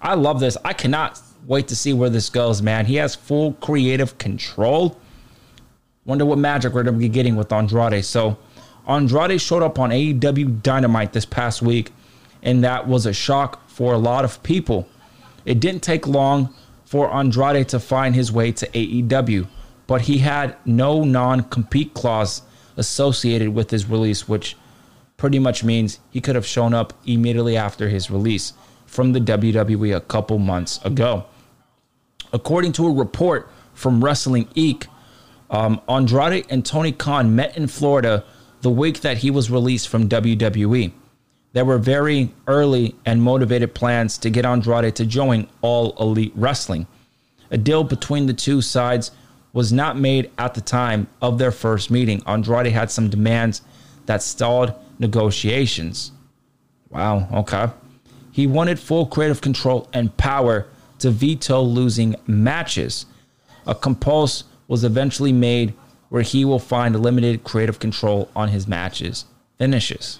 I 0.00 0.14
love 0.14 0.40
this. 0.40 0.56
I 0.64 0.72
cannot 0.72 1.20
wait 1.46 1.68
to 1.68 1.76
see 1.76 1.92
where 1.92 2.10
this 2.10 2.28
goes, 2.28 2.60
man. 2.62 2.86
He 2.86 2.96
has 2.96 3.14
full 3.14 3.54
creative 3.54 4.18
control. 4.18 4.98
Wonder 6.04 6.24
what 6.24 6.38
magic 6.38 6.72
we're 6.72 6.82
going 6.82 6.94
to 6.94 7.00
be 7.00 7.08
getting 7.08 7.36
with 7.36 7.52
Andrade. 7.52 8.04
So, 8.04 8.38
Andrade 8.86 9.40
showed 9.40 9.62
up 9.62 9.78
on 9.78 9.90
AEW 9.90 10.62
Dynamite 10.62 11.12
this 11.12 11.24
past 11.24 11.62
week, 11.62 11.92
and 12.42 12.62
that 12.62 12.86
was 12.86 13.06
a 13.06 13.12
shock 13.12 13.68
for 13.68 13.94
a 13.94 13.98
lot 13.98 14.24
of 14.24 14.42
people. 14.42 14.88
It 15.44 15.58
didn't 15.58 15.82
take 15.82 16.06
long 16.06 16.54
for 16.84 17.12
Andrade 17.12 17.68
to 17.70 17.80
find 17.80 18.14
his 18.14 18.30
way 18.30 18.52
to 18.52 18.66
AEW, 18.68 19.48
but 19.86 20.02
he 20.02 20.18
had 20.18 20.56
no 20.64 21.02
non 21.02 21.42
compete 21.42 21.94
clause 21.94 22.42
associated 22.76 23.48
with 23.50 23.70
his 23.70 23.88
release, 23.88 24.28
which 24.28 24.56
pretty 25.16 25.38
much 25.38 25.64
means 25.64 25.98
he 26.10 26.20
could 26.20 26.34
have 26.36 26.46
shown 26.46 26.74
up 26.74 26.92
immediately 27.06 27.56
after 27.56 27.88
his 27.88 28.10
release 28.10 28.52
from 28.86 29.12
the 29.12 29.20
WWE 29.20 29.94
a 29.94 30.00
couple 30.00 30.38
months 30.38 30.82
ago. 30.84 31.24
According 32.32 32.72
to 32.72 32.86
a 32.86 32.90
report 32.90 33.50
from 33.74 34.02
Wrestling 34.02 34.46
Inc., 34.56 34.86
um, 35.50 35.80
Andrade 35.88 36.46
and 36.50 36.64
Tony 36.64 36.92
Khan 36.92 37.36
met 37.36 37.56
in 37.56 37.66
Florida 37.66 38.24
the 38.62 38.70
week 38.70 39.00
that 39.00 39.18
he 39.18 39.30
was 39.30 39.50
released 39.50 39.88
from 39.88 40.08
WWE. 40.08 40.92
There 41.52 41.64
were 41.64 41.78
very 41.78 42.32
early 42.46 42.94
and 43.04 43.22
motivated 43.22 43.74
plans 43.74 44.18
to 44.18 44.30
get 44.30 44.44
Andrade 44.44 44.94
to 44.96 45.06
join 45.06 45.46
All 45.62 45.96
Elite 46.00 46.32
Wrestling. 46.34 46.86
A 47.50 47.56
deal 47.56 47.84
between 47.84 48.26
the 48.26 48.34
two 48.34 48.60
sides 48.60 49.10
was 49.52 49.72
not 49.72 49.96
made 49.96 50.30
at 50.36 50.54
the 50.54 50.60
time 50.60 51.08
of 51.22 51.38
their 51.38 51.52
first 51.52 51.90
meeting. 51.90 52.22
Andrade 52.26 52.72
had 52.72 52.90
some 52.90 53.08
demands 53.08 53.62
that 54.06 54.22
stalled 54.22 54.74
negotiations. 54.98 56.12
Wow, 56.90 57.28
okay. 57.32 57.68
He 58.36 58.46
wanted 58.46 58.78
full 58.78 59.06
creative 59.06 59.40
control 59.40 59.88
and 59.94 60.14
power 60.18 60.66
to 60.98 61.10
veto 61.10 61.62
losing 61.62 62.16
matches. 62.26 63.06
A 63.66 63.74
compulse 63.74 64.44
was 64.68 64.84
eventually 64.84 65.32
made 65.32 65.72
where 66.10 66.20
he 66.20 66.44
will 66.44 66.58
find 66.58 67.00
limited 67.00 67.44
creative 67.44 67.78
control 67.78 68.28
on 68.36 68.50
his 68.50 68.68
matches 68.68 69.24
finishes. 69.56 70.18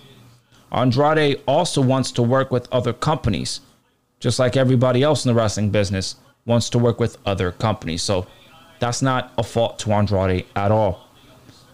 Andrade 0.73 1.43
also 1.47 1.83
wants 1.83 2.11
to 2.13 2.23
work 2.23 2.51
with 2.51 2.67
other 2.73 2.95
companies, 2.95 3.61
just 4.19 4.39
like 4.39 4.57
everybody 4.57 5.03
else 5.03 5.27
in 5.27 5.29
the 5.29 5.35
wrestling 5.35 5.69
business 5.69 6.17
wants 6.47 6.71
to 6.71 6.79
work 6.79 6.99
with 6.99 7.19
other 7.27 7.53
companies. 7.53 8.03
So 8.03 8.27
that's 8.81 9.03
not 9.03 9.31
a 9.37 9.43
fault 9.43 9.79
to 9.81 9.93
Andrade 9.93 10.47
at 10.57 10.71
all. 10.71 11.07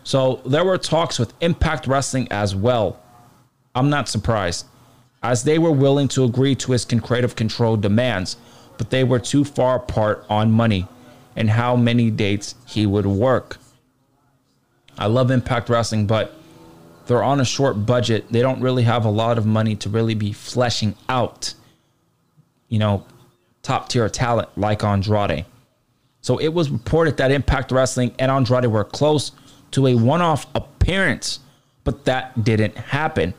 So 0.02 0.42
there 0.44 0.64
were 0.64 0.76
talks 0.76 1.20
with 1.20 1.34
Impact 1.40 1.86
Wrestling 1.86 2.26
as 2.32 2.52
well. 2.52 3.00
I'm 3.76 3.90
not 3.90 4.08
surprised, 4.08 4.66
as 5.22 5.44
they 5.44 5.58
were 5.58 5.72
willing 5.72 6.08
to 6.08 6.24
agree 6.24 6.54
to 6.56 6.72
his 6.72 6.84
creative 6.84 7.36
control 7.36 7.76
demands, 7.76 8.36
but 8.78 8.90
they 8.90 9.04
were 9.04 9.18
too 9.18 9.44
far 9.44 9.76
apart 9.76 10.24
on 10.28 10.50
money 10.50 10.86
and 11.36 11.50
how 11.50 11.76
many 11.76 12.10
dates 12.10 12.54
he 12.66 12.86
would 12.86 13.06
work. 13.06 13.58
I 14.98 15.06
love 15.06 15.30
Impact 15.30 15.68
Wrestling, 15.68 16.06
but 16.06 16.34
they're 17.06 17.22
on 17.22 17.40
a 17.40 17.44
short 17.44 17.86
budget. 17.86 18.30
They 18.30 18.40
don't 18.40 18.60
really 18.60 18.82
have 18.82 19.04
a 19.04 19.10
lot 19.10 19.38
of 19.38 19.46
money 19.46 19.76
to 19.76 19.88
really 19.88 20.14
be 20.14 20.32
fleshing 20.32 20.94
out, 21.08 21.54
you 22.68 22.78
know, 22.78 23.06
top 23.62 23.88
tier 23.88 24.08
talent 24.08 24.48
like 24.56 24.84
Andrade. 24.84 25.46
So 26.20 26.38
it 26.38 26.48
was 26.48 26.70
reported 26.70 27.16
that 27.16 27.30
Impact 27.30 27.72
Wrestling 27.72 28.14
and 28.18 28.30
Andrade 28.30 28.66
were 28.66 28.84
close 28.84 29.32
to 29.72 29.86
a 29.86 29.94
one 29.94 30.20
off 30.20 30.46
appearance, 30.54 31.40
but 31.84 32.04
that 32.04 32.44
didn't 32.44 32.76
happen. 32.76 33.34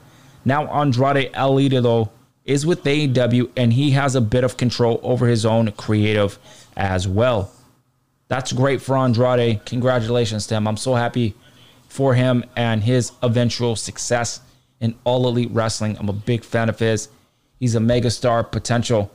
Now 0.46 0.68
Andrade 0.68 1.30
El 1.34 1.56
Idolo 1.56 2.10
is 2.46 2.66
with 2.66 2.84
AEW 2.84 3.52
and 3.56 3.74
he 3.74 3.92
has 3.92 4.16
a 4.16 4.22
bit 4.22 4.44
of 4.44 4.58
control 4.58 5.00
over 5.04 5.28
his 5.28 5.46
own 5.46 5.72
creative 5.72 6.38
as 6.76 7.08
well. 7.08 7.52
That's 8.28 8.52
great 8.52 8.82
for 8.82 8.98
Andrade. 8.98 9.64
Congratulations 9.66 10.48
to 10.48 10.56
him. 10.56 10.68
I'm 10.68 10.78
so 10.78 10.96
happy 10.96 11.36
for 11.88 12.16
him 12.16 12.44
and 12.56 12.84
his 12.84 13.12
eventual 13.22 13.76
success 13.76 14.42
in 14.80 14.96
All 15.04 15.28
Elite 15.28 15.52
Wrestling. 15.52 15.98
I'm 16.00 16.10
a 16.10 16.14
big 16.14 16.44
fan 16.44 16.68
of 16.68 16.80
his. 16.80 17.10
He's 17.60 17.76
a 17.76 17.80
megastar 17.80 18.52
potential, 18.52 19.12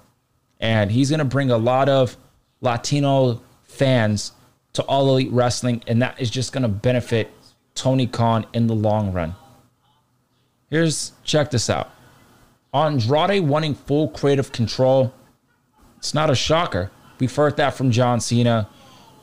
and 0.61 0.91
he's 0.91 1.11
going 1.11 1.19
to 1.19 1.25
bring 1.25 1.51
a 1.51 1.59
lot 1.59 1.89
of 1.89 2.17
Latino 2.61 3.43
fans 3.65 4.33
to 4.75 4.83
All 4.85 5.11
Elite 5.11 5.33
Wrestling, 5.33 5.83
and 5.87 6.01
that 6.01 6.21
is 6.21 6.31
just 6.31 6.53
going 6.53 6.63
to 6.63 6.69
benefit 6.69 7.31
Tony 7.75 8.07
Khan 8.07 8.47
in 8.55 8.69
the 8.69 8.75
long 8.75 9.13
run. 9.13 9.35
Here's 10.71 11.13
check 11.25 11.51
this 11.51 11.71
out. 11.71 11.91
Andrade 12.75 13.41
wanting 13.41 13.75
full 13.75 14.09
creative 14.09 14.53
control. 14.53 15.13
It's 15.97 16.15
not 16.15 16.31
a 16.31 16.35
shocker. 16.35 16.91
We've 17.19 17.35
heard 17.35 17.57
that 17.57 17.75
from 17.75 17.91
John 17.91 18.21
Cena. 18.21 18.69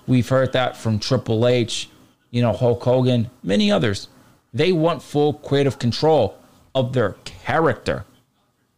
We've 0.07 0.27
heard 0.27 0.53
that 0.53 0.75
from 0.75 0.99
Triple 0.99 1.47
H, 1.47 1.89
you 2.31 2.41
know, 2.41 2.53
Hulk 2.53 2.83
Hogan, 2.83 3.29
many 3.43 3.71
others. 3.71 4.07
They 4.53 4.71
want 4.71 5.01
full 5.01 5.33
creative 5.33 5.79
control 5.79 6.37
of 6.73 6.93
their 6.93 7.15
character. 7.23 8.05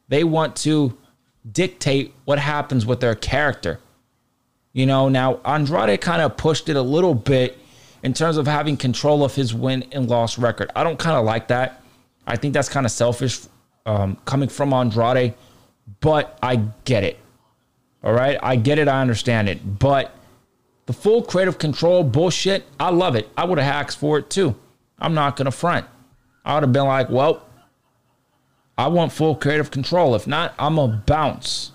They 0.09 0.23
want 0.23 0.55
to 0.57 0.97
dictate 1.49 2.13
what 2.25 2.39
happens 2.39 2.85
with 2.85 2.99
their 2.99 3.15
character. 3.15 3.79
You 4.73 4.85
know, 4.85 5.09
now 5.09 5.39
Andrade 5.43 5.99
kind 6.01 6.21
of 6.21 6.37
pushed 6.37 6.69
it 6.69 6.75
a 6.75 6.81
little 6.81 7.15
bit 7.15 7.57
in 8.03 8.13
terms 8.13 8.37
of 8.37 8.47
having 8.47 8.77
control 8.77 9.23
of 9.23 9.35
his 9.35 9.53
win 9.53 9.85
and 9.91 10.07
loss 10.07 10.37
record. 10.37 10.71
I 10.75 10.83
don't 10.83 10.99
kind 10.99 11.17
of 11.17 11.25
like 11.25 11.47
that. 11.47 11.81
I 12.27 12.35
think 12.35 12.53
that's 12.53 12.69
kind 12.69 12.85
of 12.85 12.91
selfish 12.91 13.39
um, 13.85 14.17
coming 14.25 14.49
from 14.49 14.73
Andrade, 14.73 15.33
but 16.01 16.37
I 16.43 16.57
get 16.83 17.03
it. 17.03 17.17
All 18.03 18.13
right. 18.13 18.37
I 18.43 18.57
get 18.57 18.77
it. 18.77 18.87
I 18.87 19.01
understand 19.01 19.49
it. 19.49 19.79
But 19.79 20.13
the 20.85 20.93
full 20.93 21.23
creative 21.23 21.57
control 21.57 22.03
bullshit, 22.03 22.65
I 22.79 22.89
love 22.89 23.15
it. 23.15 23.29
I 23.35 23.45
would 23.45 23.57
have 23.57 23.73
asked 23.85 23.97
for 23.97 24.19
it 24.19 24.29
too. 24.29 24.55
I'm 24.99 25.13
not 25.13 25.35
going 25.35 25.45
to 25.45 25.51
front. 25.51 25.85
I 26.45 26.53
would 26.53 26.63
have 26.63 26.73
been 26.73 26.85
like, 26.85 27.09
well, 27.09 27.45
I 28.77 28.87
want 28.87 29.11
full 29.11 29.35
creative 29.35 29.71
control. 29.71 30.15
If 30.15 30.27
not, 30.27 30.53
I'm 30.59 30.77
a 30.77 30.87
bounce. 30.87 31.71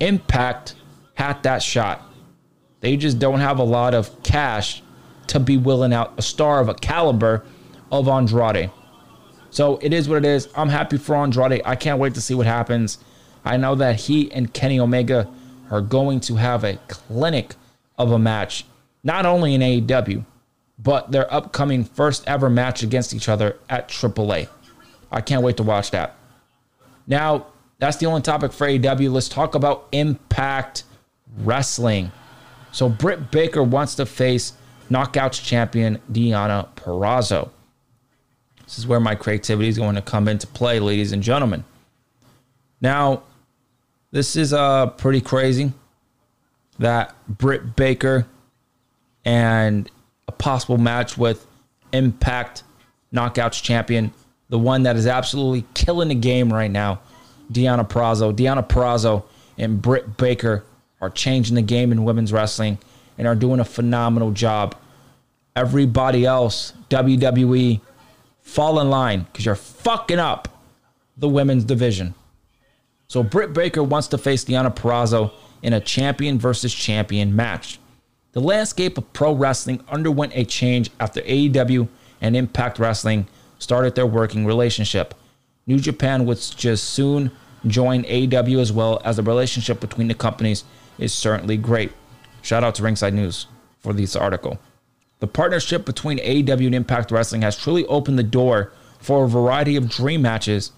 Impact 0.00 0.74
had 1.14 1.42
that 1.44 1.62
shot. 1.62 2.02
They 2.80 2.96
just 2.96 3.18
don't 3.18 3.40
have 3.40 3.58
a 3.58 3.64
lot 3.64 3.94
of 3.94 4.22
cash 4.22 4.82
to 5.28 5.40
be 5.40 5.56
willing 5.56 5.92
out 5.92 6.12
a 6.18 6.22
star 6.22 6.60
of 6.60 6.68
a 6.68 6.74
caliber 6.74 7.44
of 7.90 8.08
Andrade. 8.08 8.70
So 9.56 9.78
it 9.80 9.94
is 9.94 10.06
what 10.06 10.18
it 10.18 10.26
is. 10.26 10.50
I'm 10.54 10.68
happy 10.68 10.98
for 10.98 11.16
Andrade. 11.16 11.62
I 11.64 11.76
can't 11.76 11.98
wait 11.98 12.12
to 12.12 12.20
see 12.20 12.34
what 12.34 12.44
happens. 12.44 12.98
I 13.42 13.56
know 13.56 13.74
that 13.76 13.96
he 13.96 14.30
and 14.30 14.52
Kenny 14.52 14.78
Omega 14.78 15.30
are 15.70 15.80
going 15.80 16.20
to 16.28 16.34
have 16.34 16.62
a 16.62 16.76
clinic 16.88 17.54
of 17.96 18.12
a 18.12 18.18
match, 18.18 18.66
not 19.02 19.24
only 19.24 19.54
in 19.54 19.62
AEW, 19.62 20.26
but 20.78 21.10
their 21.10 21.32
upcoming 21.32 21.84
first 21.84 22.28
ever 22.28 22.50
match 22.50 22.82
against 22.82 23.14
each 23.14 23.30
other 23.30 23.56
at 23.70 23.88
AAA. 23.88 24.48
I 25.10 25.22
can't 25.22 25.42
wait 25.42 25.56
to 25.56 25.62
watch 25.62 25.90
that. 25.92 26.16
Now, 27.06 27.46
that's 27.78 27.96
the 27.96 28.04
only 28.04 28.20
topic 28.20 28.52
for 28.52 28.66
AEW. 28.66 29.10
Let's 29.10 29.30
talk 29.30 29.54
about 29.54 29.88
Impact 29.90 30.84
Wrestling. 31.38 32.12
So, 32.72 32.90
Britt 32.90 33.30
Baker 33.30 33.62
wants 33.62 33.94
to 33.94 34.04
face 34.04 34.52
Knockouts 34.90 35.42
champion 35.42 35.98
Deonna 36.12 36.68
Purrazzo. 36.76 37.48
This 38.66 38.78
is 38.78 38.86
where 38.86 39.00
my 39.00 39.14
creativity 39.14 39.68
is 39.68 39.78
going 39.78 39.94
to 39.94 40.02
come 40.02 40.28
into 40.28 40.46
play, 40.46 40.80
ladies 40.80 41.12
and 41.12 41.22
gentlemen. 41.22 41.64
Now, 42.80 43.22
this 44.10 44.36
is 44.36 44.52
uh, 44.52 44.88
pretty 44.88 45.20
crazy 45.20 45.72
that 46.78 47.14
Britt 47.28 47.76
Baker 47.76 48.26
and 49.24 49.90
a 50.28 50.32
possible 50.32 50.78
match 50.78 51.16
with 51.16 51.46
Impact 51.92 52.64
Knockouts 53.12 53.62
champion, 53.62 54.12
the 54.48 54.58
one 54.58 54.82
that 54.82 54.96
is 54.96 55.06
absolutely 55.06 55.64
killing 55.74 56.08
the 56.08 56.14
game 56.14 56.52
right 56.52 56.70
now, 56.70 57.00
Deonna 57.50 57.88
Purrazzo. 57.88 58.34
Deonna 58.34 58.66
Purrazzo 58.66 59.24
and 59.56 59.80
Britt 59.80 60.16
Baker 60.16 60.64
are 61.00 61.10
changing 61.10 61.54
the 61.54 61.62
game 61.62 61.92
in 61.92 62.04
women's 62.04 62.32
wrestling 62.32 62.78
and 63.16 63.28
are 63.28 63.34
doing 63.34 63.60
a 63.60 63.64
phenomenal 63.64 64.32
job. 64.32 64.74
Everybody 65.54 66.26
else, 66.26 66.72
WWE, 66.90 67.80
fall 68.46 68.78
in 68.80 68.88
line 68.88 69.22
because 69.24 69.44
you're 69.44 69.56
fucking 69.56 70.20
up 70.20 70.48
the 71.16 71.28
women's 71.28 71.64
division. 71.64 72.14
So 73.08 73.22
Britt 73.24 73.52
Baker 73.52 73.82
wants 73.82 74.06
to 74.08 74.18
face 74.18 74.44
Deonna 74.44 74.74
Purrazzo 74.74 75.32
in 75.62 75.72
a 75.72 75.80
champion 75.80 76.38
versus 76.38 76.72
champion 76.72 77.34
match. 77.34 77.80
The 78.32 78.40
landscape 78.40 78.98
of 78.98 79.12
pro 79.12 79.34
wrestling 79.34 79.82
underwent 79.88 80.32
a 80.36 80.44
change 80.44 80.90
after 81.00 81.20
AEW 81.22 81.88
and 82.20 82.36
Impact 82.36 82.78
Wrestling 82.78 83.26
started 83.58 83.96
their 83.96 84.06
working 84.06 84.46
relationship. 84.46 85.14
New 85.66 85.80
Japan 85.80 86.24
would 86.24 86.38
just 86.38 86.90
soon 86.90 87.32
join 87.66 88.04
AEW 88.04 88.60
as 88.60 88.72
well 88.72 89.02
as 89.04 89.16
the 89.16 89.22
relationship 89.24 89.80
between 89.80 90.06
the 90.06 90.14
companies 90.14 90.62
is 90.98 91.12
certainly 91.12 91.56
great. 91.56 91.92
Shout 92.42 92.62
out 92.62 92.76
to 92.76 92.84
Ringside 92.84 93.12
News 93.12 93.48
for 93.80 93.92
this 93.92 94.14
article. 94.14 94.60
The 95.18 95.26
partnership 95.26 95.86
between 95.86 96.18
AEW 96.18 96.66
and 96.66 96.74
Impact 96.74 97.10
Wrestling 97.10 97.42
has 97.42 97.56
truly 97.56 97.86
opened 97.86 98.18
the 98.18 98.22
door 98.22 98.72
for 98.98 99.24
a 99.24 99.28
variety 99.28 99.76
of 99.76 99.88
dream 99.88 100.22
matches 100.22 100.72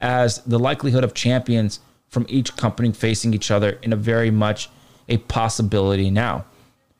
as 0.00 0.38
the 0.38 0.58
likelihood 0.58 1.04
of 1.04 1.14
champions 1.14 1.80
from 2.08 2.26
each 2.28 2.56
company 2.56 2.92
facing 2.92 3.34
each 3.34 3.50
other 3.50 3.78
in 3.82 3.92
a 3.92 3.96
very 3.96 4.30
much 4.30 4.68
a 5.08 5.18
possibility 5.18 6.10
now. 6.10 6.44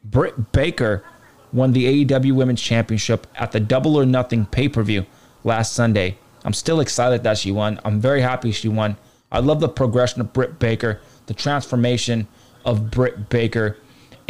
Britt 0.04 0.52
Baker 0.52 1.04
won 1.52 1.72
the 1.72 2.04
AEW 2.04 2.32
Women's 2.32 2.62
Championship 2.62 3.26
at 3.36 3.52
the 3.52 3.60
Double 3.60 3.96
or 3.96 4.06
Nothing 4.06 4.46
pay 4.46 4.68
per 4.68 4.82
view 4.82 5.06
last 5.44 5.72
Sunday. 5.74 6.18
I'm 6.44 6.54
still 6.54 6.80
excited 6.80 7.22
that 7.22 7.38
she 7.38 7.52
won. 7.52 7.80
I'm 7.84 8.00
very 8.00 8.20
happy 8.20 8.52
she 8.52 8.68
won. 8.68 8.96
I 9.30 9.38
love 9.38 9.60
the 9.60 9.68
progression 9.68 10.20
of 10.20 10.32
Britt 10.32 10.58
Baker, 10.58 11.00
the 11.26 11.34
transformation 11.34 12.26
of 12.64 12.90
Britt 12.90 13.28
Baker, 13.28 13.76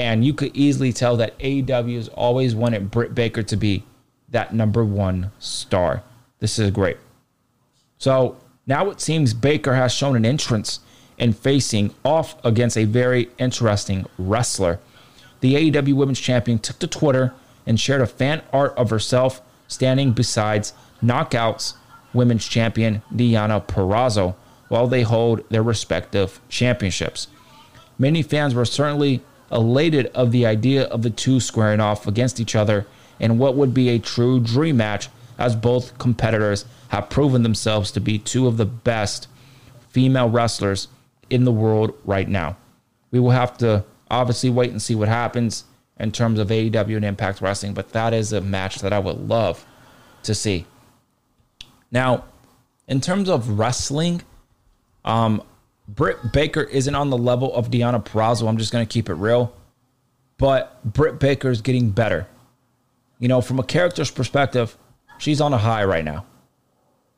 and 0.02 0.24
you 0.24 0.34
could 0.34 0.50
easily 0.56 0.92
tell 0.92 1.16
that 1.18 1.38
AEW 1.38 1.94
has 1.94 2.08
always 2.08 2.56
wanted 2.56 2.90
Britt 2.90 3.14
Baker 3.14 3.44
to 3.44 3.56
be 3.56 3.84
that 4.30 4.52
number 4.52 4.84
one 4.84 5.30
star. 5.38 6.02
This 6.40 6.58
is 6.58 6.72
great. 6.72 6.96
So 7.98 8.36
now 8.66 8.90
it 8.90 9.00
seems 9.00 9.32
Baker 9.32 9.76
has 9.76 9.94
shown 9.94 10.16
an 10.16 10.26
entrance 10.26 10.80
in 11.18 11.32
facing 11.32 11.94
off 12.04 12.34
against 12.44 12.76
a 12.76 12.84
very 12.84 13.30
interesting 13.38 14.04
wrestler. 14.18 14.80
The 15.38 15.70
AEW 15.70 15.94
Women's 15.94 16.18
Champion 16.18 16.58
took 16.58 16.80
to 16.80 16.88
Twitter 16.88 17.32
and 17.64 17.78
shared 17.78 18.00
a 18.00 18.06
fan 18.08 18.42
art 18.52 18.76
of 18.76 18.90
herself 18.90 19.40
standing 19.68 20.10
beside 20.10 20.68
Knockouts 21.00 21.74
Women's 22.12 22.48
Champion 22.48 23.02
Deonna 23.14 23.64
Purrazzo 23.64 24.34
while 24.66 24.88
they 24.88 25.02
hold 25.02 25.48
their 25.48 25.62
respective 25.62 26.40
championships. 26.48 27.28
Many 28.00 28.24
fans 28.24 28.52
were 28.52 28.64
certainly 28.64 29.22
elated 29.52 30.06
of 30.08 30.32
the 30.32 30.46
idea 30.46 30.84
of 30.84 31.02
the 31.02 31.10
two 31.10 31.40
squaring 31.40 31.80
off 31.80 32.06
against 32.06 32.40
each 32.40 32.56
other 32.56 32.86
in 33.20 33.38
what 33.38 33.54
would 33.54 33.74
be 33.74 33.90
a 33.90 33.98
true 33.98 34.40
dream 34.40 34.78
match, 34.78 35.08
as 35.38 35.54
both 35.54 35.98
competitors 35.98 36.64
have 36.88 37.08
proven 37.08 37.42
themselves 37.42 37.90
to 37.92 38.00
be 38.00 38.18
two 38.18 38.46
of 38.46 38.56
the 38.56 38.66
best 38.66 39.28
female 39.90 40.28
wrestlers 40.28 40.88
in 41.30 41.44
the 41.44 41.52
world 41.52 41.94
right 42.04 42.28
now. 42.28 42.56
We 43.10 43.20
will 43.20 43.30
have 43.30 43.56
to 43.58 43.84
obviously 44.10 44.50
wait 44.50 44.70
and 44.70 44.80
see 44.80 44.94
what 44.94 45.08
happens 45.08 45.64
in 45.98 46.12
terms 46.12 46.38
of 46.38 46.48
AEW 46.48 46.96
and 46.96 47.04
Impact 47.04 47.40
Wrestling, 47.40 47.74
but 47.74 47.90
that 47.90 48.12
is 48.12 48.32
a 48.32 48.40
match 48.40 48.80
that 48.80 48.92
I 48.92 48.98
would 48.98 49.28
love 49.28 49.64
to 50.24 50.34
see. 50.34 50.66
Now, 51.90 52.24
in 52.88 53.00
terms 53.00 53.28
of 53.28 53.58
wrestling, 53.58 54.22
um, 55.04 55.42
Britt 55.94 56.32
Baker 56.32 56.62
isn't 56.62 56.94
on 56.94 57.10
the 57.10 57.18
level 57.18 57.54
of 57.54 57.70
Deonna 57.70 58.02
Purrazzo. 58.04 58.48
I'm 58.48 58.56
just 58.56 58.72
going 58.72 58.86
to 58.86 58.90
keep 58.90 59.10
it 59.10 59.14
real. 59.14 59.54
But 60.38 60.82
Britt 60.84 61.20
Baker 61.20 61.50
is 61.50 61.60
getting 61.60 61.90
better. 61.90 62.26
You 63.18 63.28
know, 63.28 63.40
from 63.40 63.58
a 63.58 63.62
character's 63.62 64.10
perspective, 64.10 64.76
she's 65.18 65.40
on 65.40 65.52
a 65.52 65.58
high 65.58 65.84
right 65.84 66.04
now. 66.04 66.24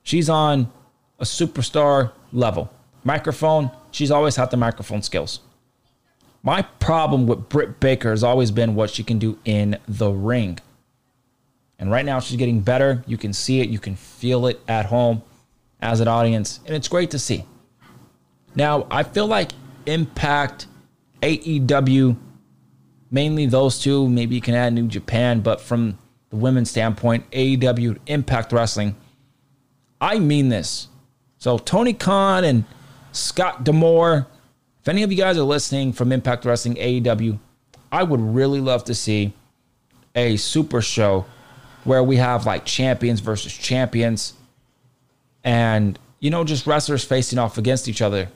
She's 0.03 0.29
on 0.29 0.73
a 1.19 1.25
superstar 1.25 2.13
level. 2.33 2.71
Microphone, 3.05 3.71
she's 3.91 4.11
always 4.11 4.37
had 4.37 4.51
the 4.51 4.57
microphone 4.57 5.03
skills. 5.03 5.41
My 6.43 6.63
problem 6.63 7.27
with 7.27 7.49
Britt 7.49 7.81
Baker 7.81 8.11
has 8.11 8.25
always 8.25 8.51
been 8.51 8.75
what 8.75 8.91
she 8.91 9.05
can 9.05 9.19
do 9.19 9.39
in 9.45 9.79
the 9.87 10.11
ring. 10.11 10.59
And 11.79 11.91
right 11.91 12.05
now 12.05 12.21
she's 12.21 12.37
getting 12.37 12.61
better. 12.61 13.05
You 13.07 13.17
can 13.17 13.33
see 13.33 13.61
it, 13.61 13.69
you 13.69 13.79
can 13.79 13.95
feel 13.95 14.47
it 14.47 14.61
at 14.69 14.87
home 14.87 15.23
as 15.81 16.01
an 16.01 16.09
audience, 16.09 16.61
and 16.67 16.75
it's 16.75 16.89
great 16.89 17.11
to 17.13 17.19
see. 17.19 17.45
Now, 18.57 18.87
I 18.91 19.03
feel 19.03 19.27
like 19.27 19.53
Impact, 19.87 20.67
AEW, 21.23 22.17
mainly 23.11 23.47
those 23.47 23.81
two, 23.81 24.09
maybe 24.09 24.35
you 24.35 24.41
can 24.41 24.55
add 24.55 24.73
New 24.73 24.89
Japan, 24.89 25.41
but 25.41 25.61
from 25.61 25.99
the 26.31 26.37
women's 26.37 26.71
standpoint, 26.71 27.31
AEW, 27.31 27.99
Impact 28.07 28.53
Wrestling, 28.53 28.97
I 30.01 30.19
mean 30.19 30.49
this. 30.49 30.89
So, 31.39 31.59
Tony 31.59 31.93
Khan 31.93 32.45
and 32.45 32.65
Scott 33.13 33.65
D'Amore, 33.65 34.27
if 34.81 34.89
any 34.89 35.03
of 35.03 35.11
you 35.11 35.19
guys 35.19 35.37
are 35.39 35.43
listening 35.43 35.93
from 35.93 36.13
Impact 36.13 36.45
Wrestling, 36.45 36.75
AEW, 36.77 37.39
I 37.91 38.03
would 38.03 38.21
really 38.21 38.61
love 38.61 38.85
to 38.85 38.95
see 38.95 39.33
a 40.15 40.37
super 40.37 40.81
show 40.81 41.27
where 41.85 42.03
we 42.03 42.17
have 42.17 42.47
like 42.47 42.65
champions 42.65 43.21
versus 43.21 43.53
champions 43.53 44.35
and, 45.45 45.99
you 46.21 46.31
know, 46.31 46.45
just 46.45 46.67
wrestlers 46.67 47.05
facing 47.05 47.39
off 47.39 47.59
against 47.59 47.89
each 47.89 48.03
other. 48.03 48.29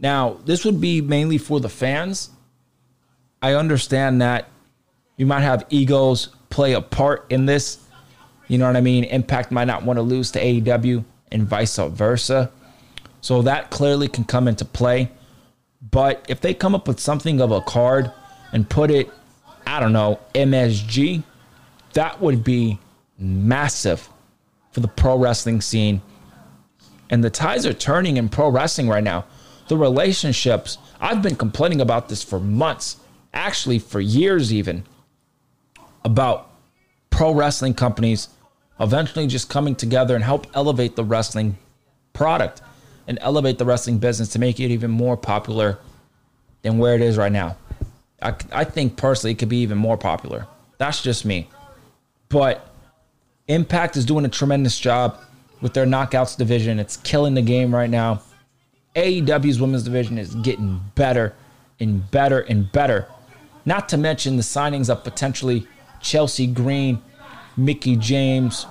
Now, 0.00 0.38
this 0.44 0.64
would 0.64 0.80
be 0.80 1.00
mainly 1.00 1.38
for 1.38 1.60
the 1.60 1.68
fans. 1.68 2.30
I 3.42 3.54
understand 3.54 4.22
that 4.22 4.48
you 5.16 5.26
might 5.26 5.42
have 5.42 5.66
egos 5.68 6.28
play 6.48 6.72
a 6.72 6.80
part 6.80 7.26
in 7.30 7.46
this. 7.46 7.78
You 8.48 8.58
know 8.58 8.66
what 8.66 8.76
I 8.76 8.80
mean? 8.80 9.04
Impact 9.04 9.52
might 9.52 9.66
not 9.66 9.84
want 9.84 9.98
to 9.98 10.02
lose 10.02 10.30
to 10.32 10.40
AEW 10.40 11.04
and 11.30 11.46
vice 11.46 11.76
versa. 11.76 12.50
So 13.20 13.42
that 13.42 13.70
clearly 13.70 14.08
can 14.08 14.24
come 14.24 14.48
into 14.48 14.64
play. 14.64 15.10
But 15.90 16.24
if 16.28 16.40
they 16.40 16.54
come 16.54 16.74
up 16.74 16.88
with 16.88 16.98
something 16.98 17.40
of 17.40 17.52
a 17.52 17.60
card 17.60 18.10
and 18.52 18.68
put 18.68 18.90
it, 18.90 19.10
I 19.66 19.80
don't 19.80 19.92
know, 19.92 20.18
MSG, 20.34 21.22
that 21.92 22.20
would 22.20 22.42
be 22.42 22.78
massive 23.18 24.08
for 24.72 24.80
the 24.80 24.88
pro 24.88 25.18
wrestling 25.18 25.60
scene. 25.60 26.00
And 27.10 27.22
the 27.22 27.30
ties 27.30 27.66
are 27.66 27.74
turning 27.74 28.16
in 28.16 28.28
pro 28.28 28.48
wrestling 28.48 28.88
right 28.88 29.04
now. 29.04 29.26
The 29.70 29.76
relationships, 29.76 30.78
I've 31.00 31.22
been 31.22 31.36
complaining 31.36 31.80
about 31.80 32.08
this 32.08 32.24
for 32.24 32.40
months, 32.40 32.96
actually 33.32 33.78
for 33.78 34.00
years 34.00 34.52
even, 34.52 34.82
about 36.04 36.50
pro 37.10 37.32
wrestling 37.32 37.74
companies 37.74 38.30
eventually 38.80 39.28
just 39.28 39.48
coming 39.48 39.76
together 39.76 40.16
and 40.16 40.24
help 40.24 40.48
elevate 40.54 40.96
the 40.96 41.04
wrestling 41.04 41.56
product 42.14 42.62
and 43.06 43.16
elevate 43.22 43.58
the 43.58 43.64
wrestling 43.64 43.98
business 43.98 44.30
to 44.30 44.40
make 44.40 44.58
it 44.58 44.72
even 44.72 44.90
more 44.90 45.16
popular 45.16 45.78
than 46.62 46.78
where 46.78 46.96
it 46.96 47.00
is 47.00 47.16
right 47.16 47.30
now. 47.30 47.56
I, 48.20 48.34
I 48.50 48.64
think 48.64 48.96
personally 48.96 49.34
it 49.34 49.38
could 49.38 49.48
be 49.48 49.58
even 49.58 49.78
more 49.78 49.96
popular. 49.96 50.48
That's 50.78 51.00
just 51.00 51.24
me. 51.24 51.48
But 52.28 52.68
Impact 53.46 53.96
is 53.96 54.04
doing 54.04 54.24
a 54.24 54.28
tremendous 54.28 54.80
job 54.80 55.16
with 55.60 55.74
their 55.74 55.86
knockouts 55.86 56.36
division. 56.36 56.80
It's 56.80 56.96
killing 56.96 57.34
the 57.34 57.42
game 57.42 57.72
right 57.72 57.88
now. 57.88 58.22
AEW's 59.00 59.58
women's 59.58 59.82
division 59.82 60.18
is 60.18 60.34
getting 60.36 60.78
better 60.94 61.34
and 61.80 62.10
better 62.10 62.40
and 62.40 62.70
better. 62.70 63.06
Not 63.64 63.88
to 63.90 63.96
mention 63.96 64.36
the 64.36 64.42
signings 64.42 64.90
of 64.90 65.02
potentially 65.04 65.66
Chelsea 66.00 66.46
Green, 66.46 67.00
Mickie 67.56 67.96
James, 67.96 68.66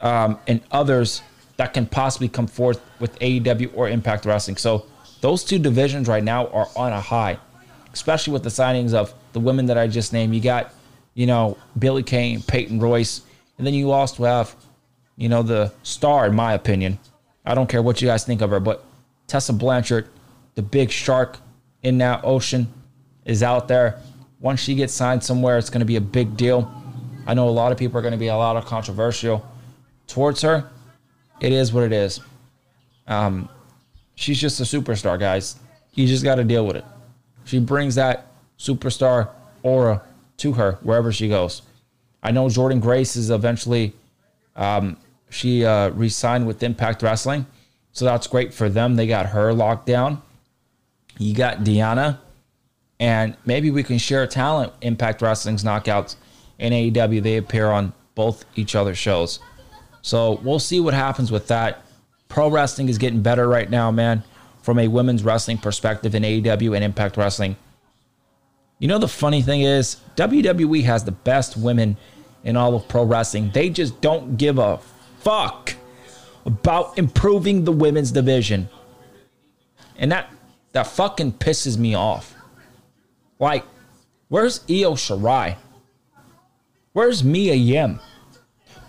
um, 0.00 0.40
and 0.48 0.60
others 0.72 1.22
that 1.56 1.72
can 1.72 1.86
possibly 1.86 2.28
come 2.28 2.48
forth 2.48 2.80
with 2.98 3.16
AEW 3.20 3.70
or 3.74 3.88
Impact 3.88 4.24
Wrestling. 4.24 4.56
So 4.56 4.86
those 5.20 5.44
two 5.44 5.60
divisions 5.60 6.08
right 6.08 6.24
now 6.24 6.48
are 6.48 6.68
on 6.74 6.92
a 6.92 7.00
high, 7.00 7.38
especially 7.92 8.32
with 8.32 8.42
the 8.42 8.48
signings 8.48 8.92
of 8.92 9.14
the 9.34 9.40
women 9.40 9.66
that 9.66 9.78
I 9.78 9.86
just 9.86 10.12
named. 10.12 10.34
You 10.34 10.40
got, 10.40 10.74
you 11.14 11.26
know, 11.26 11.56
Billie 11.78 12.02
Kay, 12.02 12.38
Peyton 12.44 12.80
Royce, 12.80 13.22
and 13.56 13.64
then 13.64 13.74
you 13.74 13.92
also 13.92 14.24
have, 14.24 14.56
you 15.16 15.28
know, 15.28 15.44
the 15.44 15.72
star, 15.84 16.26
in 16.26 16.34
my 16.34 16.54
opinion. 16.54 16.98
I 17.46 17.54
don't 17.54 17.68
care 17.68 17.82
what 17.82 18.02
you 18.02 18.08
guys 18.08 18.24
think 18.24 18.40
of 18.40 18.50
her, 18.50 18.58
but 18.58 18.84
Tessa 19.26 19.52
Blanchard, 19.52 20.08
the 20.54 20.62
big 20.62 20.90
shark 20.90 21.38
in 21.82 21.98
that 21.98 22.20
ocean, 22.24 22.72
is 23.24 23.42
out 23.42 23.68
there. 23.68 24.00
Once 24.40 24.60
she 24.60 24.74
gets 24.74 24.92
signed 24.92 25.22
somewhere, 25.22 25.58
it's 25.58 25.70
going 25.70 25.80
to 25.80 25.86
be 25.86 25.96
a 25.96 26.00
big 26.00 26.36
deal. 26.36 26.70
I 27.26 27.34
know 27.34 27.48
a 27.48 27.50
lot 27.50 27.72
of 27.72 27.78
people 27.78 27.98
are 27.98 28.02
going 28.02 28.12
to 28.12 28.18
be 28.18 28.28
a 28.28 28.36
lot 28.36 28.56
of 28.56 28.66
controversial 28.66 29.46
towards 30.06 30.42
her. 30.42 30.68
It 31.40 31.52
is 31.52 31.72
what 31.72 31.84
it 31.84 31.92
is. 31.92 32.20
Um, 33.06 33.48
she's 34.14 34.40
just 34.40 34.60
a 34.60 34.64
superstar, 34.64 35.18
guys. 35.18 35.56
You 35.94 36.06
just 36.06 36.24
got 36.24 36.36
to 36.36 36.44
deal 36.44 36.66
with 36.66 36.76
it. 36.76 36.84
She 37.44 37.58
brings 37.58 37.94
that 37.94 38.26
superstar 38.58 39.30
aura 39.62 40.02
to 40.38 40.52
her 40.52 40.78
wherever 40.82 41.12
she 41.12 41.28
goes. 41.28 41.62
I 42.22 42.30
know 42.30 42.46
Jordynne 42.46 42.80
Grace 42.80 43.16
is 43.16 43.30
eventually, 43.30 43.92
um, 44.56 44.96
she 45.30 45.64
uh, 45.64 45.90
re 45.90 46.08
signed 46.08 46.46
with 46.46 46.62
Impact 46.62 47.02
Wrestling. 47.02 47.46
So 47.94 48.04
that's 48.04 48.26
great 48.26 48.52
for 48.52 48.68
them. 48.68 48.96
They 48.96 49.06
got 49.06 49.26
her 49.26 49.54
locked 49.54 49.86
down. 49.86 50.20
You 51.16 51.34
got 51.34 51.60
Deonna. 51.60 52.18
And 53.00 53.36
maybe 53.46 53.70
we 53.70 53.82
can 53.82 53.98
share 53.98 54.26
talent. 54.26 54.72
Impact 54.82 55.22
Wrestling's 55.22 55.64
knockouts 55.64 56.16
in 56.58 56.72
AEW. 56.72 57.22
They 57.22 57.36
appear 57.36 57.68
on 57.68 57.92
both 58.14 58.44
each 58.56 58.74
other's 58.74 58.98
shows. 58.98 59.38
So 60.02 60.40
we'll 60.42 60.58
see 60.58 60.80
what 60.80 60.92
happens 60.92 61.32
with 61.32 61.46
that. 61.48 61.82
Pro 62.28 62.50
wrestling 62.50 62.88
is 62.88 62.98
getting 62.98 63.22
better 63.22 63.48
right 63.48 63.70
now, 63.70 63.90
man, 63.90 64.24
from 64.62 64.78
a 64.78 64.88
women's 64.88 65.22
wrestling 65.22 65.58
perspective 65.58 66.14
in 66.14 66.24
AEW 66.24 66.74
and 66.74 66.84
Impact 66.84 67.16
Wrestling. 67.16 67.56
You 68.80 68.88
know, 68.88 68.98
the 68.98 69.08
funny 69.08 69.40
thing 69.40 69.62
is, 69.62 69.98
WWE 70.16 70.82
has 70.84 71.04
the 71.04 71.12
best 71.12 71.56
women 71.56 71.96
in 72.42 72.56
all 72.56 72.74
of 72.74 72.88
pro 72.88 73.04
wrestling. 73.04 73.50
They 73.54 73.70
just 73.70 74.00
don't 74.00 74.36
give 74.36 74.58
a 74.58 74.78
fuck 75.20 75.74
about 76.44 76.98
improving 76.98 77.64
the 77.64 77.72
women's 77.72 78.12
division. 78.12 78.68
And 79.96 80.12
that 80.12 80.30
that 80.72 80.86
fucking 80.88 81.32
pisses 81.32 81.78
me 81.78 81.94
off. 81.94 82.34
Like, 83.38 83.64
where's 84.28 84.60
Io 84.68 84.94
Shirai? 84.94 85.56
Where's 86.92 87.22
Mia 87.22 87.54
Yim? 87.54 88.00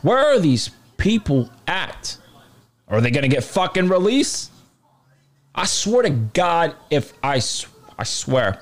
Where 0.01 0.17
are 0.17 0.39
these 0.39 0.71
people 0.97 1.49
at? 1.67 2.17
Are 2.87 3.01
they 3.01 3.11
gonna 3.11 3.27
get 3.27 3.43
fucking 3.43 3.87
released? 3.87 4.51
I 5.53 5.65
swear 5.65 6.03
to 6.03 6.09
God, 6.09 6.75
if 6.89 7.13
I, 7.23 7.35
I 7.97 8.03
swear, 8.03 8.61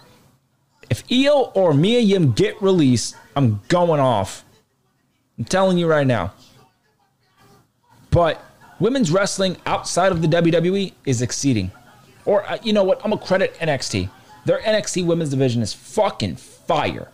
if 0.90 1.04
Io 1.12 1.52
or 1.56 1.74
Mia 1.74 2.00
Yim 2.00 2.34
get 2.34 2.62
released, 2.62 3.16
I'm 3.36 3.62
going 3.68 4.00
off. 4.00 4.46
I'm 5.38 5.46
telling 5.46 5.78
you 5.78 5.88
right 5.88 6.06
now. 6.06 6.34
But 8.12 8.44
women's 8.80 9.12
wrestling 9.12 9.58
outside 9.66 10.12
of 10.12 10.22
the 10.22 10.28
WWE 10.28 10.94
is 11.06 11.22
exceeding. 11.22 11.72
Or 12.26 12.50
uh, 12.50 12.58
you 12.64 12.74
know 12.74 12.84
what? 12.84 13.02
I'm 13.04 13.12
gonna 13.12 13.24
credit 13.24 13.56
NXT. 13.56 14.10
Their 14.46 14.60
NXT 14.60 15.06
women's 15.06 15.30
division 15.30 15.62
is 15.62 15.74
fucking 15.74 16.36
fire. 16.36 17.10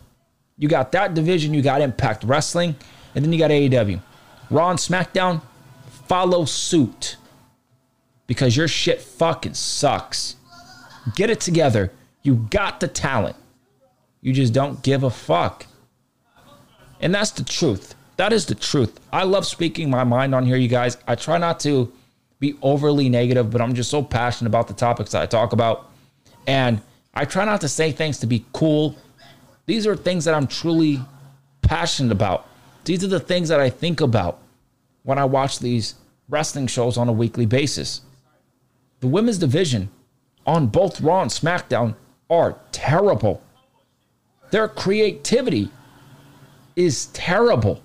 You 0.57 0.67
got 0.67 0.91
that 0.91 1.13
division, 1.13 1.53
you 1.53 1.61
got 1.61 1.81
Impact 1.81 2.23
Wrestling, 2.23 2.75
and 3.15 3.23
then 3.23 3.31
you 3.31 3.39
got 3.39 3.51
AEW. 3.51 4.01
Raw 4.49 4.69
and 4.71 4.79
SmackDown 4.79 5.41
follow 6.07 6.43
suit 6.45 7.17
because 8.27 8.57
your 8.57 8.67
shit 8.67 9.01
fucking 9.01 9.53
sucks. 9.53 10.35
Get 11.15 11.29
it 11.29 11.39
together. 11.39 11.91
You 12.23 12.47
got 12.49 12.79
the 12.79 12.87
talent. 12.87 13.35
You 14.21 14.33
just 14.33 14.53
don't 14.53 14.83
give 14.83 15.03
a 15.03 15.09
fuck. 15.09 15.65
And 16.99 17.13
that's 17.15 17.31
the 17.31 17.43
truth. 17.43 17.95
That 18.19 18.33
is 18.33 18.45
the 18.47 18.55
truth. 18.55 18.99
I 19.13 19.23
love 19.23 19.45
speaking 19.45 19.89
my 19.89 20.03
mind 20.03 20.35
on 20.35 20.45
here, 20.45 20.57
you 20.57 20.67
guys. 20.67 20.97
I 21.07 21.15
try 21.15 21.37
not 21.37 21.57
to 21.61 21.89
be 22.41 22.53
overly 22.61 23.07
negative, 23.07 23.49
but 23.49 23.61
I'm 23.61 23.73
just 23.73 23.89
so 23.89 24.03
passionate 24.03 24.49
about 24.49 24.67
the 24.67 24.73
topics 24.73 25.11
that 25.11 25.21
I 25.21 25.25
talk 25.25 25.53
about. 25.53 25.89
And 26.45 26.81
I 27.13 27.23
try 27.23 27.45
not 27.45 27.61
to 27.61 27.69
say 27.69 27.93
things 27.93 28.19
to 28.19 28.27
be 28.27 28.43
cool. 28.51 28.97
These 29.67 29.87
are 29.87 29.95
things 29.95 30.25
that 30.25 30.35
I'm 30.35 30.47
truly 30.47 30.99
passionate 31.61 32.11
about. 32.11 32.45
These 32.83 33.05
are 33.05 33.07
the 33.07 33.21
things 33.21 33.47
that 33.47 33.61
I 33.61 33.69
think 33.69 34.01
about 34.01 34.41
when 35.03 35.17
I 35.17 35.23
watch 35.23 35.59
these 35.59 35.95
wrestling 36.27 36.67
shows 36.67 36.97
on 36.97 37.07
a 37.07 37.13
weekly 37.13 37.45
basis. 37.45 38.01
The 38.99 39.07
women's 39.07 39.37
division 39.37 39.91
on 40.45 40.67
both 40.67 40.99
Raw 40.99 41.21
and 41.21 41.31
SmackDown 41.31 41.95
are 42.29 42.57
terrible. 42.73 43.41
Their 44.51 44.67
creativity 44.67 45.71
is 46.75 47.05
terrible. 47.13 47.81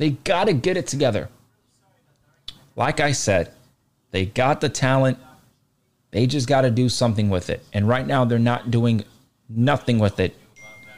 They 0.00 0.12
got 0.12 0.44
to 0.44 0.54
get 0.54 0.78
it 0.78 0.86
together. 0.86 1.28
Like 2.74 3.00
I 3.00 3.12
said, 3.12 3.52
they 4.12 4.24
got 4.24 4.62
the 4.62 4.70
talent. 4.70 5.18
They 6.10 6.26
just 6.26 6.48
got 6.48 6.62
to 6.62 6.70
do 6.70 6.88
something 6.88 7.28
with 7.28 7.50
it. 7.50 7.62
And 7.74 7.86
right 7.86 8.06
now, 8.06 8.24
they're 8.24 8.38
not 8.38 8.70
doing 8.70 9.04
nothing 9.46 9.98
with 9.98 10.18
it. 10.18 10.34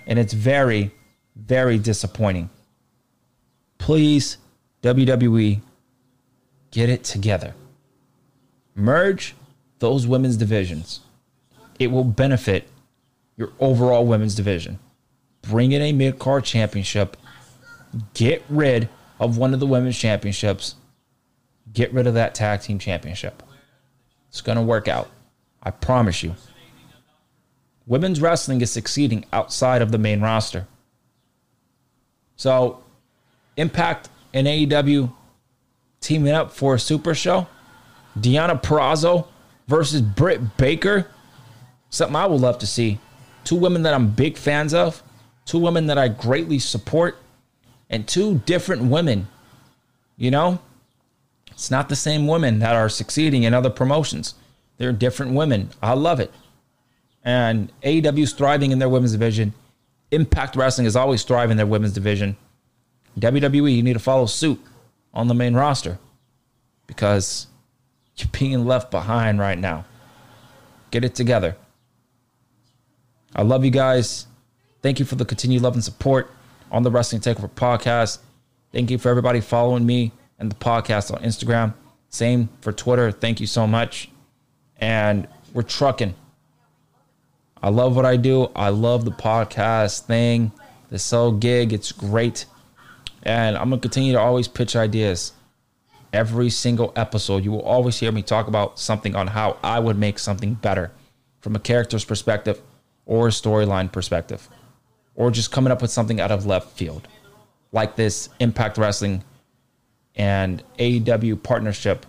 And 0.06 0.20
it's 0.20 0.32
very, 0.32 0.92
very 1.34 1.78
disappointing. 1.80 2.48
Please, 3.78 4.36
WWE, 4.84 5.62
get 6.70 6.88
it 6.88 7.02
together. 7.02 7.54
Merge 8.76 9.34
those 9.80 10.06
women's 10.06 10.36
divisions. 10.36 11.00
It 11.80 11.88
will 11.88 12.04
benefit 12.04 12.68
your 13.36 13.52
overall 13.58 14.06
women's 14.06 14.36
division. 14.36 14.78
Bring 15.42 15.72
in 15.72 15.82
a 15.82 15.90
mid 15.90 16.20
card 16.20 16.44
championship. 16.44 17.16
Get 18.14 18.42
rid 18.48 18.88
of 19.20 19.38
one 19.38 19.54
of 19.54 19.60
the 19.60 19.66
women's 19.66 19.98
championships. 19.98 20.76
Get 21.72 21.92
rid 21.92 22.06
of 22.06 22.14
that 22.14 22.34
tag 22.34 22.60
team 22.60 22.78
championship. 22.78 23.42
It's 24.28 24.40
going 24.40 24.56
to 24.56 24.62
work 24.62 24.88
out. 24.88 25.10
I 25.62 25.70
promise 25.70 26.22
you. 26.22 26.34
Women's 27.86 28.20
wrestling 28.20 28.60
is 28.60 28.70
succeeding 28.70 29.24
outside 29.32 29.82
of 29.82 29.92
the 29.92 29.98
main 29.98 30.20
roster. 30.20 30.66
So, 32.36 32.82
Impact 33.56 34.08
and 34.32 34.46
AEW 34.46 35.12
teaming 36.00 36.32
up 36.32 36.52
for 36.52 36.74
a 36.74 36.78
super 36.78 37.14
show. 37.14 37.46
Deonna 38.18 38.60
Purrazzo 38.60 39.26
versus 39.68 40.00
Britt 40.00 40.56
Baker. 40.56 41.06
Something 41.90 42.16
I 42.16 42.26
would 42.26 42.40
love 42.40 42.58
to 42.58 42.66
see. 42.66 42.98
Two 43.44 43.56
women 43.56 43.82
that 43.82 43.94
I'm 43.94 44.10
big 44.10 44.36
fans 44.36 44.72
of, 44.72 45.02
two 45.44 45.58
women 45.58 45.86
that 45.86 45.98
I 45.98 46.08
greatly 46.08 46.58
support, 46.58 47.18
and 47.92 48.08
two 48.08 48.38
different 48.46 48.84
women. 48.84 49.28
You 50.16 50.30
know, 50.30 50.58
it's 51.50 51.70
not 51.70 51.88
the 51.88 51.96
same 51.96 52.26
women 52.26 52.58
that 52.58 52.74
are 52.74 52.88
succeeding 52.88 53.44
in 53.44 53.54
other 53.54 53.70
promotions. 53.70 54.34
They're 54.78 54.92
different 54.92 55.34
women. 55.34 55.70
I 55.80 55.92
love 55.92 56.18
it. 56.18 56.32
And 57.22 57.70
AEW 57.82 58.22
is 58.22 58.32
thriving 58.32 58.72
in 58.72 58.78
their 58.80 58.88
women's 58.88 59.12
division. 59.12 59.52
Impact 60.10 60.56
Wrestling 60.56 60.86
is 60.86 60.96
always 60.96 61.22
thriving 61.22 61.52
in 61.52 61.56
their 61.58 61.66
women's 61.66 61.92
division. 61.92 62.36
WWE, 63.20 63.76
you 63.76 63.82
need 63.82 63.92
to 63.92 63.98
follow 63.98 64.26
suit 64.26 64.60
on 65.14 65.28
the 65.28 65.34
main 65.34 65.54
roster 65.54 65.98
because 66.86 67.46
you're 68.16 68.28
being 68.32 68.64
left 68.64 68.90
behind 68.90 69.38
right 69.38 69.58
now. 69.58 69.84
Get 70.90 71.04
it 71.04 71.14
together. 71.14 71.56
I 73.36 73.42
love 73.42 73.64
you 73.64 73.70
guys. 73.70 74.26
Thank 74.82 74.98
you 74.98 75.04
for 75.04 75.14
the 75.14 75.24
continued 75.24 75.62
love 75.62 75.74
and 75.74 75.84
support 75.84 76.30
on 76.72 76.82
the 76.82 76.90
Wrestling 76.90 77.20
Takeover 77.20 77.50
podcast. 77.50 78.18
Thank 78.72 78.90
you 78.90 78.98
for 78.98 79.10
everybody 79.10 79.40
following 79.40 79.86
me 79.86 80.10
and 80.38 80.50
the 80.50 80.56
podcast 80.56 81.14
on 81.14 81.22
Instagram. 81.22 81.74
Same 82.08 82.48
for 82.60 82.72
Twitter. 82.72 83.12
Thank 83.12 83.40
you 83.40 83.46
so 83.46 83.66
much. 83.66 84.10
And 84.78 85.28
we're 85.52 85.62
trucking. 85.62 86.14
I 87.62 87.68
love 87.68 87.94
what 87.94 88.04
I 88.04 88.16
do. 88.16 88.50
I 88.56 88.70
love 88.70 89.04
the 89.04 89.12
podcast 89.12 90.06
thing, 90.06 90.50
the 90.88 90.98
soul 90.98 91.30
gig. 91.32 91.72
It's 91.72 91.92
great. 91.92 92.46
And 93.22 93.56
I'm 93.56 93.68
going 93.68 93.80
to 93.80 93.88
continue 93.88 94.12
to 94.12 94.18
always 94.18 94.48
pitch 94.48 94.74
ideas. 94.74 95.32
Every 96.12 96.50
single 96.50 96.92
episode, 96.96 97.44
you 97.44 97.52
will 97.52 97.62
always 97.62 98.00
hear 98.00 98.10
me 98.10 98.22
talk 98.22 98.48
about 98.48 98.78
something 98.78 99.14
on 99.14 99.28
how 99.28 99.58
I 99.62 99.78
would 99.78 99.96
make 99.96 100.18
something 100.18 100.54
better 100.54 100.90
from 101.40 101.54
a 101.54 101.60
character's 101.60 102.04
perspective 102.04 102.60
or 103.06 103.28
a 103.28 103.30
storyline 103.30 103.90
perspective, 103.90 104.48
or 105.14 105.30
just 105.30 105.52
coming 105.52 105.72
up 105.72 105.82
with 105.82 105.90
something 105.90 106.20
out 106.20 106.30
of 106.30 106.46
left 106.46 106.76
field, 106.76 107.06
like 107.72 107.96
this 107.96 108.28
Impact 108.40 108.78
Wrestling 108.78 109.24
and 110.14 110.62
AEW 110.78 111.42
partnership 111.42 112.06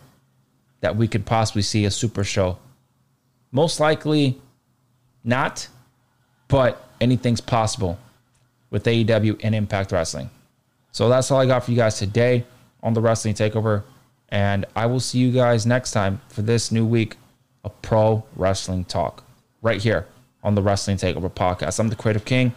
that 0.82 0.96
we 0.96 1.08
could 1.08 1.26
possibly 1.26 1.62
see 1.62 1.86
a 1.86 1.92
super 1.92 2.24
show. 2.24 2.58
Most 3.52 3.80
likely 3.80 4.42
not, 5.24 5.68
but 6.48 6.90
anything's 7.00 7.42
possible 7.42 7.98
with 8.70 8.84
AEW 8.84 9.40
and 9.44 9.56
Impact 9.56 9.92
Wrestling. 9.92 10.30
So 10.92 11.10
that's 11.10 11.32
all 11.32 11.40
I 11.40 11.46
got 11.46 11.64
for 11.64 11.72
you 11.72 11.78
guys 11.78 11.98
today 11.98 12.46
on 12.82 12.94
the 12.94 13.02
Wrestling 13.02 13.34
Takeover. 13.34 13.84
And 14.30 14.66
I 14.76 14.88
will 14.88 15.00
see 15.00 15.20
you 15.20 15.32
guys 15.32 15.66
next 15.66 15.92
time 15.92 16.20
for 16.28 16.42
this 16.42 16.72
new 16.72 16.86
week 16.86 17.18
of 17.64 17.80
Pro 17.82 18.24
Wrestling 18.36 18.86
Talk 18.86 19.24
right 19.62 19.82
here 19.82 20.08
on 20.44 20.56
the 20.56 20.62
Wrestling 20.62 20.98
Takeover 20.98 21.32
podcast. 21.32 21.80
I'm 21.80 21.90
the 21.90 21.96
Creative 21.96 22.26
King. 22.26 22.54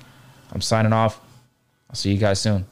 I'm 0.52 0.60
signing 0.60 0.92
off. 0.92 1.20
I'll 1.90 1.96
see 1.96 2.12
you 2.12 2.18
guys 2.18 2.40
soon. 2.40 2.66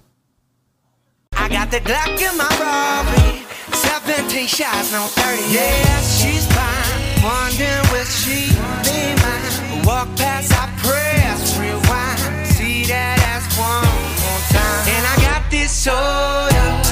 I 1.36 1.48
got 1.48 1.70
the 1.70 1.80
Glock 1.80 2.18
in 2.20 2.36
my 2.38 2.48
Robbie, 2.58 3.44
17 3.72 4.46
shots, 4.46 4.92
no 4.92 5.06
30. 5.06 5.52
Yeah, 5.52 6.00
she's 6.00 6.46
fine. 6.46 7.22
Wondering 7.22 7.84
will 7.92 8.04
she 8.04 8.48
be 8.84 9.14
mine? 9.22 9.84
Walk 9.84 10.08
past, 10.16 10.52
I 10.52 10.68
press 10.78 11.58
rewind. 11.58 12.46
See 12.48 12.84
that 12.84 13.18
ass 13.20 13.44
one 13.58 13.84
more 14.22 14.42
time, 14.52 14.88
and 14.94 15.06
I 15.06 15.40
got 15.40 15.50
this 15.50 15.70
soda. 15.70 16.83